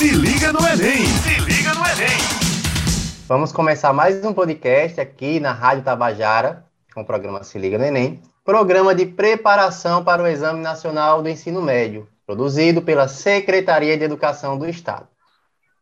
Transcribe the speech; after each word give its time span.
Se 0.00 0.08
liga 0.12 0.50
no 0.50 0.60
Enem! 0.60 1.04
Se 1.04 1.40
liga 1.40 1.74
no 1.74 1.84
Enem! 1.84 2.16
Vamos 3.28 3.52
começar 3.52 3.92
mais 3.92 4.24
um 4.24 4.32
podcast 4.32 4.98
aqui 4.98 5.38
na 5.38 5.52
Rádio 5.52 5.84
Tabajara, 5.84 6.64
com 6.94 7.02
o 7.02 7.04
programa 7.04 7.44
Se 7.44 7.58
Liga 7.58 7.76
no 7.76 7.84
Enem, 7.84 8.18
programa 8.42 8.94
de 8.94 9.04
preparação 9.04 10.02
para 10.02 10.22
o 10.22 10.26
Exame 10.26 10.62
Nacional 10.62 11.22
do 11.22 11.28
Ensino 11.28 11.60
Médio, 11.60 12.08
produzido 12.24 12.80
pela 12.80 13.08
Secretaria 13.08 13.94
de 13.94 14.02
Educação 14.02 14.56
do 14.56 14.66
Estado. 14.66 15.06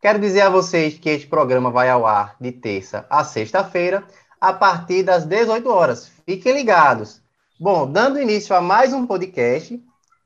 Quero 0.02 0.18
dizer 0.18 0.40
a 0.40 0.50
vocês 0.50 0.98
que 0.98 1.10
este 1.10 1.28
programa 1.28 1.70
vai 1.70 1.88
ao 1.88 2.04
ar 2.04 2.34
de 2.40 2.50
terça 2.50 3.06
a 3.08 3.22
sexta-feira, 3.22 4.02
a 4.40 4.52
partir 4.52 5.04
das 5.04 5.24
18 5.24 5.70
horas. 5.70 6.10
Fiquem 6.26 6.54
ligados. 6.54 7.22
Bom, 7.60 7.88
dando 7.88 8.20
início 8.20 8.56
a 8.56 8.60
mais 8.60 8.92
um 8.92 9.06
podcast, 9.06 9.80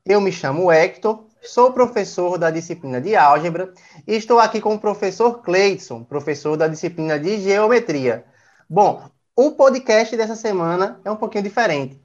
eu 0.07 0.19
me 0.19 0.33
chamo 0.33 0.73
Hector 0.73 1.27
Sou 1.45 1.73
professor 1.73 2.39
da 2.39 2.53
disciplina 2.53 3.01
de 3.01 3.17
álgebra 3.17 3.75
e 4.07 4.15
estou 4.15 4.39
aqui 4.39 4.61
com 4.61 4.75
o 4.75 4.79
professor 4.79 5.43
Cleidson, 5.43 6.05
professor 6.05 6.57
da 6.57 6.69
disciplina 6.69 7.19
de 7.19 7.41
geometria. 7.41 8.25
Bom, 8.71 9.11
o 9.35 9.51
podcast 9.51 10.17
dessa 10.17 10.37
semana 10.37 11.01
é 11.05 11.11
um 11.11 11.17
pouquinho 11.17 11.43
diferente. 11.43 12.01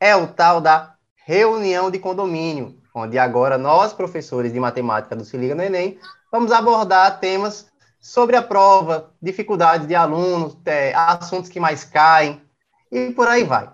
É 0.00 0.16
o 0.16 0.26
tal 0.26 0.60
da 0.60 0.96
reunião 1.24 1.88
de 1.88 2.00
condomínio, 2.00 2.76
onde 2.92 3.16
agora 3.16 3.56
nós, 3.56 3.92
professores 3.92 4.52
de 4.52 4.58
matemática 4.58 5.14
do 5.14 5.24
Se 5.24 5.36
Liga 5.36 5.54
no 5.54 5.62
Enem, 5.62 5.96
vamos 6.32 6.50
abordar 6.50 7.20
temas 7.20 7.66
sobre 8.00 8.34
a 8.34 8.42
prova, 8.42 9.14
dificuldades 9.22 9.86
de 9.86 9.94
alunos, 9.94 10.58
é, 10.66 10.92
assuntos 10.94 11.48
que 11.48 11.60
mais 11.60 11.84
caem 11.84 12.42
e 12.90 13.12
por 13.12 13.28
aí 13.28 13.44
vai. 13.44 13.70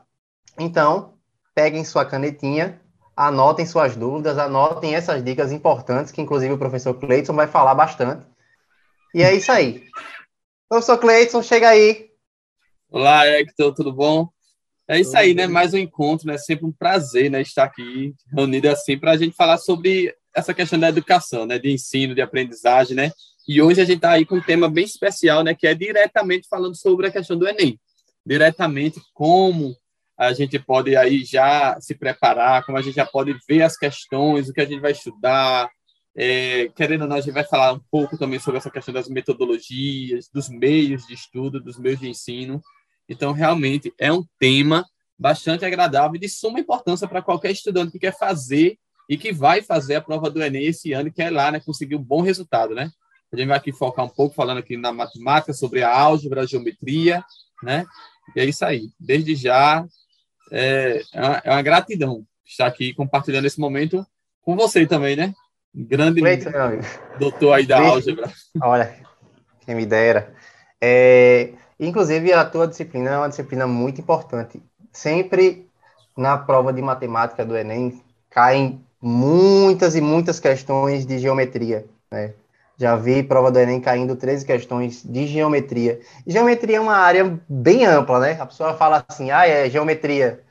Então, 0.59 1.15
peguem 1.55 1.85
sua 1.85 2.05
canetinha 2.05 2.79
anotem 3.21 3.67
suas 3.67 3.95
dúvidas, 3.95 4.39
anotem 4.39 4.95
essas 4.95 5.23
dicas 5.23 5.53
importantes, 5.53 6.11
que 6.11 6.23
inclusive 6.23 6.55
o 6.55 6.59
professor 6.59 6.95
Cleiton 6.95 7.35
vai 7.35 7.47
falar 7.47 7.75
bastante. 7.75 8.25
E 9.15 9.23
é 9.23 9.35
isso 9.35 9.53
aí. 9.53 9.85
Professor 10.67 10.97
Cleiton, 10.97 11.43
chega 11.43 11.69
aí. 11.69 12.09
Olá, 12.91 13.27
Hector, 13.27 13.75
tudo 13.75 13.93
bom? 13.93 14.27
É 14.89 14.99
isso 14.99 15.15
aí, 15.19 15.35
né? 15.35 15.47
Mais 15.47 15.75
um 15.75 15.79
encontro, 15.79 16.27
né? 16.27 16.39
Sempre 16.39 16.65
um 16.65 16.73
prazer, 16.73 17.31
né? 17.31 17.43
Estar 17.43 17.65
aqui 17.65 18.15
reunido 18.35 18.71
assim 18.71 18.99
para 18.99 19.11
a 19.11 19.17
gente 19.19 19.37
falar 19.37 19.59
sobre 19.59 20.15
essa 20.35 20.55
questão 20.55 20.79
da 20.79 20.89
educação, 20.89 21.45
né? 21.45 21.59
De 21.59 21.71
ensino, 21.71 22.15
de 22.15 22.23
aprendizagem, 22.23 22.97
né? 22.97 23.13
E 23.47 23.61
hoje 23.61 23.83
a 23.83 23.85
gente 23.85 23.97
está 23.97 24.13
aí 24.13 24.25
com 24.25 24.37
um 24.37 24.43
tema 24.43 24.67
bem 24.67 24.85
especial, 24.85 25.45
né? 25.45 25.55
Que 25.55 25.67
é 25.67 25.75
diretamente 25.75 26.49
falando 26.49 26.75
sobre 26.75 27.09
a 27.09 27.11
questão 27.11 27.37
do 27.37 27.47
Enem. 27.47 27.79
Diretamente 28.25 28.99
como 29.13 29.77
a 30.21 30.35
gente 30.35 30.59
pode 30.59 30.95
aí 30.95 31.25
já 31.25 31.81
se 31.81 31.95
preparar, 31.95 32.63
como 32.67 32.77
a 32.77 32.83
gente 32.83 32.97
já 32.97 33.07
pode 33.07 33.35
ver 33.49 33.63
as 33.63 33.75
questões, 33.75 34.51
o 34.51 34.53
que 34.53 34.61
a 34.61 34.67
gente 34.67 34.79
vai 34.79 34.93
estudar. 34.93 35.71
É, 36.15 36.69
querendo 36.77 37.03
ou 37.03 37.09
não, 37.09 37.17
a 37.17 37.21
gente 37.23 37.33
vai 37.33 37.45
falar 37.45 37.73
um 37.73 37.81
pouco 37.91 38.19
também 38.19 38.39
sobre 38.39 38.59
essa 38.59 38.71
questão 38.71 38.93
das 38.93 39.09
metodologias, 39.09 40.29
dos 40.29 40.51
meios 40.51 41.07
de 41.07 41.15
estudo, 41.15 41.59
dos 41.59 41.79
meios 41.79 41.99
de 41.99 42.11
ensino. 42.11 42.61
Então, 43.09 43.33
realmente, 43.33 43.95
é 43.99 44.13
um 44.13 44.23
tema 44.39 44.85
bastante 45.19 45.65
agradável 45.65 46.17
e 46.17 46.19
de 46.19 46.29
suma 46.29 46.61
importância 46.61 47.09
para 47.09 47.23
qualquer 47.23 47.53
estudante 47.53 47.93
que 47.93 47.99
quer 47.99 48.15
fazer 48.15 48.77
e 49.09 49.17
que 49.17 49.33
vai 49.33 49.63
fazer 49.63 49.95
a 49.95 50.03
prova 50.03 50.29
do 50.29 50.43
Enem 50.43 50.67
esse 50.67 50.93
ano 50.93 51.09
e 51.09 51.13
quer 51.13 51.33
lá, 51.33 51.51
né, 51.51 51.61
conseguir 51.61 51.97
um 51.97 52.05
bom 52.05 52.21
resultado, 52.21 52.75
né? 52.75 52.91
A 53.33 53.37
gente 53.39 53.49
vai 53.49 53.57
aqui 53.57 53.73
focar 53.73 54.05
um 54.05 54.09
pouco 54.11 54.35
falando 54.35 54.59
aqui 54.59 54.77
na 54.77 54.93
matemática, 54.93 55.55
sobre 55.55 55.83
a 55.83 55.91
álgebra, 55.91 56.43
a 56.43 56.47
geometria, 56.47 57.25
né? 57.63 57.87
E 58.37 58.41
é 58.41 58.45
isso 58.45 58.65
aí. 58.67 58.91
Desde 59.01 59.35
já, 59.35 59.87
é, 60.51 61.03
é, 61.13 61.21
uma, 61.21 61.43
é 61.45 61.51
uma 61.51 61.63
gratidão 61.63 62.25
estar 62.45 62.67
aqui 62.67 62.93
compartilhando 62.95 63.47
esse 63.47 63.61
momento 63.61 64.05
com 64.43 64.57
você 64.57 64.87
também, 64.87 65.17
né? 65.17 65.35
Grande 65.73 66.21
Feito, 66.21 66.51
doutor 67.19 67.53
aí 67.53 67.67
da 67.67 67.81
álgebra. 67.81 68.31
Olha, 68.61 68.97
quem 69.65 69.75
me 69.75 69.87
dera. 69.87 70.35
É, 70.81 71.51
inclusive, 71.79 72.33
a 72.33 72.45
tua 72.45 72.67
disciplina 72.67 73.11
é 73.11 73.19
uma 73.19 73.29
disciplina 73.29 73.67
muito 73.67 74.01
importante. 74.01 74.61
Sempre 74.93 75.69
na 76.17 76.37
prova 76.37 76.73
de 76.73 76.83
matemática 76.83 77.45
do 77.45 77.57
Enem 77.57 78.03
caem 78.29 78.85
muitas 79.01 79.95
e 79.95 80.01
muitas 80.01 80.41
questões 80.41 81.07
de 81.07 81.19
geometria, 81.19 81.87
né? 82.11 82.35
Já 82.81 82.97
vi 82.97 83.23
prova 83.23 83.51
do 83.51 83.59
Enem 83.59 83.79
caindo 83.79 84.17
13 84.17 84.47
questões 84.47 85.03
de 85.05 85.27
geometria. 85.27 86.01
Geometria 86.27 86.79
é 86.79 86.81
uma 86.81 86.97
área 86.97 87.39
bem 87.47 87.85
ampla, 87.85 88.19
né? 88.21 88.39
A 88.41 88.47
pessoa 88.47 88.73
fala 88.73 89.05
assim, 89.07 89.31
ah, 89.31 89.47
é 89.47 89.69
geometria. 89.69 90.43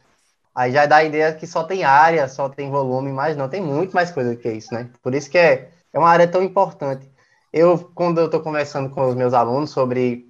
Aí 0.53 0.71
já 0.71 0.85
dá 0.85 0.97
a 0.97 1.03
ideia 1.03 1.33
que 1.33 1.47
só 1.47 1.63
tem 1.63 1.83
área, 1.83 2.27
só 2.27 2.47
tem 2.47 2.69
volume, 2.69 3.11
mas 3.11 3.35
não, 3.35 3.49
tem 3.49 3.59
muito 3.59 3.95
mais 3.95 4.11
coisa 4.11 4.35
que 4.35 4.47
isso, 4.47 4.71
né? 4.71 4.91
Por 5.01 5.15
isso 5.15 5.27
que 5.27 5.39
é, 5.39 5.71
é 5.91 5.97
uma 5.97 6.07
área 6.07 6.27
tão 6.27 6.43
importante. 6.43 7.09
Eu, 7.51 7.79
quando 7.95 8.19
eu 8.19 8.25
estou 8.25 8.41
conversando 8.41 8.91
com 8.91 9.07
os 9.07 9.15
meus 9.15 9.33
alunos 9.33 9.71
sobre 9.71 10.27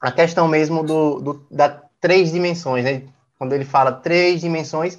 a 0.00 0.10
questão 0.10 0.48
mesmo 0.48 0.82
do, 0.82 1.20
do, 1.20 1.46
da 1.52 1.68
três 2.00 2.32
dimensões, 2.32 2.84
né? 2.84 3.04
Quando 3.38 3.52
ele 3.52 3.64
fala 3.64 3.92
três 3.92 4.40
dimensões, 4.40 4.98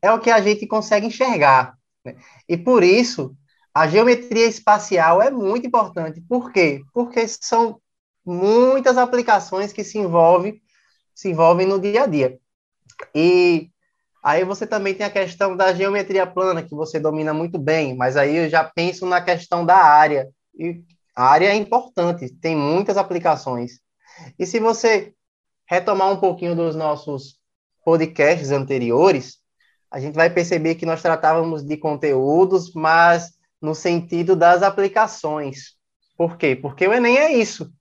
é 0.00 0.10
o 0.10 0.18
que 0.18 0.30
a 0.30 0.40
gente 0.40 0.66
consegue 0.66 1.08
enxergar. 1.08 1.76
Né? 2.02 2.16
E 2.48 2.56
por 2.56 2.82
isso, 2.82 3.36
a 3.74 3.88
geometria 3.88 4.46
espacial 4.46 5.20
é 5.20 5.30
muito 5.30 5.66
importante. 5.66 6.20
Por 6.20 6.52
quê? 6.52 6.80
Porque 6.92 7.26
são 7.26 7.80
muitas 8.24 8.96
aplicações 8.96 9.72
que 9.72 9.82
se 9.82 9.98
envolvem, 9.98 10.62
se 11.12 11.28
envolvem 11.28 11.66
no 11.66 11.80
dia 11.80 12.04
a 12.04 12.06
dia. 12.06 12.38
E 13.12 13.68
aí 14.22 14.44
você 14.44 14.64
também 14.64 14.94
tem 14.94 15.04
a 15.04 15.10
questão 15.10 15.56
da 15.56 15.74
geometria 15.74 16.24
plana, 16.24 16.62
que 16.62 16.74
você 16.74 17.00
domina 17.00 17.34
muito 17.34 17.58
bem, 17.58 17.96
mas 17.96 18.16
aí 18.16 18.36
eu 18.36 18.48
já 18.48 18.62
penso 18.62 19.04
na 19.06 19.20
questão 19.20 19.66
da 19.66 19.76
área. 19.76 20.28
E 20.56 20.82
a 21.16 21.26
área 21.26 21.48
é 21.48 21.54
importante, 21.56 22.32
tem 22.32 22.56
muitas 22.56 22.96
aplicações. 22.96 23.80
E 24.38 24.46
se 24.46 24.60
você 24.60 25.12
retomar 25.68 26.12
um 26.12 26.16
pouquinho 26.20 26.54
dos 26.54 26.76
nossos 26.76 27.40
podcasts 27.84 28.52
anteriores, 28.52 29.38
a 29.90 29.98
gente 29.98 30.14
vai 30.14 30.30
perceber 30.30 30.76
que 30.76 30.86
nós 30.86 31.02
tratávamos 31.02 31.64
de 31.64 31.76
conteúdos, 31.76 32.72
mas 32.72 33.32
no 33.64 33.74
sentido 33.74 34.36
das 34.36 34.62
aplicações. 34.62 35.74
Por 36.16 36.36
quê? 36.36 36.54
Porque 36.54 36.86
o 36.86 36.92
Enem 36.92 37.16
é 37.16 37.32
isso. 37.32 37.72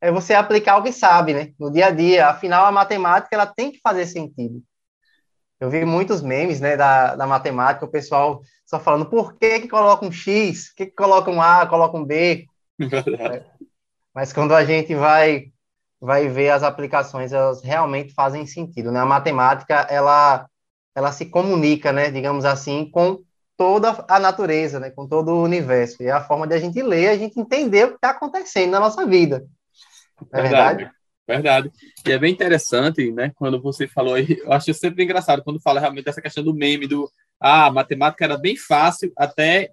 É 0.00 0.12
você 0.12 0.32
aplicar 0.32 0.76
o 0.76 0.82
que 0.82 0.92
sabe, 0.92 1.34
né? 1.34 1.52
No 1.58 1.72
dia 1.72 1.86
a 1.86 1.90
dia. 1.90 2.28
Afinal, 2.28 2.64
a 2.64 2.72
matemática 2.72 3.34
ela 3.34 3.46
tem 3.46 3.72
que 3.72 3.80
fazer 3.82 4.06
sentido. 4.06 4.62
Eu 5.60 5.68
vi 5.68 5.84
muitos 5.84 6.22
memes, 6.22 6.60
né, 6.60 6.76
da, 6.76 7.16
da 7.16 7.26
matemática, 7.26 7.84
o 7.84 7.90
pessoal 7.90 8.42
só 8.64 8.78
falando 8.78 9.06
por 9.06 9.36
que 9.36 9.58
que 9.58 9.68
coloca 9.68 10.06
um 10.06 10.12
X, 10.12 10.68
por 10.68 10.76
que 10.76 10.86
que 10.86 10.92
coloca 10.92 11.28
um 11.32 11.42
A, 11.42 11.66
coloca 11.66 11.96
um 11.96 12.04
B. 12.04 12.46
Mas 14.14 14.32
quando 14.32 14.54
a 14.54 14.64
gente 14.64 14.94
vai 14.94 15.46
vai 16.00 16.28
ver 16.28 16.50
as 16.50 16.62
aplicações, 16.62 17.32
elas 17.32 17.60
realmente 17.60 18.14
fazem 18.14 18.46
sentido, 18.46 18.92
né? 18.92 19.00
A 19.00 19.04
matemática, 19.04 19.74
ela 19.90 20.48
ela 20.94 21.10
se 21.10 21.26
comunica, 21.26 21.92
né, 21.92 22.10
digamos 22.10 22.44
assim, 22.44 22.88
com 22.88 23.18
toda 23.58 24.04
a 24.08 24.20
natureza, 24.20 24.78
né, 24.78 24.88
com 24.88 25.06
todo 25.06 25.32
o 25.32 25.42
universo. 25.42 26.00
E 26.00 26.06
é 26.06 26.12
a 26.12 26.22
forma 26.22 26.46
de 26.46 26.54
a 26.54 26.60
gente 26.60 26.80
ler, 26.80 27.08
a 27.08 27.18
gente 27.18 27.38
entender 27.38 27.84
o 27.84 27.88
que 27.88 27.94
está 27.96 28.10
acontecendo 28.10 28.70
na 28.70 28.80
nossa 28.80 29.04
vida. 29.04 29.44
Não 30.32 30.38
é 30.38 30.42
verdade, 30.42 30.76
verdade? 30.78 30.98
Verdade. 31.26 31.72
E 32.06 32.12
é 32.12 32.18
bem 32.18 32.32
interessante, 32.32 33.10
né, 33.10 33.32
quando 33.34 33.60
você 33.60 33.88
falou 33.88 34.14
aí, 34.14 34.38
eu 34.40 34.52
acho 34.52 34.72
sempre 34.72 35.02
engraçado 35.02 35.42
quando 35.42 35.60
fala 35.60 35.80
realmente 35.80 36.04
dessa 36.04 36.22
questão 36.22 36.42
do 36.44 36.54
meme, 36.54 36.86
do, 36.86 37.10
ah, 37.40 37.66
a 37.66 37.72
matemática 37.72 38.24
era 38.24 38.38
bem 38.38 38.56
fácil 38.56 39.12
até 39.16 39.72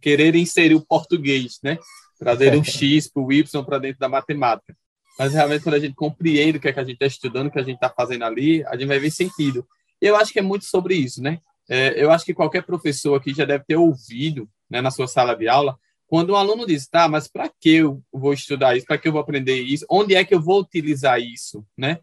querer 0.00 0.36
inserir 0.36 0.74
o 0.74 0.84
português, 0.84 1.58
né, 1.64 1.78
trazer 2.18 2.54
um 2.54 2.62
X 2.62 3.10
para 3.10 3.22
o 3.22 3.32
Y 3.32 3.64
para 3.64 3.78
dentro 3.78 3.98
da 3.98 4.10
matemática. 4.10 4.76
Mas 5.18 5.32
realmente 5.32 5.62
quando 5.62 5.76
a 5.76 5.80
gente 5.80 5.94
compreende 5.94 6.58
o 6.58 6.60
que, 6.60 6.68
é 6.68 6.72
que 6.72 6.80
a 6.80 6.84
gente 6.84 6.94
está 6.94 7.06
estudando, 7.06 7.46
o 7.46 7.50
que 7.50 7.58
a 7.58 7.62
gente 7.62 7.76
está 7.76 7.88
fazendo 7.88 8.24
ali, 8.26 8.62
a 8.66 8.76
gente 8.76 8.88
vai 8.88 8.98
ver 8.98 9.10
sentido. 9.10 9.66
Eu 10.00 10.16
acho 10.16 10.32
que 10.32 10.38
é 10.38 10.42
muito 10.42 10.66
sobre 10.66 10.94
isso, 10.94 11.22
né? 11.22 11.38
É, 11.74 11.94
eu 11.96 12.10
acho 12.10 12.26
que 12.26 12.34
qualquer 12.34 12.62
professor 12.66 13.14
aqui 13.14 13.32
já 13.32 13.46
deve 13.46 13.64
ter 13.64 13.76
ouvido 13.76 14.46
né, 14.68 14.82
na 14.82 14.90
sua 14.90 15.08
sala 15.08 15.34
de 15.34 15.48
aula, 15.48 15.74
quando 16.06 16.34
um 16.34 16.36
aluno 16.36 16.66
diz, 16.66 16.86
tá, 16.86 17.08
mas 17.08 17.26
para 17.26 17.48
que 17.48 17.76
eu 17.76 18.02
vou 18.12 18.34
estudar 18.34 18.76
isso? 18.76 18.84
Para 18.84 18.98
que 18.98 19.08
eu 19.08 19.12
vou 19.12 19.22
aprender 19.22 19.58
isso? 19.58 19.86
Onde 19.88 20.14
é 20.14 20.22
que 20.22 20.34
eu 20.34 20.42
vou 20.42 20.60
utilizar 20.60 21.18
isso? 21.18 21.64
Né? 21.74 21.98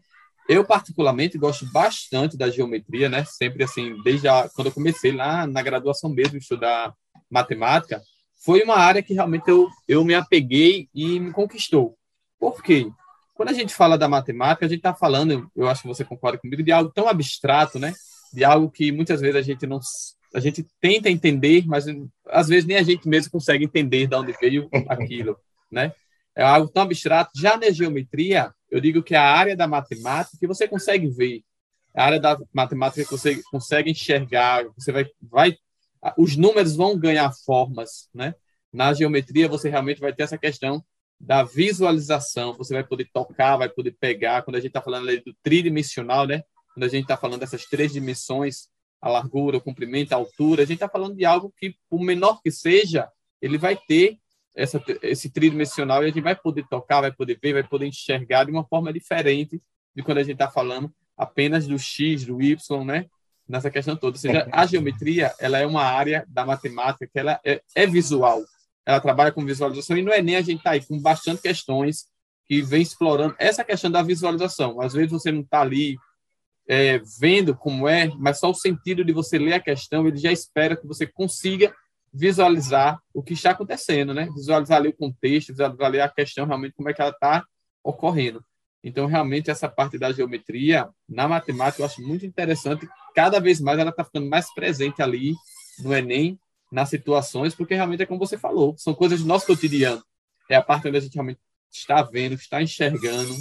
Eu, 0.48 0.64
particularmente, 0.64 1.38
gosto 1.38 1.64
bastante 1.70 2.36
da 2.36 2.50
geometria, 2.50 3.08
né? 3.08 3.24
Sempre 3.24 3.62
assim, 3.62 3.94
desde 4.02 4.26
a, 4.26 4.50
quando 4.56 4.66
eu 4.66 4.72
comecei 4.72 5.12
lá 5.12 5.46
na 5.46 5.62
graduação 5.62 6.10
mesmo, 6.10 6.38
estudar 6.38 6.92
matemática, 7.30 8.02
foi 8.44 8.64
uma 8.64 8.74
área 8.74 9.04
que 9.04 9.14
realmente 9.14 9.48
eu, 9.48 9.68
eu 9.86 10.04
me 10.04 10.14
apeguei 10.14 10.88
e 10.92 11.20
me 11.20 11.30
conquistou. 11.30 11.96
Por 12.40 12.60
quê? 12.60 12.90
Quando 13.34 13.50
a 13.50 13.54
gente 13.54 13.72
fala 13.72 13.96
da 13.96 14.08
matemática, 14.08 14.66
a 14.66 14.68
gente 14.68 14.78
está 14.78 14.92
falando, 14.92 15.48
eu 15.54 15.68
acho 15.68 15.82
que 15.82 15.88
você 15.88 16.04
concorda 16.04 16.38
comigo, 16.38 16.60
de 16.60 16.72
algo 16.72 16.90
tão 16.92 17.06
abstrato, 17.06 17.78
né? 17.78 17.94
De 18.32 18.44
algo 18.44 18.70
que 18.70 18.92
muitas 18.92 19.20
vezes 19.20 19.36
a 19.36 19.42
gente 19.42 19.66
não 19.66 19.80
a 20.32 20.38
gente 20.38 20.64
tenta 20.80 21.10
entender, 21.10 21.64
mas 21.66 21.86
às 22.28 22.46
vezes 22.46 22.64
nem 22.64 22.76
a 22.76 22.82
gente 22.82 23.08
mesmo 23.08 23.32
consegue 23.32 23.64
entender 23.64 24.06
de 24.06 24.14
onde 24.14 24.32
veio 24.40 24.68
aquilo, 24.88 25.36
né? 25.70 25.92
É 26.36 26.42
algo 26.42 26.68
tão 26.68 26.84
abstrato. 26.84 27.32
Já 27.36 27.56
na 27.56 27.70
geometria, 27.70 28.52
eu 28.70 28.80
digo 28.80 29.02
que 29.02 29.14
é 29.14 29.18
a 29.18 29.24
área 29.24 29.56
da 29.56 29.66
matemática 29.66 30.36
que 30.38 30.46
você 30.46 30.68
consegue 30.68 31.08
ver, 31.08 31.42
a 31.92 32.04
área 32.04 32.20
da 32.20 32.38
matemática 32.52 33.04
que 33.04 33.10
você 33.10 33.42
consegue 33.50 33.90
enxergar, 33.90 34.64
você 34.76 34.92
vai, 34.92 35.06
vai 35.20 35.56
os 36.16 36.36
números 36.36 36.76
vão 36.76 36.98
ganhar 36.98 37.30
formas, 37.44 38.08
né? 38.14 38.34
Na 38.72 38.94
geometria, 38.94 39.48
você 39.48 39.68
realmente 39.68 40.00
vai 40.00 40.12
ter 40.12 40.22
essa 40.22 40.38
questão 40.38 40.82
da 41.18 41.42
visualização, 41.42 42.54
você 42.54 42.72
vai 42.72 42.84
poder 42.84 43.08
tocar, 43.12 43.56
vai 43.56 43.68
poder 43.68 43.94
pegar. 44.00 44.42
Quando 44.42 44.56
a 44.56 44.60
gente 44.60 44.68
está 44.68 44.80
falando 44.80 45.06
do 45.22 45.34
tridimensional, 45.42 46.26
né? 46.26 46.42
Quando 46.74 46.84
a 46.84 46.88
gente 46.88 47.02
está 47.02 47.16
falando 47.16 47.40
dessas 47.40 47.64
três 47.66 47.92
dimensões, 47.92 48.68
a 49.00 49.08
largura, 49.08 49.56
o 49.56 49.60
comprimento, 49.60 50.12
a 50.12 50.16
altura, 50.16 50.62
a 50.62 50.66
gente 50.66 50.76
está 50.76 50.88
falando 50.88 51.16
de 51.16 51.24
algo 51.24 51.52
que, 51.56 51.74
por 51.88 52.00
menor 52.00 52.40
que 52.42 52.50
seja, 52.50 53.08
ele 53.40 53.56
vai 53.56 53.76
ter 53.76 54.18
essa, 54.54 54.82
esse 55.02 55.30
tridimensional 55.30 56.02
e 56.02 56.06
a 56.06 56.08
gente 56.08 56.20
vai 56.20 56.36
poder 56.36 56.66
tocar, 56.68 57.00
vai 57.00 57.12
poder 57.12 57.38
ver, 57.42 57.54
vai 57.54 57.62
poder 57.62 57.86
enxergar 57.86 58.44
de 58.44 58.50
uma 58.50 58.64
forma 58.64 58.92
diferente 58.92 59.60
de 59.94 60.02
quando 60.02 60.18
a 60.18 60.22
gente 60.22 60.34
está 60.34 60.50
falando 60.50 60.92
apenas 61.16 61.66
do 61.66 61.78
X, 61.78 62.24
do 62.24 62.40
Y, 62.42 62.84
né? 62.84 63.06
Nessa 63.48 63.70
questão 63.70 63.96
toda. 63.96 64.16
Ou 64.16 64.20
seja, 64.20 64.48
a 64.52 64.64
geometria, 64.64 65.34
ela 65.38 65.58
é 65.58 65.66
uma 65.66 65.82
área 65.82 66.24
da 66.28 66.46
matemática 66.46 67.06
que 67.06 67.18
ela 67.18 67.40
é, 67.44 67.60
é 67.74 67.86
visual. 67.86 68.42
Ela 68.86 69.00
trabalha 69.00 69.32
com 69.32 69.44
visualização 69.44 69.96
e 69.96 70.02
não 70.02 70.12
é 70.12 70.22
nem 70.22 70.36
a 70.36 70.40
gente 70.40 70.58
está 70.58 70.70
aí 70.70 70.84
com 70.84 71.00
bastante 71.00 71.42
questões 71.42 72.06
que 72.46 72.62
vem 72.62 72.82
explorando 72.82 73.34
essa 73.38 73.64
questão 73.64 73.90
da 73.90 74.02
visualização. 74.02 74.80
Às 74.80 74.92
vezes 74.92 75.10
você 75.10 75.32
não 75.32 75.40
está 75.40 75.60
ali 75.60 75.96
é, 76.72 77.02
vendo 77.18 77.52
como 77.52 77.88
é, 77.88 78.12
mas 78.16 78.38
só 78.38 78.48
o 78.48 78.54
sentido 78.54 79.04
de 79.04 79.12
você 79.12 79.36
ler 79.36 79.54
a 79.54 79.60
questão, 79.60 80.06
ele 80.06 80.18
já 80.18 80.30
espera 80.30 80.76
que 80.76 80.86
você 80.86 81.04
consiga 81.04 81.74
visualizar 82.14 83.02
o 83.12 83.24
que 83.24 83.32
está 83.32 83.50
acontecendo, 83.50 84.14
né? 84.14 84.28
Visualizar 84.32 84.78
ali 84.78 84.90
o 84.90 84.96
contexto, 84.96 85.48
visualizar 85.48 85.86
ali 85.88 86.00
a 86.00 86.08
questão 86.08 86.46
realmente 86.46 86.74
como 86.76 86.88
é 86.88 86.94
que 86.94 87.02
ela 87.02 87.10
está 87.10 87.44
ocorrendo. 87.82 88.44
Então, 88.84 89.06
realmente, 89.06 89.50
essa 89.50 89.68
parte 89.68 89.98
da 89.98 90.12
geometria, 90.12 90.88
na 91.08 91.26
matemática, 91.26 91.82
eu 91.82 91.86
acho 91.86 92.00
muito 92.02 92.24
interessante. 92.24 92.88
Cada 93.16 93.40
vez 93.40 93.60
mais 93.60 93.76
ela 93.80 93.90
está 93.90 94.04
ficando 94.04 94.28
mais 94.28 94.54
presente 94.54 95.02
ali 95.02 95.34
no 95.80 95.92
Enem, 95.92 96.38
nas 96.70 96.88
situações, 96.88 97.52
porque 97.52 97.74
realmente 97.74 98.04
é 98.04 98.06
como 98.06 98.20
você 98.20 98.38
falou, 98.38 98.76
são 98.78 98.94
coisas 98.94 99.22
do 99.22 99.26
nosso 99.26 99.44
cotidiano. 99.44 100.04
É 100.48 100.54
a 100.54 100.62
parte 100.62 100.86
onde 100.86 100.98
a 100.98 101.00
gente 101.00 101.14
realmente 101.14 101.40
está 101.68 102.00
vendo, 102.00 102.36
está 102.36 102.62
enxergando 102.62 103.34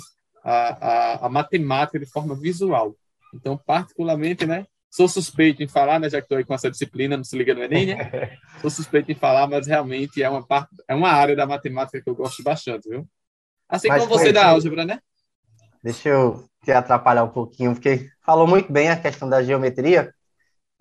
a, 0.44 0.88
a, 0.88 1.26
a 1.28 1.30
matemática 1.30 2.00
de 2.00 2.08
forma 2.08 2.34
visual. 2.34 2.96
Então, 3.34 3.58
particularmente, 3.58 4.46
né, 4.46 4.66
Sou 4.92 5.08
suspeito 5.08 5.62
em 5.62 5.68
falar, 5.68 6.00
né, 6.00 6.10
já 6.10 6.20
que 6.20 6.26
estou 6.26 6.38
aí 6.38 6.44
com 6.44 6.54
essa 6.54 6.70
disciplina, 6.70 7.16
não 7.16 7.24
se 7.24 7.38
liga 7.38 7.54
no 7.54 7.64
Enem, 7.64 7.96
né? 7.96 8.38
Sou 8.60 8.72
suspeito 8.72 9.12
em 9.12 9.16
falar, 9.16 9.48
mas 9.48 9.68
realmente 9.68 10.22
é 10.22 10.28
uma, 10.28 10.46
parte, 10.46 10.76
é 10.88 10.96
uma 10.96 11.12
área 11.12 11.36
da 11.36 11.46
matemática 11.46 12.02
que 12.02 12.10
eu 12.10 12.16
gosto 12.16 12.42
bastante, 12.42 12.90
viu? 12.90 13.08
Assim 13.68 13.88
mas 13.88 14.02
como 14.04 14.18
você 14.18 14.34
da 14.34 14.48
álgebra, 14.48 14.84
né? 14.84 15.00
Deixa 15.84 16.10
eu 16.10 16.50
te 16.64 16.72
atrapalhar 16.72 17.24
um 17.24 17.30
pouquinho, 17.30 17.74
porque 17.74 18.10
falou 18.26 18.48
muito 18.48 18.72
bem 18.74 18.90
a 18.90 19.00
questão 19.00 19.30
da 19.30 19.44
geometria 19.44 20.12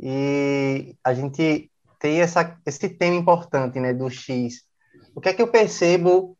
e 0.01 0.97
a 1.05 1.13
gente 1.13 1.71
tem 2.01 2.21
essa, 2.23 2.59
esse 2.65 2.89
tema 2.89 3.15
importante, 3.15 3.79
né, 3.79 3.93
do 3.93 4.09
X. 4.09 4.63
O 5.15 5.21
que 5.21 5.29
é 5.29 5.35
que 5.35 5.43
eu 5.43 5.49
percebo 5.49 6.37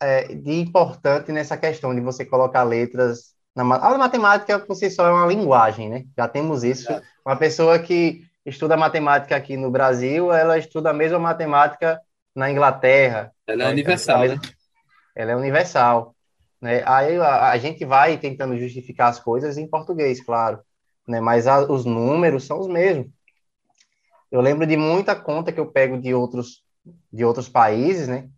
é, 0.00 0.34
de 0.34 0.52
importante 0.52 1.30
nessa 1.30 1.58
questão 1.58 1.94
de 1.94 2.00
você 2.00 2.24
colocar 2.24 2.62
letras 2.62 3.33
na, 3.54 3.62
a 3.76 3.96
matemática 3.96 4.58
por 4.58 4.74
si 4.74 4.90
só 4.90 5.06
é 5.06 5.12
uma 5.12 5.26
linguagem, 5.26 5.88
né? 5.88 6.04
Já 6.16 6.26
temos 6.26 6.64
isso. 6.64 6.90
É. 6.90 7.02
Uma 7.24 7.36
pessoa 7.36 7.78
que 7.78 8.26
estuda 8.44 8.76
matemática 8.76 9.36
aqui 9.36 9.56
no 9.56 9.70
Brasil, 9.70 10.32
ela 10.32 10.58
estuda 10.58 10.90
a 10.90 10.94
mesma 10.94 11.18
matemática 11.18 12.00
na 12.34 12.50
Inglaterra. 12.50 13.32
Ela 13.46 13.64
é 13.64 13.68
universal, 13.68 14.24
ela, 14.24 14.34
né? 14.34 14.40
Ela 15.14 15.32
é 15.32 15.36
universal. 15.36 16.14
Né? 16.60 16.82
Aí 16.84 17.16
a, 17.16 17.50
a, 17.50 17.58
gente 17.58 17.84
vai 17.84 18.18
tentando 18.18 18.58
justificar 18.58 19.08
as 19.08 19.20
coisas 19.20 19.56
em 19.56 19.68
português, 19.68 20.20
claro. 20.20 20.60
Né? 21.06 21.20
Mas 21.20 21.46
a, 21.46 21.60
os 21.60 21.84
números 21.84 22.44
são 22.44 22.58
os 22.58 22.66
mesmos. 22.66 23.06
Eu 24.32 24.40
lembro 24.40 24.66
de 24.66 24.76
muita 24.76 25.14
conta 25.14 25.52
que 25.52 25.60
eu 25.60 25.70
pego 25.70 25.96
de 26.00 26.12
outros, 26.12 26.64
de 27.12 27.24
outros 27.24 27.48
países, 27.48 28.08
né? 28.08 28.28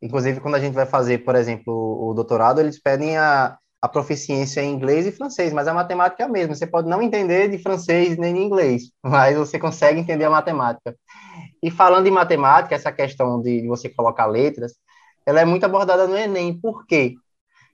Inclusive, 0.00 0.40
quando 0.40 0.54
a 0.54 0.58
gente 0.58 0.72
vai 0.72 0.86
fazer, 0.86 1.18
por 1.18 1.36
exemplo, 1.36 2.08
o 2.08 2.14
doutorado, 2.14 2.60
eles 2.60 2.80
pedem 2.80 3.18
a, 3.18 3.56
a 3.82 3.88
proficiência 3.88 4.60
em 4.60 4.72
inglês 4.72 5.06
e 5.06 5.12
francês, 5.12 5.52
mas 5.52 5.66
a 5.66 5.74
matemática 5.74 6.22
é 6.22 6.26
a 6.26 6.28
mesma. 6.28 6.54
Você 6.54 6.68
pode 6.68 6.88
não 6.88 7.02
entender 7.02 7.48
de 7.48 7.58
francês 7.58 8.16
nem 8.16 8.32
de 8.32 8.40
inglês, 8.40 8.92
mas 9.02 9.36
você 9.36 9.58
consegue 9.58 9.98
entender 9.98 10.24
a 10.24 10.30
matemática. 10.30 10.96
E 11.60 11.68
falando 11.68 12.06
em 12.06 12.12
matemática, 12.12 12.76
essa 12.76 12.92
questão 12.92 13.42
de 13.42 13.66
você 13.66 13.88
colocar 13.88 14.26
letras, 14.26 14.74
ela 15.26 15.40
é 15.40 15.44
muito 15.44 15.66
abordada 15.66 16.06
no 16.06 16.16
Enem. 16.16 16.60
Por 16.60 16.86
quê? 16.86 17.14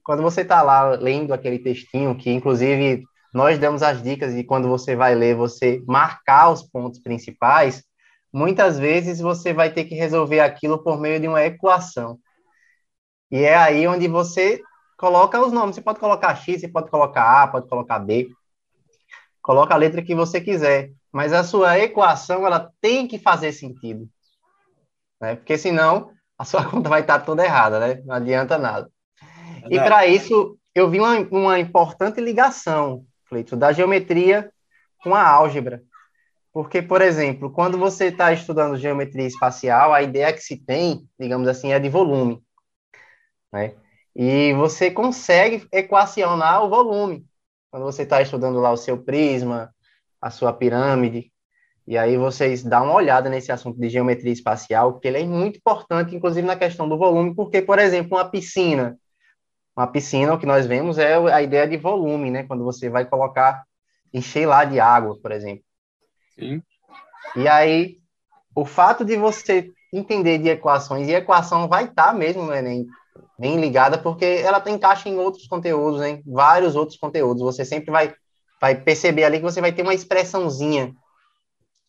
Quando 0.03 0.23
você 0.23 0.41
está 0.41 0.63
lá 0.63 0.93
lendo 0.93 1.35
aquele 1.35 1.59
textinho, 1.59 2.17
que 2.17 2.31
inclusive 2.31 3.05
nós 3.35 3.59
damos 3.59 3.83
as 3.83 4.03
dicas 4.03 4.35
de 4.35 4.43
quando 4.43 4.67
você 4.67 4.97
vai 4.97 5.15
ler, 5.15 5.37
você 5.37 5.83
marcar 5.87 6.51
os 6.51 6.63
pontos 6.63 6.99
principais, 6.99 7.85
muitas 8.33 8.79
vezes 8.79 9.21
você 9.21 9.53
vai 9.53 9.71
ter 9.71 9.85
que 9.85 9.95
resolver 9.95 10.41
aquilo 10.41 10.83
por 10.83 10.99
meio 10.99 11.21
de 11.21 11.29
uma 11.29 11.45
equação. 11.45 12.19
E 13.31 13.43
é 13.43 13.55
aí 13.55 13.87
onde 13.87 14.09
você 14.09 14.63
coloca 14.99 15.41
os 15.41 15.53
nomes. 15.53 15.77
Você 15.77 15.81
pode 15.81 16.01
colocar 16.01 16.35
X, 16.35 16.61
você 16.61 16.69
pode 16.69 16.91
colocar 16.91 17.43
A, 17.43 17.47
pode 17.47 17.69
colocar 17.69 17.99
B. 18.01 18.29
Coloca 19.41 19.73
a 19.73 19.79
letra 19.79 20.03
que 20.03 20.15
você 20.15 20.41
quiser. 20.41 20.91
Mas 21.11 21.33
a 21.33 21.43
sua 21.43 21.79
equação, 21.79 22.45
ela 22.45 22.71
tem 22.81 23.07
que 23.07 23.19
fazer 23.19 23.53
sentido. 23.53 24.07
Né? 25.21 25.37
Porque 25.37 25.57
senão, 25.57 26.11
a 26.37 26.45
sua 26.45 26.65
conta 26.69 26.91
vai 26.91 27.01
estar 27.01 27.21
toda 27.21 27.45
errada, 27.45 27.81
né? 27.81 28.03
Não 28.05 28.17
adianta 28.17 28.59
nada. 28.59 28.91
E 29.71 29.79
para 29.79 30.07
isso, 30.07 30.59
eu 30.75 30.91
vi 30.91 30.99
uma, 30.99 31.17
uma 31.31 31.59
importante 31.59 32.21
ligação, 32.21 33.05
Cleito, 33.29 33.57
da 33.57 33.73
geometria 33.73 34.51
com 35.03 35.15
a 35.15 35.27
álgebra. 35.27 35.83
Porque, 36.53 36.81
por 36.81 37.03
exemplo, 37.03 37.53
quando 37.53 37.79
você 37.79 38.07
está 38.07 38.33
estudando 38.33 38.77
geometria 38.77 39.27
espacial, 39.27 39.93
a 39.93 40.03
ideia 40.03 40.33
que 40.33 40.41
se 40.41 40.57
tem, 40.57 41.07
digamos 41.19 41.47
assim, 41.47 41.73
é 41.73 41.79
de 41.79 41.89
volume. 41.89 42.43
Né? 43.53 43.75
E 44.15 44.53
você 44.55 44.91
consegue 44.91 45.67
equacionar 45.73 46.65
o 46.65 46.69
volume. 46.69 47.25
Quando 47.71 47.85
você 47.85 48.03
está 48.03 48.21
estudando 48.23 48.59
lá 48.59 48.73
o 48.73 48.77
seu 48.77 48.99
prisma, 48.99 49.73
a 50.21 50.31
sua 50.31 50.53
pirâmide, 50.53 51.31
e 51.87 51.97
aí 51.97 52.19
vocês 52.19 52.63
dão 52.63 52.85
uma 52.85 52.95
olhada 52.95 53.31
nesse 53.31 53.51
assunto 53.51 53.81
de 53.81 53.89
geometria 53.89 54.33
espacial, 54.33 54.99
que 54.99 55.09
ele 55.09 55.23
é 55.23 55.25
muito 55.25 55.57
importante, 55.57 56.15
inclusive 56.15 56.47
na 56.47 56.55
questão 56.55 56.87
do 56.87 56.99
volume, 56.99 57.35
porque, 57.35 57.63
por 57.63 57.79
exemplo, 57.79 58.17
uma 58.17 58.29
piscina, 58.29 58.99
uma 59.75 59.87
piscina, 59.87 60.35
o 60.35 60.39
que 60.39 60.45
nós 60.45 60.67
vemos 60.67 60.99
é 60.99 61.15
a 61.15 61.41
ideia 61.41 61.67
de 61.67 61.79
volume, 61.79 62.31
né? 62.31 62.43
Quando 62.43 62.63
você 62.63 62.91
vai 62.91 63.07
colocar, 63.07 63.65
encher 64.13 64.45
lá 64.45 64.65
de 64.65 64.79
água, 64.79 65.19
por 65.23 65.33
exemplo. 65.33 65.65
Sim. 66.35 66.63
E 67.37 67.49
aí, 67.49 67.99
o 68.55 68.67
fato 68.67 69.03
de 69.05 69.17
você 69.17 69.71
entender 69.91 70.39
de 70.39 70.49
equações, 70.49 71.09
e 71.09 71.13
equação 71.13 71.69
vai 71.69 71.85
estar 71.85 72.09
tá 72.09 72.13
mesmo 72.13 72.43
no 72.43 72.53
Enem, 72.53 72.87
bem 73.39 73.61
ligada, 73.61 73.97
porque 73.99 74.25
ela 74.25 74.63
encaixa 74.69 75.09
em 75.09 75.17
outros 75.17 75.47
conteúdos, 75.47 76.03
em 76.03 76.23
vários 76.27 76.75
outros 76.75 76.99
conteúdos. 76.99 77.43
Você 77.43 77.65
sempre 77.65 77.91
vai, 77.91 78.13
vai 78.61 78.75
perceber 78.75 79.25
ali 79.25 79.39
que 79.39 79.45
você 79.45 79.61
vai 79.61 79.73
ter 79.73 79.83
uma 79.83 79.95
expressãozinha. 79.95 80.93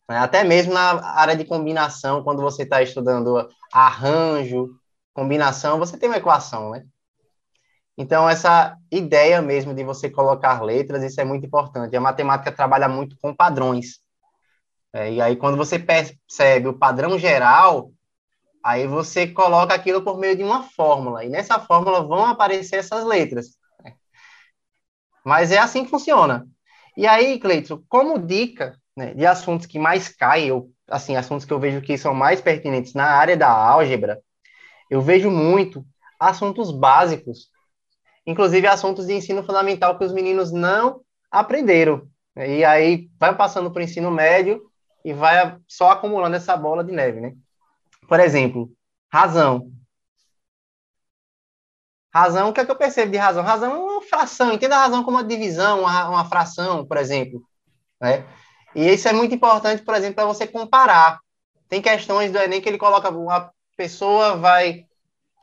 Né? 0.08 0.18
Até 0.18 0.44
mesmo 0.44 0.72
na 0.72 1.04
área 1.04 1.34
de 1.34 1.44
combinação, 1.44 2.22
quando 2.22 2.40
você 2.40 2.62
está 2.62 2.82
estudando 2.82 3.48
arranjo, 3.72 4.70
combinação, 5.12 5.78
você 5.78 5.98
tem 5.98 6.08
uma 6.08 6.18
equação, 6.18 6.70
né? 6.70 6.84
Então, 7.98 8.28
essa 8.28 8.78
ideia 8.90 9.42
mesmo 9.42 9.74
de 9.74 9.84
você 9.84 10.08
colocar 10.08 10.62
letras, 10.62 11.02
isso 11.02 11.20
é 11.20 11.24
muito 11.24 11.44
importante. 11.44 11.94
A 11.94 12.00
matemática 12.00 12.50
trabalha 12.50 12.88
muito 12.88 13.14
com 13.20 13.34
padrões. 13.34 13.98
É, 14.92 15.12
e 15.12 15.20
aí, 15.20 15.36
quando 15.36 15.56
você 15.56 15.78
percebe 15.78 16.66
o 16.66 16.78
padrão 16.78 17.18
geral, 17.18 17.92
Aí 18.62 18.86
você 18.86 19.26
coloca 19.26 19.74
aquilo 19.74 20.02
por 20.02 20.18
meio 20.18 20.36
de 20.36 20.44
uma 20.44 20.62
fórmula, 20.62 21.24
e 21.24 21.28
nessa 21.28 21.58
fórmula 21.58 22.02
vão 22.02 22.26
aparecer 22.26 22.76
essas 22.76 23.04
letras. 23.04 23.58
Mas 25.24 25.52
é 25.52 25.58
assim 25.58 25.84
que 25.84 25.90
funciona. 25.90 26.46
E 26.96 27.06
aí, 27.06 27.38
Cleiton, 27.38 27.82
como 27.88 28.18
dica 28.18 28.78
né, 28.96 29.14
de 29.14 29.24
assuntos 29.26 29.66
que 29.66 29.78
mais 29.78 30.08
caem, 30.08 30.52
ou 30.52 30.70
assim, 30.88 31.16
assuntos 31.16 31.46
que 31.46 31.52
eu 31.52 31.60
vejo 31.60 31.80
que 31.80 31.96
são 31.96 32.12
mais 32.12 32.40
pertinentes 32.40 32.94
na 32.94 33.04
área 33.04 33.36
da 33.36 33.48
álgebra, 33.50 34.20
eu 34.90 35.00
vejo 35.00 35.30
muito 35.30 35.84
assuntos 36.18 36.70
básicos, 36.70 37.48
inclusive 38.26 38.66
assuntos 38.66 39.06
de 39.06 39.14
ensino 39.14 39.42
fundamental 39.42 39.96
que 39.96 40.04
os 40.04 40.12
meninos 40.12 40.52
não 40.52 41.00
aprenderam. 41.30 42.08
E 42.36 42.64
aí 42.64 43.08
vai 43.18 43.34
passando 43.36 43.70
para 43.70 43.80
o 43.80 43.84
ensino 43.84 44.10
médio 44.10 44.62
e 45.04 45.12
vai 45.12 45.56
só 45.66 45.90
acumulando 45.90 46.36
essa 46.36 46.56
bola 46.56 46.84
de 46.84 46.92
neve, 46.92 47.20
né? 47.20 47.34
Por 48.10 48.18
exemplo, 48.18 48.68
razão. 49.08 49.70
Razão, 52.12 52.48
o 52.48 52.52
que 52.52 52.60
é 52.60 52.64
que 52.64 52.70
eu 52.72 52.76
percebo 52.76 53.12
de 53.12 53.16
razão? 53.16 53.44
Razão 53.44 53.72
é 53.72 53.78
uma 53.78 54.02
fração, 54.02 54.52
entenda 54.52 54.74
a 54.74 54.80
razão 54.80 55.04
como 55.04 55.16
uma 55.16 55.22
divisão, 55.22 55.82
uma, 55.82 56.08
uma 56.08 56.24
fração, 56.24 56.84
por 56.84 56.96
exemplo. 56.96 57.40
Né? 58.00 58.26
E 58.74 58.92
isso 58.92 59.06
é 59.06 59.12
muito 59.12 59.32
importante, 59.32 59.82
por 59.82 59.94
exemplo, 59.94 60.16
para 60.16 60.26
você 60.26 60.44
comparar. 60.44 61.20
Tem 61.68 61.80
questões 61.80 62.32
do 62.32 62.38
Enem 62.38 62.60
que 62.60 62.68
ele 62.68 62.78
coloca, 62.78 63.10
uma 63.10 63.52
pessoa 63.76 64.36
vai 64.36 64.86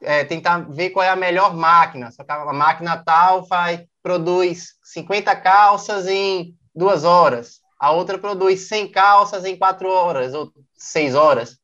é, 0.04 0.26
tentar 0.26 0.70
ver 0.70 0.90
qual 0.90 1.06
é 1.06 1.10
a 1.10 1.16
melhor 1.16 1.56
máquina. 1.56 2.10
A 2.28 2.52
máquina 2.54 3.02
tal 3.02 3.48
faz, 3.48 3.82
produz 4.04 4.74
50 4.84 5.34
calças 5.38 6.06
em 6.06 6.54
duas 6.76 7.06
horas. 7.06 7.62
A 7.80 7.92
outra 7.92 8.18
produz 8.18 8.68
100 8.68 8.92
calças 8.92 9.46
em 9.46 9.58
quatro 9.58 9.90
horas 9.90 10.34
ou 10.34 10.52
seis 10.76 11.16
horas. 11.16 11.58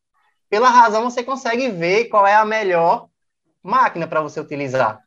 Pela 0.53 0.69
razão 0.69 1.01
você 1.01 1.23
consegue 1.23 1.67
ver 1.69 2.09
qual 2.09 2.27
é 2.27 2.35
a 2.35 2.45
melhor 2.45 3.09
máquina 3.63 4.07
para 4.07 4.21
você 4.21 4.39
utilizar. 4.39 5.01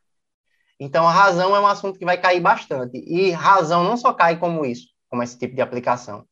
Então, 0.79 1.07
a 1.07 1.12
razão 1.12 1.55
é 1.55 1.61
um 1.61 1.67
assunto 1.69 2.00
que 2.00 2.05
vai 2.05 2.21
cair 2.21 2.41
bastante. 2.41 2.99
E 2.99 3.31
razão 3.31 3.85
não 3.85 3.97
só 3.97 4.12
cai 4.12 4.41
como 4.41 4.67
isso, 4.67 4.88
como 5.09 5.23
esse 5.23 5.38
tipo 5.38 5.55
de 5.55 5.62
aplicação. 5.62 6.26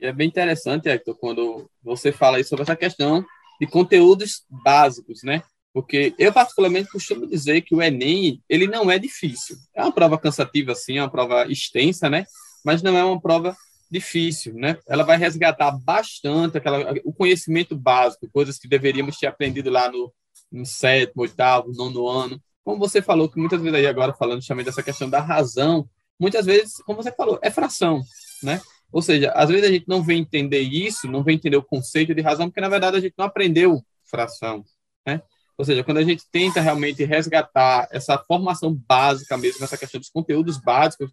É 0.00 0.12
bem 0.12 0.28
interessante, 0.28 0.88
Hector, 0.88 1.16
quando 1.16 1.68
você 1.82 2.12
fala 2.12 2.40
sobre 2.44 2.62
essa 2.62 2.76
questão 2.76 3.26
de 3.60 3.66
conteúdos 3.66 4.44
básicos, 4.48 5.24
né? 5.24 5.42
Porque 5.74 6.14
eu, 6.16 6.32
particularmente, 6.32 6.88
costumo 6.88 7.26
dizer 7.26 7.62
que 7.62 7.74
o 7.74 7.82
Enem, 7.82 8.40
ele 8.48 8.68
não 8.68 8.88
é 8.88 8.96
difícil. 8.96 9.56
É 9.74 9.82
uma 9.82 9.90
prova 9.90 10.16
cansativa, 10.16 10.72
sim, 10.76 10.98
é 10.98 11.02
uma 11.02 11.10
prova 11.10 11.50
extensa, 11.50 12.08
né? 12.08 12.26
Mas 12.64 12.80
não 12.80 12.96
é 12.96 13.02
uma 13.02 13.20
prova 13.20 13.56
difícil, 13.92 14.54
né? 14.54 14.78
Ela 14.88 15.04
vai 15.04 15.18
resgatar 15.18 15.70
bastante 15.70 16.56
aquela, 16.56 16.94
o 17.04 17.12
conhecimento 17.12 17.76
básico, 17.76 18.28
coisas 18.32 18.58
que 18.58 18.66
deveríamos 18.66 19.18
ter 19.18 19.26
aprendido 19.26 19.68
lá 19.68 19.90
no, 19.90 20.12
no 20.50 20.64
sétimo, 20.64 21.22
oitavo, 21.22 21.72
nono 21.72 22.08
ano. 22.08 22.42
Como 22.64 22.78
você 22.78 23.02
falou, 23.02 23.28
que 23.28 23.38
muitas 23.38 23.60
vezes 23.60 23.78
aí 23.78 23.86
agora 23.86 24.14
falando 24.14 24.40
justamente 24.40 24.66
dessa 24.66 24.82
questão 24.82 25.10
da 25.10 25.20
razão, 25.20 25.86
muitas 26.18 26.46
vezes, 26.46 26.76
como 26.84 27.02
você 27.02 27.12
falou, 27.12 27.38
é 27.42 27.50
fração, 27.50 28.00
né? 28.42 28.62
Ou 28.90 29.02
seja, 29.02 29.30
às 29.32 29.50
vezes 29.50 29.68
a 29.68 29.72
gente 29.72 29.86
não 29.86 30.02
vem 30.02 30.20
entender 30.20 30.60
isso, 30.60 31.06
não 31.06 31.22
vem 31.22 31.36
entender 31.36 31.56
o 31.56 31.62
conceito 31.62 32.14
de 32.14 32.22
razão, 32.22 32.48
porque 32.48 32.60
na 32.60 32.68
verdade 32.68 32.96
a 32.96 33.00
gente 33.00 33.14
não 33.18 33.26
aprendeu 33.26 33.82
fração, 34.04 34.64
né? 35.06 35.20
Ou 35.58 35.64
seja, 35.66 35.84
quando 35.84 35.98
a 35.98 36.02
gente 36.02 36.24
tenta 36.30 36.60
realmente 36.60 37.04
resgatar 37.04 37.86
essa 37.90 38.16
formação 38.18 38.74
básica 38.74 39.36
mesmo, 39.36 39.64
essa 39.64 39.76
questão 39.76 40.00
dos 40.00 40.08
conteúdos 40.08 40.58
básicos, 40.58 41.10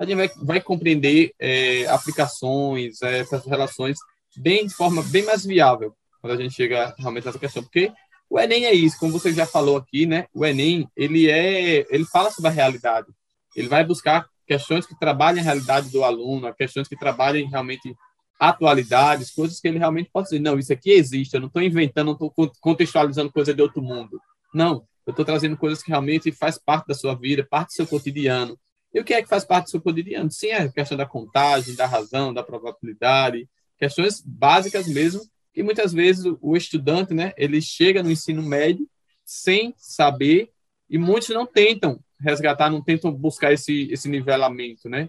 a 0.00 0.06
gente 0.06 0.16
vai, 0.16 0.30
vai 0.42 0.60
compreender 0.62 1.34
é, 1.38 1.86
aplicações, 1.88 3.02
é, 3.02 3.18
essas 3.18 3.44
relações 3.44 3.98
bem 4.34 4.66
de 4.66 4.74
forma 4.74 5.02
bem 5.02 5.24
mais 5.24 5.44
viável 5.44 5.94
quando 6.22 6.32
a 6.32 6.36
gente 6.36 6.54
chega 6.54 6.94
realmente 6.98 7.26
nessa 7.26 7.38
questão, 7.38 7.62
porque 7.62 7.92
o 8.28 8.38
Enem 8.38 8.64
é 8.64 8.72
isso, 8.72 8.98
como 8.98 9.12
você 9.12 9.32
já 9.32 9.44
falou 9.44 9.76
aqui, 9.76 10.06
né? 10.06 10.26
O 10.32 10.46
Enem 10.46 10.88
ele 10.96 11.30
é, 11.30 11.86
ele 11.90 12.04
fala 12.04 12.30
sobre 12.30 12.50
a 12.50 12.54
realidade. 12.54 13.08
Ele 13.56 13.68
vai 13.68 13.84
buscar 13.84 14.26
questões 14.46 14.86
que 14.86 14.98
trabalhem 14.98 15.40
a 15.40 15.44
realidade 15.44 15.90
do 15.90 16.04
aluno, 16.04 16.52
questões 16.54 16.88
que 16.88 16.96
trabalhem 16.96 17.48
realmente 17.48 17.94
atualidades, 18.38 19.30
coisas 19.30 19.60
que 19.60 19.68
ele 19.68 19.78
realmente 19.78 20.10
pode 20.10 20.28
dizer, 20.28 20.38
não, 20.38 20.58
isso 20.58 20.72
aqui 20.72 20.92
existe, 20.92 21.34
eu 21.34 21.40
não 21.40 21.48
estou 21.48 21.60
inventando, 21.60 22.06
não 22.06 22.12
estou 22.12 22.32
contextualizando 22.60 23.32
coisa 23.32 23.52
de 23.52 23.60
outro 23.60 23.82
mundo. 23.82 24.20
Não, 24.54 24.86
eu 25.06 25.10
estou 25.10 25.24
trazendo 25.24 25.56
coisas 25.56 25.82
que 25.82 25.90
realmente 25.90 26.32
faz 26.32 26.56
parte 26.56 26.86
da 26.86 26.94
sua 26.94 27.14
vida, 27.14 27.46
parte 27.48 27.68
do 27.68 27.72
seu 27.74 27.86
cotidiano. 27.86 28.58
E 28.92 29.00
o 29.00 29.04
que 29.04 29.14
é 29.14 29.22
que 29.22 29.28
faz 29.28 29.44
parte 29.44 29.66
do 29.66 29.70
seu 29.70 29.80
cotidiano? 29.80 30.30
Sim, 30.30 30.48
é 30.48 30.62
a 30.62 30.72
questão 30.72 30.96
da 30.96 31.06
contagem, 31.06 31.74
da 31.74 31.86
razão, 31.86 32.34
da 32.34 32.42
probabilidade, 32.42 33.48
questões 33.78 34.20
básicas 34.20 34.88
mesmo, 34.88 35.22
que 35.52 35.62
muitas 35.62 35.92
vezes 35.92 36.24
o 36.40 36.56
estudante, 36.56 37.14
né, 37.14 37.32
ele 37.36 37.60
chega 37.60 38.02
no 38.02 38.10
ensino 38.10 38.42
médio 38.42 38.88
sem 39.24 39.74
saber 39.76 40.50
e 40.88 40.98
muitos 40.98 41.28
não 41.28 41.46
tentam 41.46 42.00
resgatar, 42.20 42.68
não 42.68 42.82
tentam 42.82 43.12
buscar 43.12 43.52
esse, 43.52 43.88
esse 43.90 44.08
nivelamento, 44.08 44.88
né? 44.88 45.08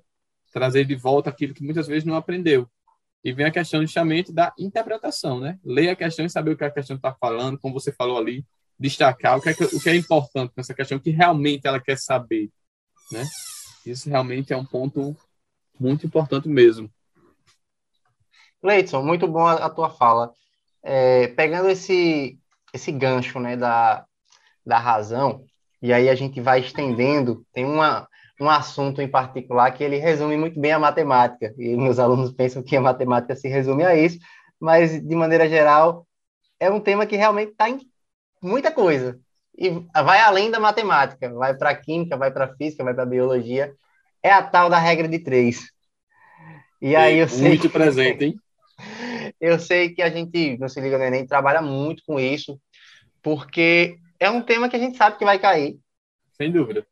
Trazer 0.54 0.86
de 0.86 0.96
volta 0.96 1.30
aquilo 1.30 1.54
que 1.54 1.64
muitas 1.64 1.88
vezes 1.88 2.06
não 2.06 2.16
aprendeu. 2.16 2.70
E 3.24 3.32
vem 3.32 3.46
a 3.46 3.52
questão 3.52 3.82
justamente 3.82 4.32
da 4.32 4.54
interpretação, 4.58 5.40
né? 5.40 5.60
Ler 5.64 5.90
a 5.90 5.96
questão 5.96 6.26
e 6.26 6.30
saber 6.30 6.52
o 6.52 6.58
que 6.58 6.64
a 6.64 6.72
questão 6.72 6.96
está 6.96 7.14
falando, 7.14 7.60
como 7.60 7.74
você 7.74 7.92
falou 7.92 8.18
ali, 8.18 8.46
destacar 8.80 9.38
o 9.38 9.42
que, 9.42 9.50
é, 9.50 9.54
o 9.74 9.80
que 9.80 9.90
é 9.90 9.96
importante 9.96 10.54
nessa 10.56 10.74
questão, 10.74 11.00
que 11.00 11.12
realmente 11.12 11.68
ela 11.68 11.80
quer 11.80 11.98
saber, 11.98 12.50
né? 13.12 13.24
Isso 13.86 14.10
realmente 14.10 14.54
é 14.54 14.58
um 14.58 14.66
ponto 14.66 15.16
muito 15.80 16.06
importante 16.06 16.48
mesmo. 16.48 16.90
Leidson, 18.62 19.02
muito 19.02 19.28
bom 19.28 19.46
a, 19.46 19.54
a 19.54 19.70
tua 19.70 19.90
fala. 19.90 20.32
É, 20.84 21.28
pegando 21.30 21.70
esse, 21.70 22.40
esse 22.74 22.92
gancho 22.92 23.40
né, 23.40 23.58
da, 23.58 24.06
da 24.66 24.78
razão, 24.78 25.46
e 25.82 25.92
aí 25.92 26.10
a 26.10 26.16
gente 26.16 26.40
vai 26.40 26.60
estendendo, 26.60 27.46
tem 27.52 27.66
uma, 27.66 28.08
um 28.40 28.50
assunto 28.50 29.02
em 29.02 29.08
particular 29.08 29.72
que 29.72 29.84
ele 29.84 29.98
resume 29.98 30.38
muito 30.38 30.60
bem 30.60 30.72
a 30.72 30.80
matemática, 30.80 31.54
e 31.58 31.76
meus 31.76 32.00
alunos 32.00 32.32
pensam 32.32 32.62
que 32.62 32.76
a 32.76 32.82
matemática 32.82 33.36
se 33.36 33.48
resume 33.48 33.84
a 33.84 33.96
isso, 33.96 34.20
mas, 34.60 35.02
de 35.02 35.16
maneira 35.16 35.50
geral, 35.50 36.06
é 36.60 36.70
um 36.70 36.80
tema 36.80 37.08
que 37.08 37.16
realmente 37.16 37.52
está 37.52 37.68
em 37.68 37.80
muita 38.42 38.72
coisa, 38.72 39.20
e 39.58 39.70
vai 40.04 40.20
além 40.22 40.50
da 40.50 40.60
matemática, 40.60 41.32
vai 41.34 41.56
para 41.56 41.72
a 41.72 41.76
química, 41.76 42.18
vai 42.18 42.32
para 42.32 42.46
a 42.46 42.56
física, 42.56 42.84
vai 42.84 42.94
para 42.94 43.04
a 43.04 43.08
biologia, 43.08 43.74
é 44.24 44.32
a 44.32 44.42
tal 44.42 44.70
da 44.70 44.78
regra 44.78 45.08
de 45.08 45.20
três. 45.20 45.72
E 46.82 46.96
aí 46.96 47.20
eu 47.20 47.30
sei 47.30 47.50
muito 47.50 47.62
que... 47.64 47.70
presente, 47.70 48.26
hein? 48.26 48.36
Eu 49.40 49.58
sei 49.60 49.90
que 49.90 50.04
a 50.04 50.10
gente, 50.10 50.56
no 50.60 50.70
Se 50.70 50.80
Liga 50.80 51.00
no 51.00 51.04
Enem, 51.04 51.26
trabalha 51.26 51.64
muito 51.64 52.04
com 52.06 52.20
isso, 52.20 52.60
porque 53.24 53.98
é 54.20 54.30
um 54.30 54.42
tema 54.42 54.70
que 54.70 54.76
a 54.76 54.80
gente 54.80 54.98
sabe 54.98 55.18
que 55.18 55.26
vai 55.26 55.40
cair. 55.40 55.80
Sem 56.38 56.52
dúvida 56.52 56.86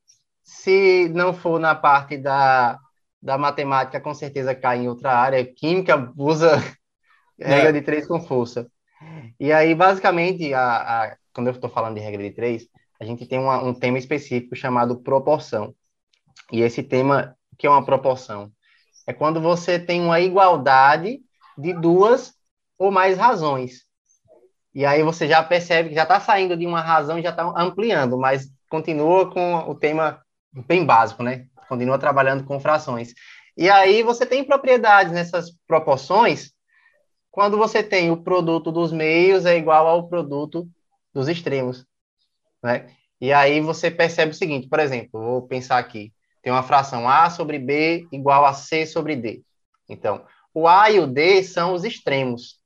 se 0.49 1.07
não 1.09 1.31
for 1.31 1.59
na 1.59 1.75
parte 1.75 2.17
da, 2.17 2.79
da 3.21 3.37
matemática, 3.37 4.01
com 4.01 4.15
certeza 4.15 4.55
cai 4.55 4.79
em 4.79 4.87
outra 4.87 5.13
área. 5.13 5.45
Química 5.45 6.11
usa 6.17 6.57
regra 7.39 7.69
é. 7.69 7.73
de 7.73 7.81
três 7.81 8.07
com 8.07 8.19
força. 8.19 8.67
E 9.39 9.53
aí, 9.53 9.75
basicamente, 9.75 10.51
a, 10.53 11.03
a 11.03 11.17
quando 11.33 11.47
eu 11.47 11.53
estou 11.53 11.69
falando 11.69 11.95
de 11.95 12.01
regra 12.01 12.23
de 12.23 12.31
três, 12.31 12.67
a 12.99 13.05
gente 13.05 13.25
tem 13.25 13.39
uma, 13.39 13.63
um 13.63 13.73
tema 13.73 13.97
específico 13.97 14.55
chamado 14.55 14.99
proporção. 15.01 15.73
E 16.51 16.61
esse 16.61 16.83
tema, 16.83 17.35
que 17.57 17.67
é 17.67 17.69
uma 17.69 17.85
proporção? 17.85 18.51
É 19.07 19.13
quando 19.13 19.41
você 19.41 19.79
tem 19.79 20.01
uma 20.01 20.19
igualdade 20.19 21.19
de 21.57 21.73
duas 21.73 22.33
ou 22.77 22.91
mais 22.91 23.17
razões. 23.17 23.85
E 24.73 24.85
aí 24.85 25.03
você 25.03 25.27
já 25.27 25.43
percebe 25.43 25.89
que 25.89 25.95
já 25.95 26.03
está 26.03 26.19
saindo 26.19 26.55
de 26.55 26.65
uma 26.65 26.81
razão 26.81 27.17
e 27.17 27.23
já 27.23 27.31
está 27.31 27.43
ampliando, 27.55 28.17
mas 28.17 28.49
continua 28.69 29.31
com 29.31 29.55
o 29.69 29.75
tema 29.75 30.21
bem 30.67 30.85
básico, 30.85 31.23
né? 31.23 31.47
Continua 31.67 31.97
trabalhando 31.97 32.43
com 32.43 32.59
frações. 32.59 33.13
E 33.57 33.69
aí 33.69 34.03
você 34.03 34.25
tem 34.25 34.43
propriedades 34.43 35.11
nessas 35.11 35.51
proporções 35.67 36.53
quando 37.31 37.57
você 37.57 37.83
tem 37.83 38.11
o 38.11 38.21
produto 38.23 38.71
dos 38.71 38.91
meios 38.91 39.45
é 39.45 39.57
igual 39.57 39.87
ao 39.87 40.07
produto 40.07 40.67
dos 41.13 41.27
extremos, 41.27 41.85
né? 42.63 42.89
E 43.21 43.33
aí 43.33 43.59
você 43.59 43.91
percebe 43.91 44.31
o 44.31 44.35
seguinte, 44.35 44.67
por 44.67 44.79
exemplo, 44.79 45.19
vou 45.19 45.41
pensar 45.41 45.77
aqui, 45.77 46.13
tem 46.41 46.53
uma 46.53 46.63
fração 46.63 47.07
A 47.07 47.29
sobre 47.29 47.59
B 47.59 48.07
igual 48.11 48.45
a 48.45 48.53
C 48.53 48.85
sobre 48.85 49.15
D. 49.15 49.43
Então, 49.87 50.25
o 50.53 50.67
A 50.67 50.89
e 50.89 50.99
o 50.99 51.07
D 51.07 51.43
são 51.43 51.73
os 51.73 51.83
extremos. 51.83 52.59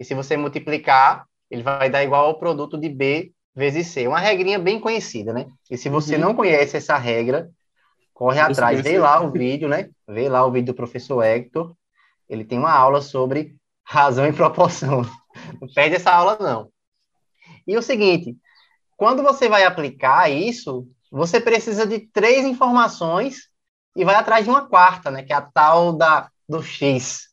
E 0.00 0.04
se 0.04 0.14
você 0.14 0.36
multiplicar, 0.36 1.26
ele 1.50 1.62
vai 1.62 1.90
dar 1.90 2.02
igual 2.02 2.26
ao 2.26 2.38
produto 2.38 2.76
de 2.76 2.88
B 2.88 3.32
vezes 3.54 3.88
C. 3.88 4.06
Uma 4.06 4.20
regrinha 4.20 4.58
bem 4.58 4.78
conhecida, 4.78 5.32
né? 5.32 5.46
E 5.70 5.76
se 5.76 5.88
você 5.88 6.14
uhum. 6.14 6.20
não 6.20 6.34
conhece 6.34 6.76
essa 6.76 6.96
regra, 6.96 7.50
corre 8.14 8.40
atrás, 8.40 8.80
vê 8.80 8.98
lá 8.98 9.20
o 9.20 9.30
vídeo, 9.30 9.68
né? 9.68 9.90
Vê 10.06 10.28
lá 10.28 10.44
o 10.44 10.52
vídeo 10.52 10.72
do 10.72 10.76
professor 10.76 11.22
Hector. 11.22 11.74
Ele 12.28 12.44
tem 12.44 12.58
uma 12.58 12.72
aula 12.72 13.00
sobre 13.00 13.56
razão 13.84 14.26
e 14.26 14.32
proporção. 14.32 15.02
Não 15.60 15.68
perde 15.68 15.96
essa 15.96 16.10
aula, 16.10 16.36
não. 16.40 16.68
E 17.68 17.76
o 17.76 17.82
seguinte, 17.82 18.34
quando 18.96 19.22
você 19.22 19.46
vai 19.46 19.64
aplicar 19.64 20.30
isso, 20.30 20.88
você 21.12 21.38
precisa 21.38 21.86
de 21.86 22.00
três 22.00 22.46
informações 22.46 23.50
e 23.94 24.06
vai 24.06 24.14
atrás 24.14 24.44
de 24.44 24.50
uma 24.50 24.66
quarta, 24.66 25.10
né? 25.10 25.22
Que 25.22 25.34
é 25.34 25.36
a 25.36 25.42
tal 25.42 25.92
da, 25.92 26.30
do 26.48 26.62
X. 26.62 27.28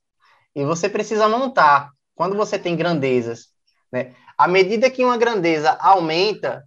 E 0.53 0.65
você 0.65 0.89
precisa 0.89 1.29
montar. 1.29 1.89
Quando 2.13 2.35
você 2.35 2.59
tem 2.59 2.75
grandezas, 2.75 3.47
né? 3.89 4.13
À 4.37 4.45
medida 4.45 4.89
que 4.89 5.05
uma 5.05 5.17
grandeza 5.17 5.71
aumenta, 5.79 6.65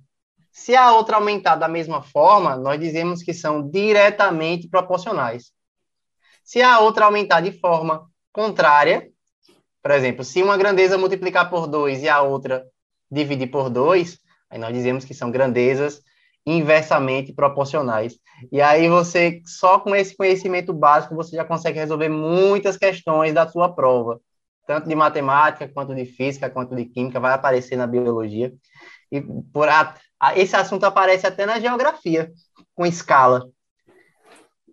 se 0.50 0.74
a 0.74 0.92
outra 0.92 1.16
aumentar 1.16 1.56
da 1.56 1.68
mesma 1.68 2.02
forma, 2.02 2.56
nós 2.56 2.80
dizemos 2.80 3.22
que 3.22 3.34
são 3.34 3.68
diretamente 3.68 4.66
proporcionais. 4.66 5.52
Se 6.42 6.62
a 6.62 6.80
outra 6.80 7.04
aumentar 7.04 7.42
de 7.42 7.52
forma 7.52 8.10
contrária, 8.32 9.10
por 9.82 9.90
exemplo, 9.90 10.24
se 10.24 10.42
uma 10.42 10.56
grandeza 10.56 10.96
multiplicar 10.96 11.50
por 11.50 11.66
2 11.66 12.02
e 12.02 12.08
a 12.08 12.22
outra 12.22 12.66
dividir 13.10 13.50
por 13.50 13.70
2, 13.70 14.18
aí 14.50 14.58
nós 14.58 14.74
dizemos 14.74 15.04
que 15.04 15.14
são 15.14 15.30
grandezas 15.30 16.02
inversamente 16.46 17.32
proporcionais. 17.32 18.18
E 18.50 18.60
aí 18.60 18.88
você, 18.88 19.42
só 19.44 19.78
com 19.78 19.94
esse 19.94 20.16
conhecimento 20.16 20.72
básico, 20.72 21.14
você 21.14 21.36
já 21.36 21.44
consegue 21.44 21.78
resolver 21.78 22.08
muitas 22.08 22.76
questões 22.76 23.34
da 23.34 23.46
sua 23.46 23.74
prova 23.74 24.20
tanto 24.68 24.86
de 24.86 24.94
matemática, 24.94 25.66
quanto 25.66 25.94
de 25.94 26.04
física, 26.04 26.50
quanto 26.50 26.76
de 26.76 26.84
química, 26.84 27.18
vai 27.18 27.32
aparecer 27.32 27.74
na 27.74 27.86
biologia. 27.86 28.52
E 29.10 29.22
por 29.50 29.66
a, 29.66 29.94
a, 30.20 30.38
esse 30.38 30.54
assunto 30.54 30.84
aparece 30.84 31.26
até 31.26 31.46
na 31.46 31.58
geografia, 31.58 32.30
com 32.74 32.84
escala. 32.84 33.48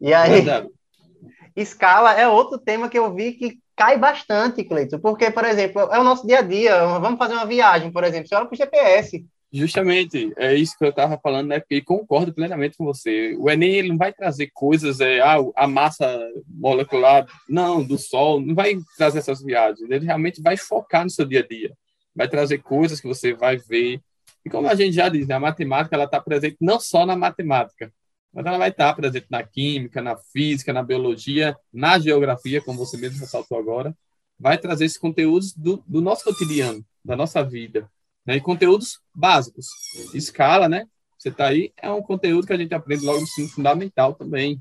E 0.02 0.14
aí, 0.14 0.42
Verdade. 0.42 0.68
escala 1.56 2.12
é 2.12 2.28
outro 2.28 2.58
tema 2.58 2.90
que 2.90 3.00
eu 3.00 3.16
vi 3.16 3.32
que 3.32 3.58
cai 3.76 3.98
bastante, 3.98 4.64
Cleiton, 4.64 5.00
porque, 5.00 5.30
por 5.30 5.46
exemplo, 5.46 5.82
é 5.82 6.00
o 6.00 6.04
nosso 6.04 6.26
dia 6.26 6.40
a 6.40 6.42
dia. 6.42 6.86
Vamos 7.00 7.18
fazer 7.18 7.34
uma 7.34 7.46
viagem, 7.46 7.92
por 7.92 8.04
exemplo, 8.04 8.28
você 8.28 8.36
olha 8.36 8.46
para 8.46 8.54
o 8.54 8.58
GPS. 8.58 9.26
Justamente, 9.52 10.34
é 10.38 10.54
isso 10.54 10.78
que 10.78 10.84
eu 10.84 10.90
estava 10.90 11.18
falando, 11.18 11.48
né? 11.48 11.62
E 11.70 11.82
concordo 11.82 12.34
plenamente 12.34 12.78
com 12.78 12.84
você. 12.84 13.36
O 13.40 13.50
Enem 13.50 13.76
ele 13.76 13.88
não 13.90 13.98
vai 13.98 14.12
trazer 14.12 14.50
coisas, 14.54 15.00
é, 15.00 15.22
ah, 15.22 15.38
a 15.56 15.66
massa 15.66 16.06
molecular, 16.48 17.26
não, 17.48 17.82
do 17.82 17.98
Sol, 17.98 18.42
não 18.42 18.54
vai 18.54 18.76
trazer 18.98 19.20
essas 19.20 19.42
viagens. 19.42 19.90
Ele 19.90 20.06
realmente 20.06 20.42
vai 20.42 20.58
focar 20.58 21.04
no 21.04 21.10
seu 21.10 21.26
dia 21.26 21.40
a 21.40 21.48
dia. 21.48 21.72
vai 22.14 22.28
trazer 22.28 22.60
coisas 22.60 23.00
que 23.00 23.08
você 23.08 23.34
vai 23.34 23.58
ver. 23.58 24.02
E 24.46 24.50
como 24.50 24.68
a 24.68 24.76
gente 24.76 24.94
já 24.94 25.10
diz, 25.10 25.28
né, 25.28 25.36
a 25.36 25.40
matemática 25.40 25.96
ela 25.96 26.06
está 26.06 26.20
presente 26.20 26.58
não 26.62 26.80
só 26.80 27.06
na 27.06 27.16
matemática, 27.16 27.92
mas 28.36 28.46
ela 28.46 28.58
vai 28.58 28.70
estar 28.70 28.90
tá 28.90 28.94
presente 28.94 29.28
na 29.30 29.42
química, 29.42 30.02
na 30.02 30.18
física, 30.18 30.74
na 30.74 30.84
biologia, 30.84 31.58
na 31.72 31.98
geografia, 31.98 32.62
como 32.62 32.78
você 32.78 32.98
mesmo 32.98 33.18
ressaltou 33.18 33.58
agora. 33.58 33.96
Vai 34.38 34.58
trazer 34.58 34.84
esses 34.84 34.98
conteúdos 34.98 35.54
do, 35.54 35.82
do 35.88 36.02
nosso 36.02 36.26
cotidiano, 36.26 36.86
da 37.04 37.16
nossa 37.16 37.42
vida. 37.42 37.90
Né? 38.26 38.36
E 38.36 38.42
conteúdos 38.42 39.00
básicos. 39.16 39.68
Escala, 40.14 40.68
né? 40.68 40.86
Você 41.18 41.30
está 41.30 41.48
aí, 41.48 41.72
é 41.78 41.90
um 41.90 42.02
conteúdo 42.02 42.46
que 42.46 42.52
a 42.52 42.58
gente 42.58 42.76
aprende 42.76 43.06
logo 43.06 43.20
no 43.20 43.24
ensino 43.24 43.48
fundamental 43.48 44.14
também. 44.14 44.60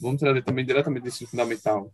Vamos 0.00 0.20
trazer 0.20 0.44
também 0.44 0.64
diretamente 0.64 1.02
do 1.02 1.08
ensino 1.08 1.28
fundamental. 1.28 1.92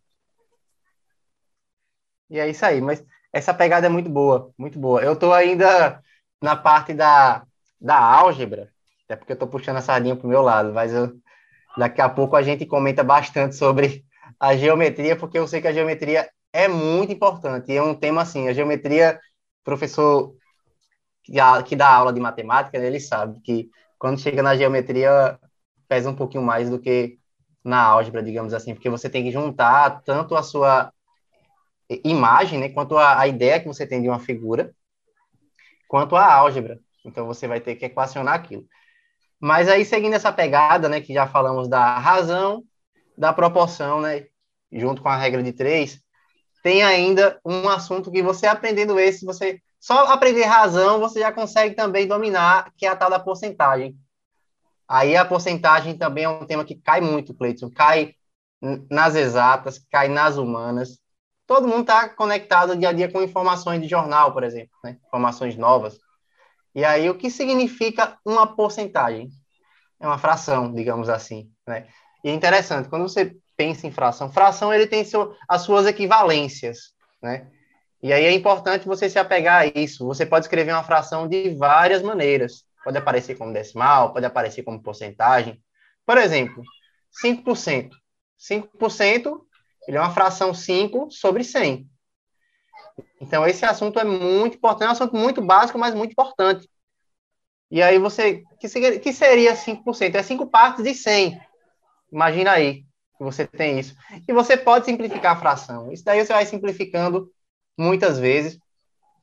E 2.29 2.39
é 2.39 2.51
isso 2.51 2.67
aí, 2.67 2.83
mas 2.83 3.03
essa 3.33 3.55
pegada 3.55 3.87
é 3.87 3.91
muito 3.91 4.11
boa, 4.11 4.53
muito 4.59 4.79
boa. 4.79 5.03
Eu 5.03 5.15
estou 5.15 5.33
ainda 5.33 6.03
na 6.43 6.55
parte 6.55 6.93
da, 6.93 7.47
da 7.81 7.99
álgebra, 7.99 8.71
até 9.09 9.17
porque 9.17 9.33
eu 9.33 9.35
estou 9.35 9.49
puxando 9.49 9.79
a 9.79 9.81
sardinha 9.81 10.15
para 10.15 10.27
o 10.27 10.29
meu 10.29 10.43
lado, 10.43 10.71
mas 10.75 10.93
eu, 10.93 11.15
daqui 11.79 11.99
a 12.03 12.11
pouco 12.11 12.37
a 12.37 12.43
gente 12.43 12.67
comenta 12.67 13.03
bastante 13.03 13.57
sobre 13.57 14.05
a 14.39 14.55
geometria, 14.55 15.17
porque 15.17 15.39
eu 15.39 15.49
sei 15.49 15.63
que 15.63 15.69
a 15.69 15.73
geometria 15.73 16.29
é 16.53 16.69
muito 16.69 17.11
importante, 17.11 17.73
e 17.73 17.77
é 17.77 17.83
um 17.83 17.95
tema 17.95 18.21
assim, 18.21 18.49
a 18.49 18.53
geometria, 18.53 19.19
professor 19.65 20.35
que 21.67 21.75
dá 21.75 21.89
aula 21.89 22.13
de 22.13 22.21
matemática, 22.21 22.77
ele 22.77 23.01
sabe 23.01 23.41
que 23.41 23.71
quando 23.99 24.21
chega 24.21 24.43
na 24.43 24.57
geometria 24.57 25.39
pesa 25.89 26.11
um 26.11 26.15
pouquinho 26.15 26.43
mais 26.43 26.69
do 26.69 26.79
que 26.79 27.19
na 27.65 27.83
álgebra, 27.83 28.23
digamos 28.23 28.53
assim, 28.53 28.75
porque 28.75 28.91
você 28.91 29.09
tem 29.09 29.25
que 29.25 29.31
juntar 29.31 30.03
tanto 30.03 30.37
a 30.37 30.43
sua 30.43 30.93
imagem, 32.05 32.61
né, 32.61 32.69
quanto 32.69 32.97
a, 32.99 33.21
a 33.21 33.27
ideia 33.27 33.59
que 33.59 33.67
você 33.67 33.87
tem 33.87 34.03
de 34.03 34.09
uma 34.09 34.19
figura, 34.19 34.75
quanto 35.87 36.15
a 36.15 36.31
álgebra. 36.31 36.79
Então 37.05 37.27
você 37.27 37.49
vai 37.49 37.61
ter 37.61 37.75
que 37.77 37.87
equacionar 37.87 38.35
aquilo. 38.35 38.67
Mas 39.41 39.69
aí 39.69 39.85
seguindo 39.85 40.15
essa 40.15 40.33
pegada, 40.33 40.89
né, 40.89 41.01
que 41.01 41.15
já 41.15 41.27
falamos 41.27 41.69
da 41.69 41.99
razão, 41.99 42.65
da 43.17 43.33
proporção, 43.33 44.01
né, 44.01 44.27
junto 44.73 45.03
com 45.03 45.09
a 45.09 45.17
regra 45.17 45.43
de 45.43 45.53
três, 45.53 46.01
tem 46.63 46.83
ainda 46.83 47.41
um 47.45 47.69
assunto 47.69 48.11
que 48.11 48.23
você 48.23 48.47
aprendendo 48.47 48.99
esse, 48.99 49.25
você 49.25 49.61
só 49.81 50.07
aprender 50.07 50.45
razão, 50.45 50.99
você 50.99 51.21
já 51.21 51.33
consegue 51.33 51.75
também 51.75 52.07
dominar, 52.07 52.73
que 52.77 52.85
é 52.85 52.89
a 52.89 52.97
tal 52.97 53.09
da 53.09 53.19
porcentagem. 53.19 53.97
Aí 54.89 55.17
a 55.17 55.25
porcentagem 55.25 55.97
também 55.97 56.25
é 56.25 56.29
um 56.29 56.47
tema 56.47 56.65
que 56.65 56.75
cai 56.75 57.01
muito, 57.01 57.35
Cleiton. 57.35 57.71
Cai 57.71 58.15
nas 58.91 59.15
exatas, 59.15 59.79
cai 59.91 60.09
nas 60.09 60.37
humanas. 60.37 60.99
Todo 61.47 61.69
mundo 61.69 61.83
está 61.83 62.09
conectado 62.09 62.77
dia 62.77 62.89
a 62.89 62.93
dia 62.93 63.11
com 63.11 63.23
informações 63.23 63.81
de 63.81 63.89
jornal, 63.89 64.33
por 64.33 64.43
exemplo, 64.43 64.77
né? 64.83 64.99
informações 65.07 65.57
novas. 65.57 65.99
E 66.75 66.85
aí, 66.85 67.09
o 67.09 67.17
que 67.17 67.31
significa 67.31 68.19
uma 68.25 68.55
porcentagem? 68.55 69.29
É 70.01 70.07
uma 70.07 70.19
fração, 70.19 70.73
digamos 70.73 71.09
assim. 71.09 71.51
Né? 71.67 71.87
E 72.25 72.29
é 72.29 72.33
interessante, 72.33 72.89
quando 72.89 73.03
você 73.03 73.37
pensa 73.57 73.87
em 73.87 73.91
fração, 73.91 74.31
fração 74.31 74.73
ele 74.73 74.87
tem 74.87 75.05
seu, 75.05 75.35
as 75.49 75.63
suas 75.63 75.87
equivalências. 75.87 76.93
Né? 77.23 77.49
E 78.03 78.13
aí 78.13 78.25
é 78.25 78.33
importante 78.33 78.87
você 78.87 79.11
se 79.11 79.19
apegar 79.19 79.63
a 79.63 79.67
isso. 79.67 80.07
Você 80.07 80.25
pode 80.25 80.45
escrever 80.45 80.73
uma 80.73 80.85
fração 80.85 81.29
de 81.29 81.55
várias 81.57 82.03
maneiras. 82.03 82.65
Pode 82.85 82.97
aparecer 82.97 83.37
como 83.37 83.53
decimal, 83.53 84.13
pode 84.13 84.25
aparecer 84.25 84.63
como 84.63 84.83
porcentagem. 84.83 85.61
Por 86.07 86.17
exemplo, 86.17 86.63
5%. 87.25 87.91
5% 88.39 89.41
ele 89.89 89.97
é 89.97 90.01
uma 90.01 90.13
fração 90.13 90.53
5 90.53 91.11
sobre 91.11 91.43
100. 91.43 91.89
Então, 93.21 93.47
esse 93.47 93.65
assunto 93.65 93.99
é 93.99 94.05
muito 94.05 94.57
importante, 94.57 94.87
é 94.87 94.89
um 94.91 94.93
assunto 94.93 95.17
muito 95.17 95.43
básico, 95.43 95.79
mas 95.79 95.95
muito 95.95 96.13
importante. 96.13 96.69
E 97.71 97.83
aí 97.83 97.99
você, 97.99 98.43
que 98.59 98.99
que 98.99 99.13
seria 99.13 99.55
5%? 99.55 100.15
É 100.15 100.23
5 100.23 100.47
partes 100.47 100.85
de 100.85 100.95
100. 100.95 101.39
Imagina 102.11 102.53
aí 102.53 102.85
que 103.17 103.25
você 103.25 103.47
tem 103.47 103.79
isso. 103.79 103.95
E 104.27 104.33
você 104.33 104.57
pode 104.57 104.87
simplificar 104.87 105.37
a 105.37 105.41
fração. 105.41 105.93
Isso 105.93 106.05
daí 106.05 106.25
você 106.25 106.33
vai 106.33 106.47
simplificando 106.47 107.31
muitas 107.77 108.19
vezes 108.19 108.59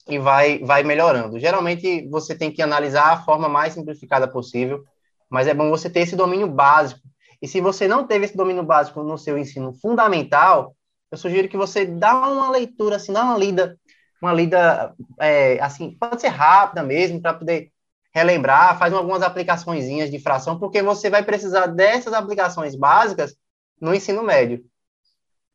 e 0.08 0.20
vai, 0.20 0.60
vai 0.60 0.84
melhorando. 0.84 1.40
Geralmente 1.40 2.08
você 2.10 2.36
tem 2.36 2.52
que 2.52 2.62
analisar 2.62 3.14
a 3.14 3.24
forma 3.24 3.50
mais 3.50 3.74
simplificada 3.74 4.28
possível, 4.28 4.84
mas 5.30 5.48
é 5.48 5.54
bom 5.54 5.70
você 5.70 5.90
ter 5.90 6.02
esse 6.02 6.16
domínio 6.16 6.48
básico. 6.48 7.02
E 7.42 7.48
se 7.48 7.60
você 7.60 7.88
não 7.88 8.06
teve 8.06 8.26
esse 8.26 8.38
domínio 8.38 8.64
básico 8.64 9.02
no 9.02 9.18
seu 9.18 9.38
ensino 9.38 9.74
fundamental, 9.74 10.75
eu 11.12 11.18
sugiro 11.18 11.48
que 11.48 11.58
você 11.58 11.86
dá 11.86 12.16
uma 12.16 12.50
leitura, 12.50 12.98
assim, 12.98 13.14
dá 13.14 13.24
uma 13.24 13.38
lida, 13.38 13.80
uma 14.22 14.34
lida, 14.34 14.94
é, 15.20 15.60
assim, 15.62 15.96
pode 15.98 16.22
ser 16.22 16.30
rápida 16.30 16.84
mesmo, 16.84 17.22
para 17.22 17.34
poder 17.34 17.72
relembrar, 18.14 18.78
faz 18.80 18.94
algumas 18.94 19.22
aplicações 19.22 19.86
de 20.10 20.20
fração, 20.20 20.58
porque 20.58 20.82
você 20.82 21.10
vai 21.10 21.24
precisar 21.24 21.68
dessas 21.68 22.14
aplicações 22.14 22.76
básicas 22.76 23.36
no 23.80 23.94
ensino 23.94 24.24
médio. 24.24 24.64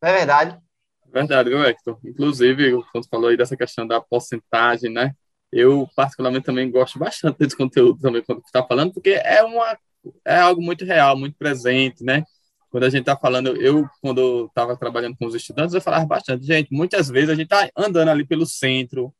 Não 0.00 0.10
é 0.10 0.12
verdade? 0.12 0.58
Verdade, 1.12 1.48
viu, 1.48 1.64
Hector? 1.64 1.98
Inclusive, 2.04 2.82
quando 2.92 3.08
falou 3.08 3.30
aí 3.30 3.36
dessa 3.36 3.56
questão 3.56 3.86
da 3.86 4.00
porcentagem, 4.00 4.90
né? 4.90 5.12
Eu, 5.50 5.88
particularmente, 5.96 6.44
também 6.44 6.70
gosto 6.70 6.98
bastante 6.98 7.38
desse 7.38 7.56
conteúdo 7.56 7.98
também, 8.00 8.22
quando 8.22 8.42
está 8.44 8.62
falando, 8.62 8.92
porque 8.92 9.10
é, 9.10 9.42
uma, 9.42 9.76
é 10.24 10.36
algo 10.36 10.62
muito 10.62 10.84
real, 10.84 11.16
muito 11.16 11.36
presente, 11.36 12.04
né? 12.04 12.22
Quando 12.70 12.84
a 12.84 12.90
gente 12.90 13.00
está 13.00 13.16
falando, 13.16 13.56
eu, 13.60 13.84
quando 14.00 14.46
estava 14.46 14.76
trabalhando 14.76 15.16
com 15.16 15.26
os 15.26 15.34
estudantes, 15.34 15.74
eu 15.74 15.80
falava 15.80 16.06
bastante, 16.06 16.46
gente, 16.46 16.68
muitas 16.72 17.08
vezes 17.08 17.30
a 17.30 17.34
gente 17.34 17.52
está 17.52 17.68
andando 17.76 18.08
ali 18.08 18.24
pelo 18.24 18.46
centro, 18.46 19.12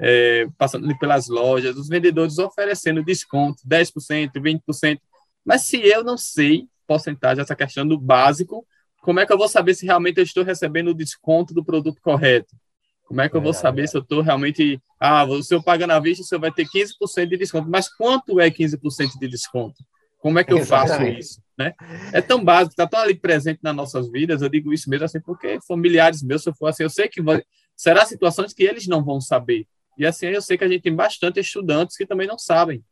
é, 0.00 0.46
passando 0.58 0.84
ali 0.84 0.98
pelas 0.98 1.28
lojas, 1.28 1.76
os 1.76 1.88
vendedores 1.88 2.38
oferecendo 2.38 3.02
desconto, 3.02 3.62
10%, 3.66 4.32
20%, 4.34 5.00
mas 5.44 5.62
se 5.62 5.78
eu 5.78 6.04
não 6.04 6.18
sei 6.18 6.68
porcentagem, 6.86 7.42
essa 7.42 7.54
questão 7.54 7.86
do 7.86 7.98
básico, 7.98 8.66
como 9.02 9.20
é 9.20 9.26
que 9.26 9.32
eu 9.32 9.38
vou 9.38 9.48
saber 9.48 9.74
se 9.74 9.86
realmente 9.86 10.18
eu 10.18 10.24
estou 10.24 10.42
recebendo 10.42 10.88
o 10.88 10.94
desconto 10.94 11.54
do 11.54 11.64
produto 11.64 12.00
correto? 12.00 12.56
Como 13.04 13.22
é 13.22 13.28
que 13.28 13.36
eu 13.36 13.40
vou 13.40 13.54
saber 13.54 13.88
se 13.88 13.96
eu 13.96 14.02
estou 14.02 14.20
realmente. 14.20 14.78
Ah, 15.00 15.24
se 15.42 15.54
eu 15.54 15.62
pagar 15.62 15.86
na 15.86 15.98
vista, 15.98 16.22
você 16.22 16.36
vai 16.36 16.52
ter 16.52 16.66
15% 16.66 17.26
de 17.26 17.38
desconto. 17.38 17.70
Mas 17.70 17.88
quanto 17.88 18.38
é 18.38 18.50
15% 18.50 19.18
de 19.18 19.28
desconto? 19.28 19.76
Como 20.18 20.38
é 20.38 20.44
que 20.44 20.52
eu 20.52 20.64
faço 20.66 21.02
isso? 21.04 21.40
Né? 21.58 21.74
É 22.12 22.22
tão 22.22 22.44
básico, 22.44 22.70
está 22.70 22.86
tão 22.86 23.00
ali 23.00 23.16
presente 23.16 23.58
nas 23.62 23.74
nossas 23.74 24.08
vidas. 24.08 24.40
Eu 24.40 24.48
digo 24.48 24.72
isso 24.72 24.88
mesmo 24.88 25.04
assim, 25.04 25.20
porque 25.20 25.58
familiares 25.66 26.22
meus, 26.22 26.42
se 26.42 26.48
eu 26.48 26.54
for 26.54 26.68
assim, 26.68 26.84
eu 26.84 26.90
sei 26.90 27.08
que 27.08 27.20
vai, 27.20 27.42
será 27.76 28.06
situações 28.06 28.54
que 28.54 28.62
eles 28.62 28.86
não 28.86 29.04
vão 29.04 29.20
saber. 29.20 29.66
E 29.98 30.06
assim, 30.06 30.26
eu 30.26 30.40
sei 30.40 30.56
que 30.56 30.62
a 30.62 30.68
gente 30.68 30.82
tem 30.82 30.94
bastante 30.94 31.40
estudantes 31.40 31.96
que 31.96 32.06
também 32.06 32.28
não 32.28 32.38
sabem. 32.38 32.84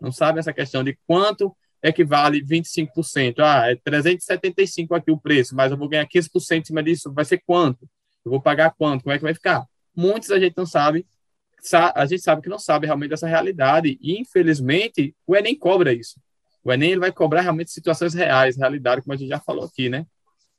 Não 0.00 0.10
sabem 0.10 0.40
essa 0.40 0.54
questão 0.54 0.82
de 0.82 0.98
quanto 1.06 1.54
equivale 1.82 2.42
25%. 2.42 3.40
Ah, 3.40 3.70
é 3.70 3.76
375 3.76 4.94
aqui 4.94 5.10
o 5.10 5.18
preço, 5.18 5.54
mas 5.54 5.70
eu 5.70 5.76
vou 5.76 5.88
ganhar 5.88 6.06
15% 6.06 6.62
em 6.62 6.64
cima 6.64 6.82
disso, 6.82 7.12
vai 7.12 7.26
ser 7.26 7.42
quanto? 7.46 7.86
Eu 8.24 8.30
vou 8.30 8.40
pagar 8.40 8.74
quanto? 8.76 9.02
Como 9.02 9.12
é 9.12 9.18
que 9.18 9.24
vai 9.24 9.34
ficar? 9.34 9.66
Muitos 9.94 10.30
a 10.30 10.38
gente 10.38 10.56
não 10.56 10.64
sabe, 10.64 11.06
a 11.94 12.06
gente 12.06 12.22
sabe 12.22 12.40
que 12.40 12.48
não 12.48 12.58
sabe 12.58 12.86
realmente 12.86 13.10
dessa 13.10 13.26
realidade, 13.26 13.98
e 14.00 14.18
infelizmente 14.18 15.14
o 15.26 15.36
Enem 15.36 15.58
cobra 15.58 15.92
isso. 15.92 16.18
O 16.68 16.72
Enem 16.72 16.90
ele 16.90 17.00
vai 17.00 17.10
cobrar 17.10 17.40
realmente 17.40 17.70
situações 17.70 18.12
reais, 18.12 18.58
realidade, 18.58 19.00
como 19.00 19.14
a 19.14 19.16
gente 19.16 19.30
já 19.30 19.40
falou 19.40 19.64
aqui, 19.64 19.88
né? 19.88 20.06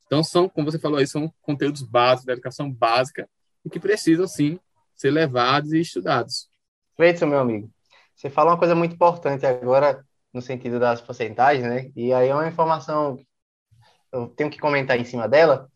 Então, 0.08 0.24
são, 0.24 0.50
como 0.50 0.72
você 0.72 0.80
falou 0.80 0.98
aí, 0.98 1.06
são 1.06 1.32
conteúdos 1.40 1.84
básicos, 1.84 2.26
da 2.26 2.34
educação 2.34 2.72
básica, 2.74 3.30
e 3.64 3.70
que 3.70 3.80
precisam, 3.80 4.28
sim, 4.28 4.60
ser 4.96 5.12
levados 5.12 5.72
e 5.72 5.80
estudados. 5.80 6.50
Feito, 6.98 7.28
meu 7.28 7.38
amigo. 7.38 7.70
Você 8.16 8.28
falou 8.28 8.54
uma 8.54 8.58
coisa 8.58 8.74
muito 8.74 8.96
importante 8.96 9.46
agora, 9.46 10.04
no 10.34 10.42
sentido 10.42 10.80
das 10.80 11.00
porcentagens, 11.00 11.64
né? 11.64 11.92
E 11.96 12.12
aí 12.12 12.30
é 12.30 12.34
uma 12.34 12.48
informação 12.48 13.20
eu 14.12 14.30
tenho 14.30 14.50
que 14.50 14.58
comentar 14.58 15.00
em 15.00 15.06
cima 15.06 15.30
dela. 15.30 15.70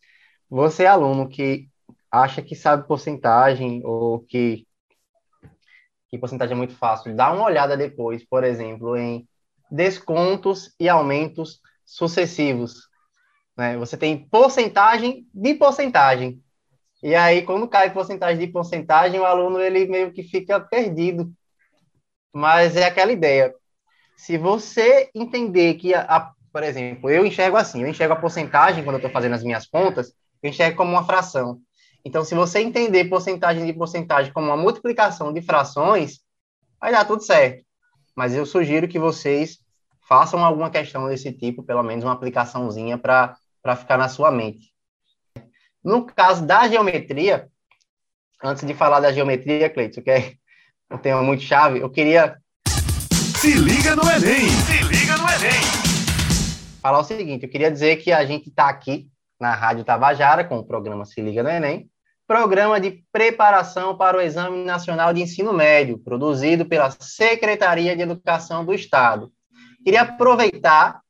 Você, 0.50 0.88
aluno 0.88 1.30
que 1.30 1.70
acha 2.10 2.42
que 2.42 2.56
sabe 2.56 2.88
porcentagem 2.88 3.84
ou 3.86 4.22
que, 4.22 4.66
que 6.10 6.18
porcentagem 6.18 6.56
é 6.56 6.58
muito 6.58 6.76
fácil, 6.76 7.16
dá 7.16 7.32
uma 7.32 7.46
olhada 7.46 7.78
depois, 7.78 8.26
por 8.26 8.44
exemplo, 8.44 8.98
em 8.98 9.28
descontos 9.74 10.74
e 10.80 10.88
aumentos 10.88 11.60
sucessivos. 11.86 12.88
Né? 13.58 13.76
Você 13.78 13.98
tem 13.98 14.28
porcentagem 14.30 15.28
de 15.34 15.54
porcentagem. 15.56 16.42
E 17.02 17.16
aí, 17.16 17.42
quando 17.42 17.68
cai 17.68 17.92
porcentagem 17.92 18.46
de 18.46 18.52
porcentagem, 18.52 19.20
o 19.20 19.26
aluno 19.26 19.60
ele 19.60 19.86
meio 19.88 20.14
que 20.14 20.24
fica 20.24 20.60
perdido. 20.60 21.30
Mas 22.32 22.78
é 22.78 22.86
aquela 22.86 23.12
ideia 23.12 23.54
se 24.16 24.38
você 24.38 25.10
entender 25.14 25.76
que, 25.76 25.94
a, 25.94 26.02
a, 26.02 26.32
por 26.52 26.64
exemplo, 26.64 27.10
eu 27.10 27.26
enxergo 27.26 27.58
assim, 27.58 27.82
eu 27.82 27.88
enxergo 27.88 28.14
a 28.14 28.20
porcentagem 28.20 28.84
quando 28.84 28.96
eu 28.96 29.00
estou 29.00 29.12
fazendo 29.12 29.36
as 29.36 29.44
minhas 29.44 29.68
contas, 29.68 30.14
eu 30.42 30.50
enxergo 30.50 30.78
como 30.78 30.92
uma 30.92 31.06
fração. 31.06 31.60
Então, 32.06 32.24
se 32.24 32.36
você 32.36 32.60
entender 32.60 33.06
porcentagem 33.06 33.66
de 33.66 33.74
porcentagem 33.74 34.32
como 34.32 34.48
uma 34.48 34.58
multiplicação 34.58 35.34
de 35.34 35.42
frações, 35.42 36.20
vai 36.80 36.92
dar 36.92 37.06
tudo 37.06 37.24
certo. 37.24 37.66
Mas 38.16 38.36
eu 38.36 38.46
sugiro 38.46 38.88
que 38.88 39.00
vocês 39.00 39.60
façam 40.08 40.44
alguma 40.44 40.70
questão 40.70 41.08
desse 41.08 41.32
tipo, 41.32 41.64
pelo 41.64 41.84
menos 41.84 42.04
uma 42.04 42.14
aplicaçãozinha 42.14 42.98
para 42.98 43.38
ficar 43.78 43.98
na 43.98 44.10
sua 44.10 44.32
mente. 44.32 44.72
No 45.84 46.06
caso 46.06 46.46
da 46.46 46.68
geometria, 46.68 47.50
antes 48.44 48.66
de 48.66 48.74
falar 48.74 49.00
da 49.00 49.12
geometria, 49.12 49.70
Cleiton, 49.70 50.02
que 50.02 50.12
é 50.12 50.34
um 50.92 50.98
tema 50.98 51.22
muito 51.22 51.44
chave, 51.44 51.80
eu 51.80 51.90
queria. 51.90 52.38
Se 53.40 53.54
liga 53.54 53.96
no 53.96 54.04
Enem! 54.04 54.50
Se 54.50 54.84
liga 54.84 55.18
no 55.18 55.30
Enem! 55.30 55.62
Falar 56.82 57.00
o 57.00 57.04
seguinte: 57.04 57.44
eu 57.46 57.50
queria 57.50 57.72
dizer 57.72 57.98
que 57.98 58.12
a 58.12 58.26
gente 58.26 58.50
está 58.50 58.68
aqui 58.68 59.10
na 59.40 59.56
Rádio 59.56 59.84
Tabajara 59.84 60.44
com 60.44 60.58
o 60.58 60.66
programa 60.66 61.06
Se 61.06 61.22
Liga 61.22 61.44
no 61.44 61.50
Enem, 61.50 61.90
programa 62.28 62.80
de 62.80 63.04
preparação 63.12 63.98
para 63.98 64.18
o 64.18 64.22
Exame 64.22 64.64
Nacional 64.64 65.14
de 65.14 65.22
Ensino 65.22 65.54
Médio, 65.54 66.00
produzido 66.00 66.66
pela 66.66 66.92
Secretaria 66.92 67.96
de 67.96 68.02
Educação 68.02 68.66
do 68.66 68.74
Estado. 68.74 69.32
Queria 69.84 70.02
aproveitar 70.02 71.02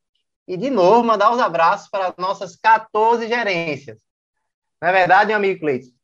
e, 0.46 0.56
de 0.56 0.70
novo, 0.70 1.04
mandar 1.04 1.32
os 1.32 1.40
abraços 1.40 1.88
para 1.88 2.14
nossas 2.18 2.56
14 2.56 3.26
gerências. 3.28 4.02
Não 4.82 4.88
é 4.88 4.92
verdade, 4.92 5.28
meu 5.28 5.36
amigo 5.36 5.60
Cleiton? 5.60 5.94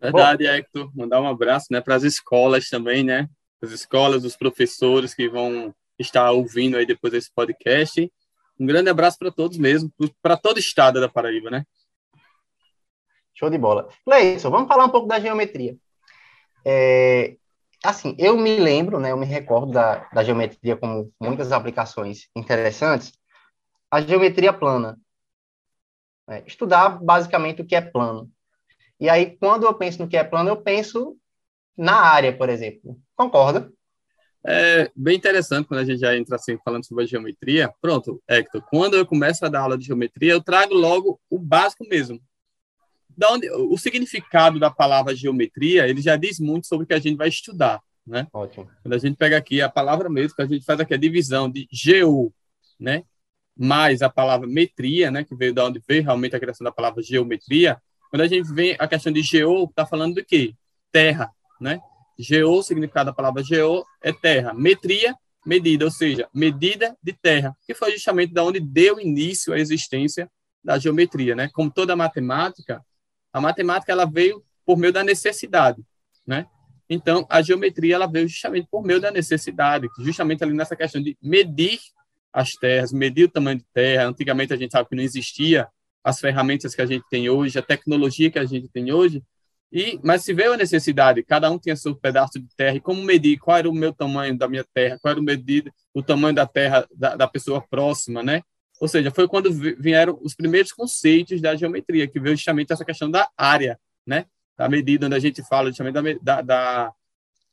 Verdade, 0.00 0.44
Bom, 0.44 0.50
Hector. 0.50 0.96
Mandar 0.96 1.20
um 1.20 1.28
abraço 1.28 1.66
né, 1.70 1.80
para 1.80 1.94
as 1.94 2.02
escolas 2.02 2.68
também, 2.68 3.02
né? 3.02 3.28
As 3.62 3.70
escolas, 3.70 4.24
os 4.24 4.36
professores 4.36 5.14
que 5.14 5.28
vão 5.28 5.74
estar 5.98 6.30
ouvindo 6.32 6.76
aí 6.76 6.84
depois 6.84 7.12
desse 7.12 7.30
podcast. 7.32 8.10
Um 8.58 8.66
grande 8.66 8.90
abraço 8.90 9.18
para 9.18 9.30
todos 9.30 9.56
mesmo, 9.56 9.92
para 10.20 10.36
todo 10.36 10.56
o 10.56 10.60
estado 10.60 11.00
da 11.00 11.08
Paraíba, 11.08 11.50
né? 11.50 11.64
Show 13.34 13.50
de 13.50 13.58
bola. 13.58 13.88
Cleison, 14.04 14.50
vamos 14.50 14.68
falar 14.68 14.84
um 14.84 14.90
pouco 14.90 15.08
da 15.08 15.20
geometria. 15.20 15.76
É, 16.64 17.36
assim, 17.82 18.14
eu 18.18 18.36
me 18.36 18.56
lembro, 18.58 19.00
né, 19.00 19.10
eu 19.10 19.16
me 19.16 19.26
recordo 19.26 19.72
da, 19.72 20.08
da 20.12 20.22
geometria 20.22 20.76
como 20.76 21.12
muitas 21.20 21.52
aplicações 21.52 22.28
interessantes. 22.36 23.12
A 23.90 24.00
geometria 24.00 24.52
plana. 24.52 24.98
É, 26.28 26.42
estudar 26.46 27.02
basicamente 27.02 27.62
o 27.62 27.66
que 27.66 27.74
é 27.74 27.80
plano. 27.80 28.30
E 29.00 29.08
aí, 29.08 29.36
quando 29.36 29.66
eu 29.66 29.74
penso 29.74 30.00
no 30.00 30.08
que 30.08 30.16
é 30.16 30.22
plano, 30.22 30.50
eu 30.50 30.62
penso 30.62 31.16
na 31.76 31.96
área, 31.96 32.36
por 32.36 32.48
exemplo. 32.48 32.96
Concorda? 33.16 33.70
É 34.44 34.90
bem 34.96 35.16
interessante 35.16 35.68
quando 35.68 35.80
a 35.80 35.84
gente 35.84 36.00
já 36.00 36.16
entra 36.16 36.36
assim 36.36 36.58
falando 36.64 36.86
sobre 36.86 37.04
a 37.04 37.06
geometria. 37.06 37.72
Pronto, 37.80 38.20
Hector, 38.28 38.62
quando 38.70 38.96
eu 38.96 39.06
começo 39.06 39.44
a 39.44 39.48
dar 39.48 39.60
aula 39.60 39.78
de 39.78 39.86
geometria, 39.86 40.32
eu 40.32 40.42
trago 40.42 40.74
logo 40.74 41.20
o 41.30 41.38
básico 41.38 41.86
mesmo, 41.88 42.20
onde, 43.24 43.50
o 43.50 43.76
significado 43.76 44.58
da 44.58 44.70
palavra 44.70 45.14
geometria, 45.14 45.88
ele 45.88 46.00
já 46.00 46.16
diz 46.16 46.38
muito 46.38 46.66
sobre 46.66 46.84
o 46.84 46.86
que 46.86 46.94
a 46.94 46.98
gente 46.98 47.16
vai 47.16 47.28
estudar, 47.28 47.80
né? 48.06 48.26
Ótimo. 48.32 48.68
Quando 48.82 48.94
a 48.94 48.98
gente 48.98 49.16
pega 49.16 49.36
aqui 49.36 49.60
a 49.60 49.68
palavra 49.68 50.08
mesmo, 50.08 50.36
que 50.36 50.42
a 50.42 50.46
gente 50.46 50.64
faz 50.64 50.80
aqui 50.80 50.94
a 50.94 50.98
divisão 50.98 51.50
de 51.50 51.68
geo, 51.70 52.32
né? 52.78 53.04
Mais 53.56 54.02
a 54.02 54.08
palavra 54.08 54.46
metria, 54.46 55.10
né? 55.10 55.24
Que 55.24 55.34
veio 55.34 55.54
da 55.54 55.66
onde 55.66 55.82
veio 55.86 56.02
realmente 56.02 56.34
a 56.34 56.40
criação 56.40 56.64
da 56.64 56.72
palavra 56.72 57.02
geometria. 57.02 57.80
Quando 58.10 58.22
a 58.22 58.26
gente 58.26 58.52
vê 58.52 58.76
a 58.78 58.88
questão 58.88 59.12
de 59.12 59.22
geo, 59.22 59.64
está 59.64 59.86
falando 59.86 60.14
do 60.14 60.24
quê? 60.24 60.54
Terra, 60.90 61.30
né? 61.60 61.80
Geo, 62.18 62.50
o 62.50 62.62
significado 62.62 63.10
da 63.10 63.14
palavra 63.14 63.42
geo 63.42 63.84
é 64.02 64.12
terra. 64.12 64.52
Metria, 64.52 65.14
medida, 65.44 65.84
ou 65.84 65.90
seja, 65.90 66.28
medida 66.32 66.96
de 67.02 67.12
terra, 67.12 67.56
que 67.66 67.74
foi 67.74 67.92
justamente 67.92 68.32
da 68.32 68.44
onde 68.44 68.60
deu 68.60 69.00
início 69.00 69.52
à 69.52 69.58
existência 69.58 70.30
da 70.62 70.78
geometria, 70.78 71.34
né? 71.34 71.50
Como 71.52 71.70
toda 71.70 71.96
matemática, 71.96 72.84
a 73.32 73.40
matemática 73.40 73.92
ela 73.92 74.04
veio 74.04 74.44
por 74.64 74.76
meio 74.76 74.92
da 74.92 75.02
necessidade, 75.02 75.82
né? 76.26 76.46
Então, 76.88 77.26
a 77.30 77.40
geometria 77.40 77.94
ela 77.94 78.06
veio 78.06 78.28
justamente 78.28 78.68
por 78.70 78.82
meio 78.82 79.00
da 79.00 79.10
necessidade, 79.10 79.88
justamente 80.00 80.44
ali 80.44 80.52
nessa 80.52 80.76
questão 80.76 81.02
de 81.02 81.16
medir 81.22 81.78
as 82.32 82.52
terras, 82.52 82.92
medir 82.92 83.24
o 83.24 83.28
tamanho 83.28 83.58
de 83.58 83.64
terra. 83.72 84.06
Antigamente 84.06 84.52
a 84.52 84.56
gente 84.56 84.72
sabe 84.72 84.88
que 84.88 84.96
não 84.96 85.02
existia 85.02 85.68
as 86.04 86.20
ferramentas 86.20 86.74
que 86.74 86.82
a 86.82 86.86
gente 86.86 87.04
tem 87.10 87.28
hoje, 87.28 87.58
a 87.58 87.62
tecnologia 87.62 88.30
que 88.30 88.38
a 88.38 88.44
gente 88.44 88.68
tem 88.68 88.92
hoje, 88.92 89.22
e 89.72 89.98
mas 90.02 90.22
se 90.22 90.34
veio 90.34 90.52
a 90.52 90.56
necessidade, 90.56 91.22
cada 91.22 91.50
um 91.50 91.58
tinha 91.58 91.74
seu 91.76 91.94
pedaço 91.94 92.38
de 92.38 92.48
terra, 92.56 92.76
e 92.76 92.80
como 92.80 93.02
medir 93.02 93.38
qual 93.38 93.56
era 93.56 93.70
o 93.70 93.74
meu 93.74 93.92
tamanho 93.92 94.36
da 94.36 94.46
minha 94.46 94.64
terra, 94.74 94.98
qual 95.00 95.12
era 95.12 95.20
o 95.20 95.24
medido, 95.24 95.72
o 95.94 96.02
tamanho 96.02 96.34
da 96.34 96.46
terra 96.46 96.86
da, 96.94 97.16
da 97.16 97.28
pessoa 97.28 97.62
próxima, 97.62 98.22
né? 98.22 98.42
Ou 98.82 98.88
seja, 98.88 99.12
foi 99.12 99.28
quando 99.28 99.48
vieram 99.78 100.18
os 100.22 100.34
primeiros 100.34 100.72
conceitos 100.72 101.40
da 101.40 101.54
geometria, 101.54 102.08
que 102.08 102.18
veio 102.18 102.34
justamente 102.34 102.72
essa 102.72 102.84
questão 102.84 103.08
da 103.08 103.28
área, 103.36 103.78
né? 104.04 104.26
Da 104.58 104.68
medida 104.68 105.06
onde 105.06 105.14
a 105.14 105.20
gente 105.20 105.40
fala 105.44 105.68
justamente 105.68 106.18
da, 106.20 106.42
da, 106.42 106.92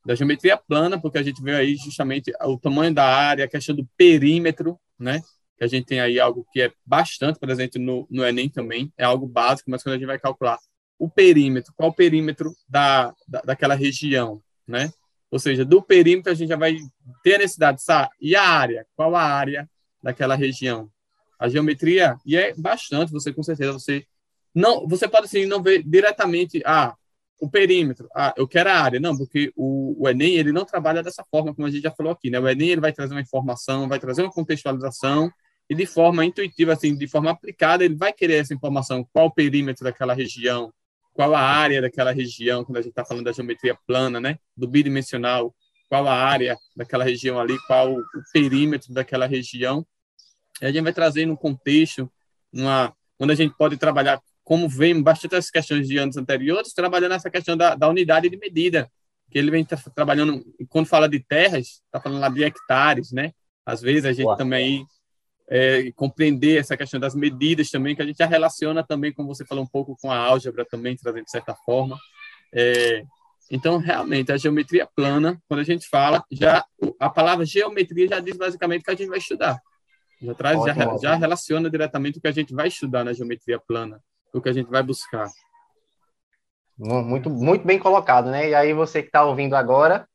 da 0.03 0.15
geometria 0.15 0.57
plana, 0.57 0.99
porque 0.99 1.19
a 1.19 1.21
gente 1.21 1.39
vê 1.39 1.53
aí 1.53 1.75
justamente 1.75 2.33
o 2.41 2.57
tamanho 2.57 2.95
da 2.95 3.05
área, 3.05 3.45
a 3.45 3.47
questão 3.47 3.75
do 3.75 3.87
perímetro, 3.95 4.79
né? 4.97 5.21
Que 5.55 5.65
a 5.65 5.67
gente 5.67 5.85
tem 5.85 5.99
aí 5.99 6.19
algo 6.19 6.47
que 6.51 6.63
é 6.63 6.71
bastante 6.83 7.37
presente 7.37 7.77
no, 7.77 8.07
no 8.09 8.25
Enem 8.25 8.49
também, 8.49 8.91
é 8.97 9.03
algo 9.03 9.27
básico, 9.27 9.69
mas 9.69 9.83
quando 9.83 9.93
a 9.93 9.97
gente 9.99 10.07
vai 10.07 10.17
calcular 10.17 10.57
o 10.97 11.07
perímetro, 11.07 11.71
qual 11.77 11.91
o 11.91 11.93
perímetro 11.93 12.55
da, 12.67 13.13
da, 13.27 13.41
daquela 13.41 13.75
região, 13.75 14.41
né? 14.67 14.91
Ou 15.29 15.37
seja, 15.37 15.63
do 15.63 15.79
perímetro 15.79 16.31
a 16.31 16.35
gente 16.35 16.49
já 16.49 16.57
vai 16.57 16.79
ter 17.21 17.35
a 17.35 17.37
necessidade 17.37 17.77
de 17.77 17.83
saber, 17.83 18.09
e 18.19 18.35
a 18.35 18.41
área, 18.41 18.87
qual 18.95 19.15
a 19.15 19.21
área 19.21 19.69
daquela 20.01 20.33
região, 20.33 20.89
a 21.39 21.47
geometria, 21.47 22.17
e 22.25 22.36
é 22.36 22.54
bastante, 22.56 23.12
você 23.12 23.34
com 23.34 23.41
certeza, 23.41 23.73
você 23.73 24.06
não, 24.54 24.88
você 24.88 25.08
pode 25.08 25.25
assim 25.25 25.45
não 25.45 25.63
ver 25.63 25.82
diretamente 25.84 26.62
ah, 26.65 26.95
o 27.39 27.49
perímetro, 27.49 28.10
ah, 28.13 28.34
eu 28.36 28.47
quero 28.47 28.69
a 28.69 28.73
área, 28.73 28.99
não, 28.99 29.17
porque 29.17 29.54
o, 29.56 29.95
o 30.04 30.10
Enem 30.10 30.36
ele 30.36 30.52
não 30.52 30.65
trabalha 30.65 31.02
dessa 31.02 31.23
forma 31.32 31.56
como 31.56 31.67
a 31.67 31.71
gente 31.71 31.84
já 31.84 31.91
falou 31.91 32.12
aqui, 32.12 32.30
né? 32.30 32.39
O 32.39 32.47
Enem 32.47 32.71
ele 32.71 32.82
vai 32.82 32.91
trazer 32.91 33.13
uma 33.13 33.21
informação, 33.21 33.88
vai 33.88 33.99
trazer 33.99 34.21
uma 34.21 34.32
contextualização 34.32 35.32
e 35.69 35.75
de 35.75 35.86
forma 35.86 36.25
intuitiva, 36.25 36.73
assim, 36.73 36.95
de 36.95 37.08
forma 37.08 37.32
aplicada, 37.32 37.86
ele 37.86 37.95
vai 37.95 38.12
querer 38.12 38.36
essa 38.36 38.54
informação, 38.54 39.08
qual 39.13 39.28
o 39.28 39.32
perímetro 39.32 39.86
daquela 39.86 40.13
região, 40.13 40.73
qual 41.13 41.34
a 41.34 41.41
área 41.41 41.82
daquela 41.82 42.12
região, 42.12 42.65
quando 42.65 42.78
a 42.78 42.82
gente 42.82 42.91
está 42.91 43.06
falando 43.06 43.25
da 43.25 43.32
geometria 43.32 43.78
plana, 43.88 44.19
né? 44.19 44.38
Do 44.58 44.67
bidimensional, 44.67 45.56
qual 45.88 46.08
a 46.08 46.13
área 46.13 46.58
daquela 46.75 47.04
região 47.04 47.39
ali, 47.39 47.58
qual 47.67 47.93
o 47.93 48.04
perímetro 48.34 48.93
daquela 48.93 49.25
região 49.25 49.86
a 50.65 50.72
gente 50.72 50.84
vai 50.84 50.93
trazer 50.93 51.26
no 51.26 51.38
contexto, 51.38 52.12
uma, 52.52 52.93
onde 53.19 53.34
a 53.34 53.36
gente 53.36 53.56
pode 53.58 53.78
trabalhar, 53.78 54.22
como 54.43 54.67
vem 54.67 55.02
bastante 55.02 55.36
as 55.36 55.50
questões 55.50 55.88
de 55.88 55.98
anos 55.98 56.17
anteriores, 56.17 56.74
trabalhando 56.74 57.13
essa 57.13 57.30
questão 57.30 57.56
da, 57.56 57.76
da 57.76 57.88
unidade 57.88 58.30
de 58.30 58.38
medida, 58.38 58.89
que 59.30 59.38
ele 59.38 59.52
vem 59.52 59.65
trabalhando, 59.93 60.43
quando 60.69 60.88
fala 60.88 61.08
de 61.08 61.19
terras, 61.19 61.82
está 61.86 62.00
falando 62.02 62.19
lá 62.19 62.30
de 62.30 62.43
hectares, 62.43 63.12
né? 63.12 63.32
Às 63.65 63.82
vezes 63.82 64.06
a 64.06 64.12
gente 64.12 64.36
também 64.38 64.86
é, 65.48 65.91
compreender 65.91 66.60
essa 66.60 66.76
questão 66.76 67.00
das 67.00 67.13
medidas 67.13 67.69
também, 67.69 67.95
que 67.95 68.02
a 68.02 68.06
gente 68.06 68.17
já 68.17 68.26
relaciona 68.26 68.84
também, 68.84 69.13
como 69.13 69.28
você 69.28 69.45
falou 69.45 69.63
um 69.63 69.67
pouco, 69.67 69.95
com 70.02 70.12
a 70.12 70.17
álgebra 70.17 70.65
também, 70.65 70.95
trazendo 70.95 71.26
de 71.26 71.32
certa 71.32 71.54
forma. 71.54 71.98
É, 72.54 73.04
então, 73.52 73.78
realmente, 73.78 74.32
a 74.32 74.38
geometria 74.38 74.88
plana, 74.95 75.39
quando 75.48 75.62
a 75.62 75.63
gente 75.63 75.88
fala, 75.88 76.24
já 76.32 76.63
a 77.00 77.10
palavra 77.10 77.45
geometria 77.45 78.08
já 78.08 78.19
diz 78.19 78.38
basicamente 78.38 78.84
que 78.84 78.91
a 78.91 78.95
gente 78.95 79.10
vai 79.10 79.17
estudar. 79.17 79.60
Já 80.21 80.34
traz, 80.34 80.63
já, 80.63 80.97
já 80.97 81.15
relaciona 81.15 81.69
diretamente 81.69 82.17
o 82.17 82.21
que 82.21 82.27
a 82.27 82.32
gente 82.32 82.53
vai 82.53 82.67
estudar 82.67 83.03
na 83.03 83.13
geometria 83.13 83.60
plana, 83.60 84.01
o 84.34 84.41
que 84.41 84.49
a 84.49 84.53
gente 84.53 84.69
vai 84.69 84.84
buscar. 84.84 85.27
Muito, 86.77 87.29
muito 87.29 87.65
bem 87.65 87.79
colocado, 87.79 88.29
né? 88.29 88.49
E 88.49 88.55
aí 88.55 88.73
você 88.73 89.01
que 89.01 89.10
está 89.10 89.23
ouvindo 89.23 89.55
agora, 89.55 90.08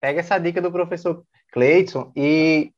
pega 0.00 0.20
essa 0.20 0.38
dica 0.38 0.60
do 0.60 0.72
professor 0.72 1.22
Cleiton 1.52 2.12
e 2.14 2.72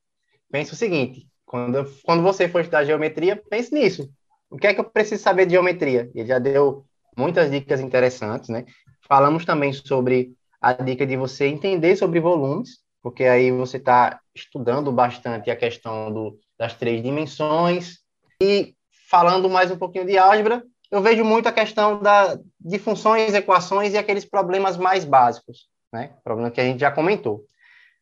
pensa 0.51 0.73
o 0.73 0.77
seguinte: 0.77 1.27
quando, 1.45 1.85
quando 2.03 2.23
você 2.23 2.47
for 2.47 2.61
estudar 2.61 2.85
geometria, 2.85 3.41
pense 3.49 3.73
nisso. 3.73 4.09
O 4.49 4.57
que 4.57 4.67
é 4.67 4.73
que 4.73 4.79
eu 4.79 4.85
preciso 4.85 5.21
saber 5.21 5.45
de 5.45 5.53
geometria? 5.53 6.09
Ele 6.15 6.27
já 6.27 6.39
deu 6.39 6.85
muitas 7.15 7.51
dicas 7.51 7.79
interessantes, 7.81 8.49
né? 8.49 8.65
Falamos 9.07 9.45
também 9.45 9.71
sobre 9.73 10.33
a 10.61 10.73
dica 10.73 11.05
de 11.05 11.15
você 11.15 11.47
entender 11.47 11.95
sobre 11.95 12.19
volumes, 12.19 12.79
porque 13.01 13.23
aí 13.23 13.51
você 13.51 13.77
está 13.77 14.19
estudando 14.35 14.91
bastante 14.91 15.49
a 15.49 15.55
questão 15.55 16.11
do, 16.11 16.39
das 16.59 16.75
três 16.75 17.01
dimensões. 17.01 17.99
E 18.41 18.75
falando 19.09 19.49
mais 19.49 19.71
um 19.71 19.77
pouquinho 19.77 20.05
de 20.05 20.17
álgebra, 20.17 20.63
eu 20.91 21.01
vejo 21.01 21.23
muito 21.23 21.47
a 21.47 21.53
questão 21.53 22.01
da, 22.01 22.37
de 22.59 22.77
funções, 22.77 23.33
equações 23.33 23.93
e 23.93 23.97
aqueles 23.97 24.25
problemas 24.25 24.75
mais 24.75 25.05
básicos, 25.05 25.69
né? 25.93 26.15
Problema 26.23 26.51
que 26.51 26.59
a 26.59 26.65
gente 26.65 26.79
já 26.79 26.91
comentou. 26.91 27.45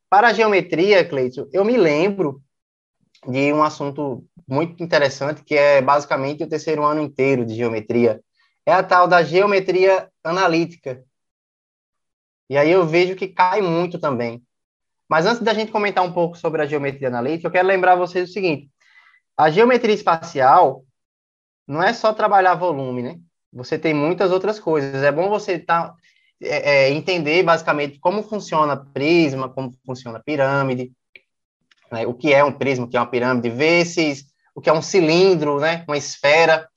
Para 0.10 0.30
a 0.30 0.34
geometria, 0.34 1.08
Cleiton, 1.08 1.48
eu 1.52 1.64
me 1.64 1.78
lembro 1.78 2.42
de 3.28 3.52
um 3.52 3.62
assunto 3.62 4.26
muito 4.48 4.82
interessante, 4.82 5.44
que 5.44 5.56
é 5.56 5.82
basicamente 5.82 6.44
o 6.44 6.50
terceiro 6.50 6.84
ano 6.84 7.02
inteiro 7.02 7.46
de 7.46 7.56
geometria. 7.56 8.22
É 8.66 8.72
a 8.72 8.84
tal 8.84 9.08
da 9.08 9.22
geometria 9.22 10.10
analítica. 10.24 11.04
E 12.50 12.58
aí 12.58 12.72
eu 12.72 12.86
vejo 12.86 13.16
que 13.16 13.28
cai 13.28 13.62
muito 13.62 14.00
também. 14.00 14.42
Mas 15.10 15.26
antes 15.26 15.42
da 15.42 15.54
gente 15.54 15.72
comentar 15.72 16.04
um 16.04 16.12
pouco 16.12 16.38
sobre 16.38 16.62
a 16.62 16.66
geometria 16.66 17.08
analítica, 17.08 17.48
eu 17.48 17.52
quero 17.52 17.68
lembrar 17.68 17.96
vocês 17.96 18.30
o 18.30 18.34
seguinte: 18.34 18.70
a 19.38 19.50
geometria 19.50 19.96
espacial 19.96 20.84
não 21.68 21.82
é 21.82 21.94
só 21.94 22.14
trabalhar 22.14 22.56
volume, 22.56 23.02
né? 23.02 23.20
Você 23.54 23.78
tem 23.78 23.94
muitas 23.94 24.32
outras 24.32 24.60
coisas. 24.60 25.04
É 25.04 25.12
bom 25.12 25.30
você 25.30 25.58
tá, 25.58 25.94
é, 26.42 26.88
é, 26.88 26.92
entender 26.92 27.44
basicamente 27.44 28.00
como 28.00 28.24
funciona 28.24 28.78
prisma, 28.78 29.50
como 29.50 29.74
funciona 29.86 30.22
pirâmide, 30.24 30.92
né? 31.92 32.06
o 32.06 32.14
que 32.14 32.34
é 32.34 32.44
um 32.44 32.52
prisma, 32.52 32.86
o 32.86 32.88
que 32.88 32.98
é 32.98 33.00
uma 33.00 33.10
pirâmide, 33.10 33.50
ver 33.50 33.86
o 34.54 34.62
que 34.62 34.70
é 34.70 34.74
um 34.74 34.82
cilindro, 34.82 35.60
né? 35.60 35.84
uma 35.88 35.98
esfera. 35.98 36.68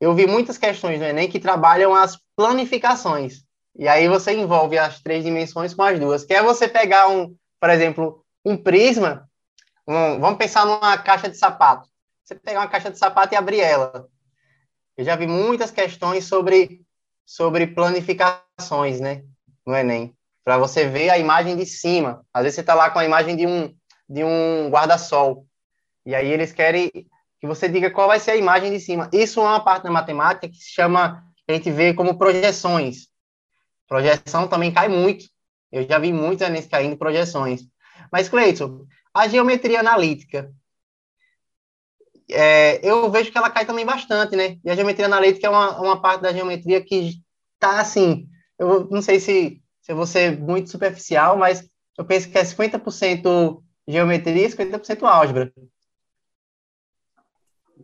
Eu 0.00 0.14
vi 0.14 0.26
muitas 0.26 0.58
questões 0.58 0.98
no 0.98 1.06
Enem 1.06 1.28
que 1.28 1.38
trabalham 1.38 1.94
as 1.94 2.18
planificações. 2.34 3.44
E 3.76 3.88
aí 3.88 4.08
você 4.08 4.32
envolve 4.32 4.76
as 4.76 5.00
três 5.00 5.24
dimensões 5.24 5.72
com 5.72 5.82
as 5.82 5.98
duas. 5.98 6.24
Que 6.24 6.34
é 6.34 6.42
você 6.42 6.66
pegar 6.66 7.08
um, 7.08 7.34
por 7.62 7.70
exemplo, 7.70 8.24
um 8.44 8.56
prisma, 8.56 9.30
um, 9.86 10.18
vamos 10.18 10.36
pensar 10.36 10.66
numa 10.66 10.98
caixa 10.98 11.30
de 11.30 11.36
sapato. 11.36 11.88
Você 12.24 12.34
pegar 12.34 12.58
uma 12.58 12.68
caixa 12.68 12.90
de 12.90 12.98
sapato 12.98 13.32
e 13.32 13.36
abrir 13.36 13.60
ela. 13.60 14.08
Eu 14.96 15.04
já 15.04 15.14
vi 15.14 15.28
muitas 15.28 15.70
questões 15.70 16.24
sobre, 16.24 16.84
sobre 17.24 17.68
planificações, 17.68 18.98
né, 18.98 19.22
no 19.64 19.76
Enem, 19.76 20.12
para 20.44 20.58
você 20.58 20.88
ver 20.88 21.10
a 21.10 21.18
imagem 21.18 21.56
de 21.56 21.64
cima. 21.64 22.26
Às 22.34 22.42
vezes 22.42 22.56
você 22.56 22.62
está 22.62 22.74
lá 22.74 22.90
com 22.90 22.98
a 22.98 23.04
imagem 23.04 23.36
de 23.36 23.46
um, 23.46 23.72
de 24.08 24.24
um 24.24 24.68
guarda-sol. 24.68 25.46
E 26.04 26.16
aí 26.16 26.32
eles 26.32 26.52
querem 26.52 26.90
que 26.90 27.46
você 27.46 27.68
diga 27.68 27.92
qual 27.92 28.08
vai 28.08 28.18
ser 28.18 28.32
a 28.32 28.36
imagem 28.36 28.72
de 28.72 28.80
cima. 28.80 29.08
Isso 29.12 29.38
é 29.38 29.44
uma 29.44 29.62
parte 29.62 29.84
da 29.84 29.90
matemática 29.92 30.48
que 30.48 30.56
se 30.56 30.72
chama, 30.72 31.24
a 31.48 31.52
gente 31.52 31.70
vê 31.70 31.94
como 31.94 32.18
projeções. 32.18 33.06
Projeção 33.86 34.48
também 34.48 34.72
cai 34.72 34.88
muito. 34.88 35.31
Eu 35.72 35.88
já 35.88 35.98
vi 35.98 36.12
muitos 36.12 36.46
anéis 36.46 36.66
caindo 36.66 36.96
projeções. 36.96 37.62
Mas, 38.12 38.28
Cleiton, 38.28 38.86
a 39.14 39.26
geometria 39.26 39.80
analítica, 39.80 40.52
é, 42.30 42.80
eu 42.86 43.10
vejo 43.10 43.32
que 43.32 43.38
ela 43.38 43.50
cai 43.50 43.64
também 43.64 43.84
bastante, 43.84 44.36
né? 44.36 44.58
E 44.64 44.70
a 44.70 44.74
geometria 44.74 45.06
analítica 45.06 45.46
é 45.46 45.50
uma, 45.50 45.80
uma 45.80 46.00
parte 46.00 46.22
da 46.22 46.32
geometria 46.32 46.82
que 46.82 47.22
está 47.54 47.80
assim. 47.80 48.28
Eu 48.58 48.88
não 48.90 49.02
sei 49.02 49.18
se, 49.18 49.62
se 49.80 49.92
eu 49.92 49.96
vou 49.96 50.06
ser 50.06 50.38
muito 50.38 50.70
superficial, 50.70 51.36
mas 51.36 51.68
eu 51.98 52.04
penso 52.04 52.30
que 52.30 52.38
é 52.38 52.42
50% 52.42 53.62
geometria 53.86 54.46
e 54.46 54.50
50% 54.50 55.02
álgebra. 55.02 55.52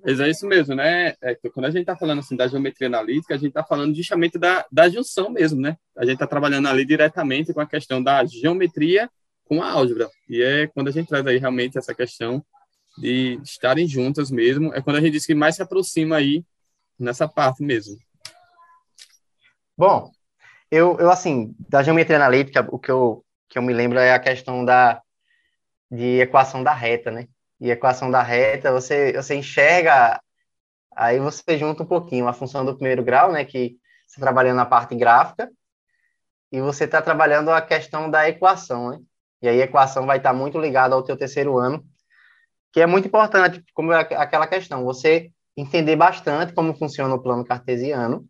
Mas 0.05 0.21
é 0.21 0.29
isso 0.29 0.47
mesmo, 0.47 0.75
né? 0.75 1.15
É, 1.21 1.35
quando 1.53 1.67
a 1.67 1.71
gente 1.71 1.81
está 1.81 1.97
falando 1.97 2.21
assim 2.21 2.37
da 2.37 2.47
geometria 2.47 2.89
analítica, 2.89 3.35
a 3.35 3.37
gente 3.37 3.49
está 3.49 3.65
falando 3.65 3.95
justamente 3.95 4.39
da, 4.39 4.65
da 4.71 4.89
junção 4.89 5.31
mesmo, 5.31 5.61
né? 5.61 5.77
A 5.97 6.05
gente 6.05 6.15
está 6.15 6.27
trabalhando 6.27 6.69
ali 6.69 6.85
diretamente 6.85 7.53
com 7.53 7.61
a 7.61 7.67
questão 7.67 8.03
da 8.03 8.25
geometria 8.25 9.11
com 9.45 9.63
a 9.63 9.71
álgebra. 9.71 10.09
E 10.29 10.43
é 10.43 10.67
quando 10.69 10.89
a 10.89 10.91
gente 10.91 11.09
traz 11.09 11.27
aí 11.27 11.39
realmente 11.39 11.79
essa 11.79 11.95
questão 11.95 12.45
de 12.99 13.41
estarem 13.43 13.87
juntas 13.87 14.31
mesmo, 14.31 14.75
é 14.75 14.81
quando 14.81 14.97
a 14.97 15.01
gente 15.01 15.13
diz 15.13 15.27
que 15.27 15.35
mais 15.35 15.57
se 15.57 15.63
aproxima 15.63 16.17
aí 16.17 16.45
nessa 16.99 17.29
parte 17.29 17.63
mesmo. 17.63 17.97
Bom, 19.77 20.11
eu, 20.71 20.99
eu 20.99 21.11
assim, 21.11 21.55
da 21.69 21.83
geometria 21.83 22.17
analítica, 22.17 22.67
o 22.71 22.79
que 22.79 22.91
eu, 22.91 23.25
que 23.49 23.59
eu 23.59 23.63
me 23.63 23.73
lembro 23.73 23.99
é 23.99 24.13
a 24.13 24.19
questão 24.19 24.65
da 24.65 25.01
de 25.91 26.21
equação 26.21 26.63
da 26.63 26.75
reta, 26.75 27.11
né? 27.11 27.27
E 27.61 27.71
equação 27.71 28.11
da 28.11 28.23
reta, 28.23 28.73
você, 28.73 29.13
você 29.13 29.35
enxerga, 29.35 30.21
aí 30.95 31.19
você 31.19 31.59
junta 31.59 31.83
um 31.83 31.87
pouquinho 31.87 32.29
a 32.29 32.33
função 32.33 32.65
do 32.65 32.75
primeiro 32.75 33.03
grau, 33.03 33.33
né? 33.33 33.45
Que 33.45 33.77
você 34.07 34.21
tá 34.21 34.27
trabalhando 34.27 34.57
na 34.57 34.67
parte 34.67 34.95
gráfica, 34.95 35.51
e 36.51 36.61
você 36.61 36.85
está 36.85 37.03
trabalhando 37.03 37.51
a 37.51 37.61
questão 37.61 38.11
da 38.11 38.29
equação, 38.29 38.91
né? 38.91 38.99
E 39.41 39.49
aí 39.49 39.61
a 39.61 39.65
equação 39.65 40.07
vai 40.07 40.17
estar 40.17 40.33
muito 40.33 40.59
ligada 40.59 40.95
ao 40.95 41.03
teu 41.03 41.17
terceiro 41.17 41.59
ano, 41.59 41.85
que 42.73 42.81
é 42.81 42.87
muito 42.87 43.07
importante, 43.07 43.65
como 43.73 43.93
é 43.93 44.01
aquela 44.01 44.47
questão, 44.47 44.85
você 44.85 45.31
entender 45.57 45.97
bastante 45.97 46.53
como 46.53 46.75
funciona 46.75 47.15
o 47.15 47.23
plano 47.23 47.45
cartesiano 47.45 48.27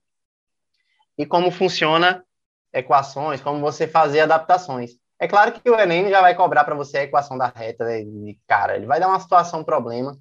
e 1.17 1.25
como 1.25 1.51
funciona 1.51 2.25
equações, 2.73 3.41
como 3.41 3.61
você 3.61 3.87
fazer 3.87 4.21
adaptações. 4.21 4.93
É 5.20 5.26
claro 5.26 5.52
que 5.52 5.68
o 5.68 5.78
Enem 5.78 6.09
já 6.09 6.20
vai 6.20 6.35
cobrar 6.35 6.64
para 6.64 6.74
você 6.74 6.98
a 6.98 7.02
equação 7.02 7.37
da 7.37 7.48
reta 7.48 7.85
né, 7.85 8.04
cara, 8.46 8.76
ele 8.76 8.87
vai 8.87 9.00
dar 9.00 9.09
uma 9.09 9.18
situação, 9.18 9.61
um 9.61 9.64
problema 9.64 10.16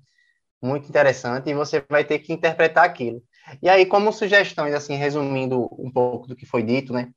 muito 0.62 0.90
interessante 0.90 1.50
e 1.50 1.54
você 1.54 1.84
vai 1.90 2.04
ter 2.04 2.20
que 2.20 2.34
interpretar 2.34 2.84
aquilo. 2.84 3.22
E 3.62 3.70
aí, 3.70 3.86
como 3.86 4.12
sugestões, 4.12 4.74
assim, 4.74 4.96
resumindo 4.96 5.70
um 5.80 5.92
pouco 5.92 6.28
do 6.28 6.36
que 6.36 6.46
foi 6.46 6.64
dito, 6.64 6.92
né? 6.92 7.10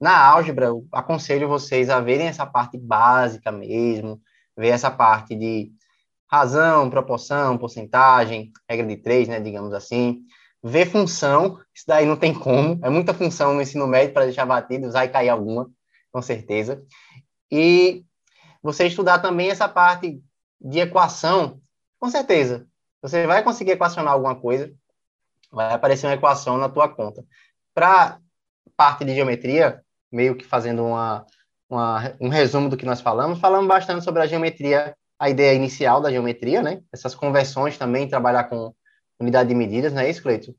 Na 0.00 0.16
álgebra, 0.18 0.66
eu 0.66 0.86
aconselho 0.92 1.48
vocês 1.48 1.88
a 1.88 2.00
verem 2.00 2.26
essa 2.26 2.44
parte 2.44 2.76
básica 2.78 3.50
mesmo, 3.50 4.20
ver 4.56 4.68
essa 4.68 4.90
parte 4.90 5.34
de 5.34 5.72
razão, 6.30 6.90
proporção, 6.90 7.58
porcentagem, 7.58 8.50
regra 8.68 8.86
de 8.86 8.96
três, 8.96 9.28
né, 9.28 9.38
digamos 9.40 9.72
assim. 9.74 10.22
Ver 10.62 10.86
função, 10.86 11.58
isso 11.74 11.84
daí 11.86 12.06
não 12.06 12.16
tem 12.16 12.32
como, 12.32 12.78
é 12.84 12.88
muita 12.88 13.12
função 13.12 13.54
no 13.54 13.62
ensino 13.62 13.86
médio 13.86 14.14
para 14.14 14.24
deixar 14.24 14.46
batido, 14.46 14.90
vai 14.90 15.08
cair 15.08 15.28
alguma, 15.28 15.68
com 16.10 16.22
certeza. 16.22 16.82
E 17.52 18.02
você 18.62 18.86
estudar 18.86 19.18
também 19.18 19.50
essa 19.50 19.68
parte 19.68 20.22
de 20.58 20.78
equação, 20.78 21.60
com 22.00 22.08
certeza, 22.08 22.66
você 23.02 23.26
vai 23.26 23.42
conseguir 23.44 23.72
equacionar 23.72 24.14
alguma 24.14 24.34
coisa, 24.34 24.72
vai 25.50 25.74
aparecer 25.74 26.06
uma 26.06 26.14
equação 26.14 26.56
na 26.56 26.70
tua 26.70 26.88
conta. 26.88 27.22
Para 27.74 28.18
parte 28.74 29.04
de 29.04 29.14
geometria, 29.14 29.84
meio 30.10 30.34
que 30.34 30.46
fazendo 30.46 30.82
uma, 30.82 31.26
uma, 31.68 32.16
um 32.18 32.28
resumo 32.30 32.70
do 32.70 32.76
que 32.76 32.86
nós 32.86 33.02
falamos, 33.02 33.38
falamos 33.38 33.68
bastante 33.68 34.02
sobre 34.02 34.22
a 34.22 34.26
geometria 34.26 34.96
a 35.18 35.30
ideia 35.30 35.54
inicial 35.54 36.00
da 36.00 36.10
geometria, 36.10 36.62
né? 36.62 36.82
Essas 36.92 37.14
conversões 37.14 37.78
também, 37.78 38.08
trabalhar 38.08 38.44
com 38.44 38.74
unidade 39.20 39.50
de 39.50 39.54
medidas, 39.54 39.92
não 39.92 40.00
é 40.00 40.10
isso, 40.10 40.20
Cleito? 40.20 40.52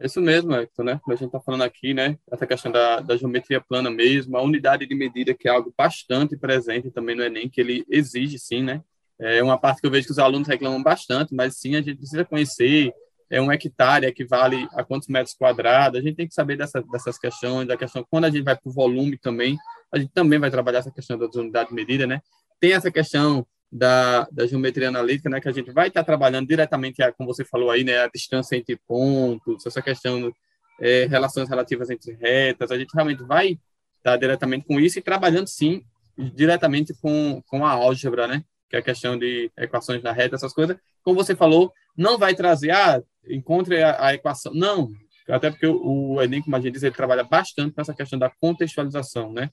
Isso 0.00 0.20
mesmo, 0.20 0.54
Hector, 0.54 0.84
né? 0.84 0.98
Como 1.02 1.12
a 1.12 1.16
gente 1.16 1.26
está 1.26 1.40
falando 1.40 1.62
aqui, 1.62 1.92
né? 1.92 2.18
Essa 2.30 2.46
questão 2.46 2.72
da, 2.72 3.00
da 3.00 3.16
geometria 3.16 3.60
plana 3.60 3.90
mesmo, 3.90 4.36
a 4.36 4.42
unidade 4.42 4.86
de 4.86 4.94
medida, 4.94 5.34
que 5.34 5.46
é 5.46 5.50
algo 5.50 5.72
bastante 5.76 6.36
presente 6.36 6.90
também 6.90 7.14
no 7.14 7.22
Enem, 7.22 7.48
que 7.48 7.60
ele 7.60 7.84
exige, 7.88 8.38
sim, 8.38 8.62
né? 8.62 8.82
É 9.18 9.42
uma 9.42 9.58
parte 9.58 9.80
que 9.80 9.86
eu 9.86 9.90
vejo 9.90 10.06
que 10.06 10.12
os 10.12 10.18
alunos 10.18 10.48
reclamam 10.48 10.82
bastante, 10.82 11.34
mas 11.34 11.56
sim, 11.58 11.76
a 11.76 11.82
gente 11.82 11.98
precisa 11.98 12.24
conhecer. 12.24 12.92
É 13.28 13.40
um 13.40 13.52
hectare 13.52 14.06
equivale 14.06 14.66
a 14.72 14.82
quantos 14.82 15.08
metros 15.08 15.34
quadrados. 15.34 16.00
A 16.00 16.02
gente 16.02 16.16
tem 16.16 16.26
que 16.26 16.34
saber 16.34 16.56
dessa, 16.56 16.82
dessas 16.82 17.18
questões, 17.18 17.68
da 17.68 17.76
questão 17.76 18.04
quando 18.10 18.24
a 18.24 18.30
gente 18.30 18.42
vai 18.42 18.56
para 18.56 18.68
o 18.68 18.72
volume 18.72 19.18
também, 19.18 19.56
a 19.92 19.98
gente 19.98 20.10
também 20.12 20.38
vai 20.38 20.50
trabalhar 20.50 20.78
essa 20.78 20.90
questão 20.90 21.18
das 21.18 21.34
unidades 21.34 21.68
de 21.68 21.74
medida, 21.74 22.06
né? 22.06 22.22
tem 22.60 22.74
essa 22.74 22.90
questão 22.90 23.44
da, 23.70 24.26
da 24.32 24.46
geometria 24.46 24.88
analítica, 24.88 25.30
né, 25.30 25.40
que 25.40 25.48
a 25.48 25.52
gente 25.52 25.70
vai 25.70 25.88
estar 25.88 26.02
trabalhando 26.02 26.48
diretamente, 26.48 26.98
como 27.16 27.32
você 27.32 27.44
falou 27.44 27.70
aí, 27.70 27.84
né, 27.84 27.98
a 27.98 28.08
distância 28.08 28.56
entre 28.56 28.76
pontos, 28.86 29.64
essa 29.64 29.80
questão 29.80 30.32
é, 30.80 31.06
relações 31.06 31.48
relativas 31.48 31.90
entre 31.90 32.12
retas, 32.14 32.70
a 32.70 32.78
gente 32.78 32.92
realmente 32.92 33.22
vai 33.22 33.58
estar 33.98 34.16
diretamente 34.16 34.66
com 34.66 34.80
isso 34.80 34.98
e 34.98 35.02
trabalhando, 35.02 35.46
sim, 35.46 35.84
diretamente 36.16 36.92
com, 37.00 37.42
com 37.46 37.64
a 37.64 37.70
álgebra, 37.70 38.26
né, 38.26 38.44
que 38.68 38.76
é 38.76 38.78
a 38.80 38.82
questão 38.82 39.18
de 39.18 39.50
equações 39.56 40.02
na 40.02 40.12
reta, 40.12 40.36
essas 40.36 40.52
coisas. 40.52 40.76
Como 41.02 41.16
você 41.16 41.34
falou, 41.36 41.72
não 41.96 42.18
vai 42.18 42.34
trazer, 42.34 42.70
ah, 42.70 43.02
encontre 43.28 43.82
a, 43.82 44.06
a 44.06 44.14
equação. 44.14 44.52
Não, 44.54 44.88
até 45.28 45.50
porque 45.50 45.66
o, 45.66 46.14
o 46.14 46.22
Enem, 46.22 46.42
como 46.42 46.56
a 46.56 46.60
gente 46.60 46.74
diz, 46.74 46.82
ele 46.82 46.94
trabalha 46.94 47.24
bastante 47.24 47.74
com 47.74 47.80
essa 47.80 47.94
questão 47.94 48.18
da 48.18 48.30
contextualização, 48.40 49.32
né? 49.32 49.50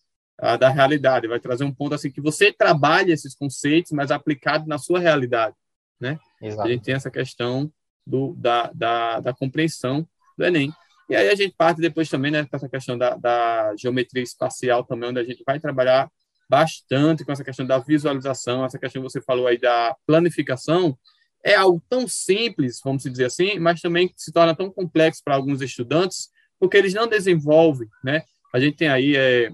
Da 0.59 0.69
realidade, 0.69 1.27
vai 1.27 1.39
trazer 1.39 1.63
um 1.63 1.73
ponto 1.73 1.95
assim 1.95 2.11
que 2.11 2.21
você 2.21 2.51
trabalha 2.51 3.11
esses 3.11 3.33
conceitos, 3.33 3.91
mas 3.91 4.11
aplicado 4.11 4.67
na 4.67 4.77
sua 4.77 4.99
realidade, 4.99 5.55
né? 5.99 6.19
Exato. 6.41 6.67
A 6.67 6.71
gente 6.71 6.83
tem 6.83 6.93
essa 6.93 7.09
questão 7.09 7.71
do, 8.05 8.35
da, 8.37 8.71
da, 8.73 9.19
da 9.19 9.33
compreensão 9.33 10.07
do 10.37 10.45
Enem. 10.45 10.71
E 11.09 11.15
aí 11.15 11.29
a 11.29 11.35
gente 11.35 11.55
parte 11.57 11.81
depois 11.81 12.09
também, 12.09 12.31
né, 12.31 12.45
com 12.45 12.55
essa 12.55 12.69
questão 12.69 12.97
da, 12.97 13.15
da 13.15 13.73
geometria 13.77 14.23
espacial 14.23 14.83
também, 14.83 15.09
onde 15.09 15.19
a 15.19 15.23
gente 15.23 15.43
vai 15.45 15.59
trabalhar 15.59 16.09
bastante 16.49 17.25
com 17.25 17.31
essa 17.31 17.43
questão 17.43 17.65
da 17.65 17.79
visualização, 17.79 18.63
essa 18.63 18.79
questão 18.79 19.01
que 19.01 19.09
você 19.09 19.21
falou 19.21 19.47
aí 19.47 19.57
da 19.57 19.95
planificação, 20.05 20.97
é 21.43 21.55
algo 21.55 21.81
tão 21.89 22.07
simples, 22.07 22.79
vamos 22.83 23.03
dizer 23.03 23.25
assim, 23.25 23.59
mas 23.59 23.81
também 23.81 24.11
se 24.15 24.31
torna 24.31 24.55
tão 24.55 24.69
complexo 24.69 25.21
para 25.23 25.35
alguns 25.35 25.61
estudantes, 25.61 26.29
porque 26.59 26.77
eles 26.77 26.93
não 26.93 27.07
desenvolvem, 27.07 27.87
né? 28.03 28.23
A 28.53 28.59
gente 28.59 28.77
tem 28.77 28.87
aí 28.87 29.15
é, 29.15 29.51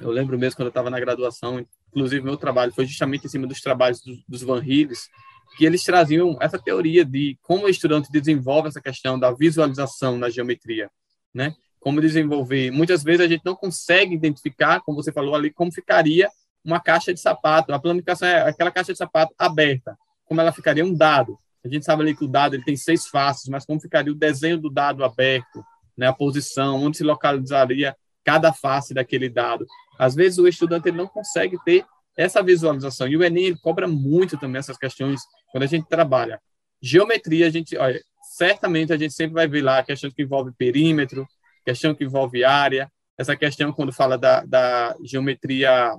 eu 0.00 0.10
lembro 0.10 0.38
mesmo 0.38 0.56
quando 0.56 0.66
eu 0.66 0.70
estava 0.70 0.90
na 0.90 0.98
graduação, 0.98 1.64
inclusive 1.88 2.24
meu 2.24 2.36
trabalho 2.36 2.72
foi 2.72 2.84
justamente 2.86 3.26
em 3.26 3.28
cima 3.28 3.46
dos 3.46 3.60
trabalhos 3.60 4.00
dos, 4.00 4.24
dos 4.28 4.42
Van 4.42 4.60
Rives, 4.60 5.08
que 5.56 5.64
eles 5.64 5.84
traziam 5.84 6.36
essa 6.40 6.58
teoria 6.58 7.04
de 7.04 7.38
como 7.42 7.66
o 7.66 7.68
estudante 7.68 8.10
desenvolve 8.10 8.68
essa 8.68 8.80
questão 8.80 9.18
da 9.18 9.30
visualização 9.30 10.18
na 10.18 10.28
geometria, 10.28 10.90
né? 11.32 11.54
Como 11.78 12.00
desenvolver. 12.00 12.70
Muitas 12.70 13.04
vezes 13.04 13.20
a 13.20 13.28
gente 13.28 13.42
não 13.44 13.54
consegue 13.54 14.14
identificar, 14.14 14.80
como 14.80 15.00
você 15.00 15.12
falou 15.12 15.34
ali, 15.34 15.52
como 15.52 15.72
ficaria 15.72 16.28
uma 16.64 16.80
caixa 16.80 17.12
de 17.12 17.20
sapato. 17.20 17.72
A 17.72 17.78
planificação 17.78 18.26
é 18.26 18.48
aquela 18.48 18.70
caixa 18.70 18.92
de 18.92 18.98
sapato 18.98 19.34
aberta, 19.38 19.96
como 20.24 20.40
ela 20.40 20.50
ficaria 20.50 20.84
um 20.84 20.94
dado. 20.94 21.38
A 21.64 21.68
gente 21.68 21.84
sabe 21.84 22.02
ali 22.02 22.16
que 22.16 22.24
o 22.24 22.28
dado 22.28 22.56
ele 22.56 22.64
tem 22.64 22.76
seis 22.76 23.06
faces, 23.06 23.48
mas 23.48 23.64
como 23.64 23.80
ficaria 23.80 24.12
o 24.12 24.16
desenho 24.16 24.58
do 24.58 24.70
dado 24.70 25.04
aberto, 25.04 25.64
né? 25.96 26.08
A 26.08 26.12
posição, 26.12 26.82
onde 26.82 26.96
se 26.96 27.04
localizaria 27.04 27.94
cada 28.24 28.52
face 28.52 28.94
daquele 28.94 29.28
dado. 29.28 29.66
Às 29.98 30.14
vezes 30.14 30.38
o 30.38 30.48
estudante 30.48 30.88
ele 30.88 30.96
não 30.96 31.06
consegue 31.06 31.56
ter 31.64 31.84
essa 32.16 32.42
visualização. 32.42 33.08
E 33.08 33.16
o 33.16 33.24
Enem 33.24 33.46
ele 33.46 33.58
cobra 33.58 33.88
muito 33.88 34.38
também 34.38 34.58
essas 34.58 34.76
questões 34.76 35.20
quando 35.50 35.64
a 35.64 35.66
gente 35.66 35.88
trabalha. 35.88 36.40
Geometria, 36.80 37.46
a 37.46 37.50
gente, 37.50 37.76
olha, 37.76 38.00
certamente 38.36 38.92
a 38.92 38.96
gente 38.96 39.14
sempre 39.14 39.34
vai 39.34 39.48
ver 39.48 39.62
lá 39.62 39.78
a 39.78 39.84
questão 39.84 40.10
que 40.10 40.22
envolve 40.22 40.52
perímetro, 40.56 41.26
questão 41.64 41.94
que 41.94 42.04
envolve 42.04 42.44
área, 42.44 42.90
essa 43.16 43.36
questão 43.36 43.72
quando 43.72 43.92
fala 43.92 44.18
da, 44.18 44.44
da 44.44 44.96
geometria 45.02 45.94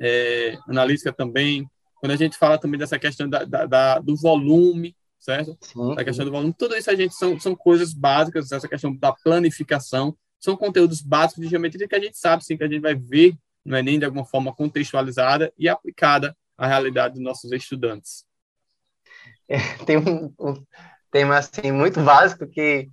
é, 0.00 0.58
analítica 0.68 1.12
também, 1.12 1.68
quando 2.00 2.12
a 2.12 2.16
gente 2.16 2.36
fala 2.36 2.58
também 2.58 2.78
dessa 2.78 2.98
questão 2.98 3.28
da, 3.28 3.44
da, 3.44 3.66
da 3.66 3.98
do 3.98 4.16
volume, 4.16 4.94
certo? 5.18 5.56
Sim. 5.60 5.94
Da 5.94 6.04
questão 6.04 6.24
do 6.24 6.30
volume, 6.30 6.54
tudo 6.56 6.76
isso 6.76 6.90
a 6.90 6.94
gente 6.94 7.14
são, 7.14 7.38
são 7.40 7.54
coisas 7.54 7.92
básicas, 7.94 8.52
essa 8.52 8.68
questão 8.68 8.94
da 8.94 9.12
planificação, 9.12 10.16
são 10.46 10.56
conteúdos 10.56 11.00
básicos 11.00 11.42
de 11.42 11.50
geometria 11.50 11.88
que 11.88 11.94
a 11.96 12.00
gente 12.00 12.16
sabe, 12.16 12.44
sim, 12.44 12.56
que 12.56 12.62
a 12.62 12.68
gente 12.68 12.80
vai 12.80 12.94
ver 12.94 13.34
no 13.64 13.76
Enem 13.76 13.98
de 13.98 14.04
alguma 14.04 14.24
forma 14.24 14.54
contextualizada 14.54 15.52
e 15.58 15.68
aplicada 15.68 16.36
à 16.56 16.68
realidade 16.68 17.14
dos 17.14 17.22
nossos 17.22 17.50
estudantes. 17.50 18.24
É, 19.48 19.58
tem 19.84 19.96
um, 19.96 20.32
um, 20.38 20.64
tema 21.10 21.36
assim 21.36 21.72
muito 21.72 22.00
básico 22.00 22.46
que 22.46 22.88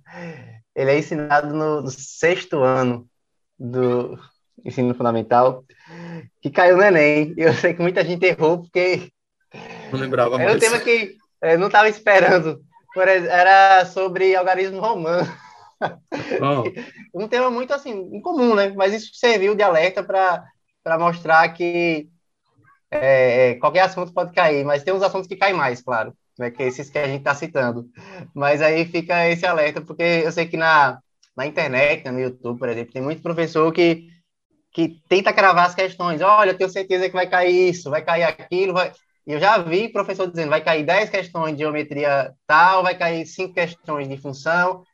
ele 0.74 0.90
é 0.90 0.98
ensinado 0.98 1.54
no, 1.54 1.82
no 1.82 1.90
sexto 1.90 2.58
ano 2.58 3.08
do 3.56 4.18
ensino 4.64 4.92
fundamental, 4.92 5.64
que 6.42 6.50
caiu 6.50 6.76
no 6.76 6.82
Enem. 6.82 7.34
Eu 7.36 7.54
sei 7.54 7.72
que 7.72 7.82
muita 7.82 8.04
gente 8.04 8.26
errou 8.26 8.62
porque 8.62 9.12
não 9.92 10.00
lembrava 10.00 10.36
mais. 10.36 10.42
Era 10.42 10.56
um 10.56 10.58
tema 10.58 10.80
que 10.80 11.16
eu 11.40 11.58
não 11.58 11.68
estava 11.68 11.88
esperando. 11.88 12.60
Era 12.96 13.84
sobre 13.86 14.34
algarismo 14.34 14.80
romano. 14.80 15.32
Um 17.14 17.28
tema 17.28 17.50
muito 17.50 17.72
assim, 17.72 17.92
incomum, 18.12 18.54
né? 18.54 18.70
Mas 18.70 18.94
isso 18.94 19.10
serviu 19.14 19.54
de 19.54 19.62
alerta 19.62 20.02
para 20.02 20.98
mostrar 20.98 21.48
que 21.50 22.08
é, 22.90 23.50
é, 23.50 23.54
qualquer 23.56 23.80
assunto 23.80 24.12
pode 24.12 24.32
cair, 24.32 24.64
mas 24.64 24.84
tem 24.84 24.94
uns 24.94 25.02
assuntos 25.02 25.26
que 25.26 25.36
caem 25.36 25.54
mais, 25.54 25.82
claro, 25.82 26.14
né? 26.38 26.50
Que 26.50 26.62
é 26.62 26.66
esses 26.66 26.88
que 26.88 26.98
a 26.98 27.06
gente 27.06 27.18
está 27.18 27.34
citando. 27.34 27.88
Mas 28.34 28.62
aí 28.62 28.84
fica 28.86 29.28
esse 29.28 29.44
alerta, 29.44 29.80
porque 29.80 30.02
eu 30.02 30.32
sei 30.32 30.46
que 30.46 30.56
na, 30.56 31.00
na 31.36 31.46
internet, 31.46 32.08
no 32.10 32.20
YouTube, 32.20 32.58
por 32.58 32.68
exemplo, 32.68 32.92
tem 32.92 33.02
muito 33.02 33.22
professor 33.22 33.72
que, 33.72 34.08
que 34.72 35.00
tenta 35.08 35.32
cravar 35.32 35.66
as 35.66 35.74
questões. 35.74 36.20
Olha, 36.20 36.50
eu 36.50 36.58
tenho 36.58 36.70
certeza 36.70 37.08
que 37.08 37.14
vai 37.14 37.28
cair 37.28 37.70
isso, 37.70 37.90
vai 37.90 38.02
cair 38.02 38.24
aquilo, 38.24 38.72
vai... 38.72 38.92
Eu 39.26 39.40
já 39.40 39.56
vi 39.56 39.88
professor 39.88 40.30
dizendo, 40.30 40.50
vai 40.50 40.62
cair 40.62 40.84
10 40.84 41.08
questões 41.08 41.52
de 41.52 41.60
geometria 41.62 42.34
tal, 42.46 42.82
vai 42.82 42.94
cair 42.96 43.24
5 43.26 43.54
questões 43.54 44.06
de 44.06 44.18
função, 44.18 44.84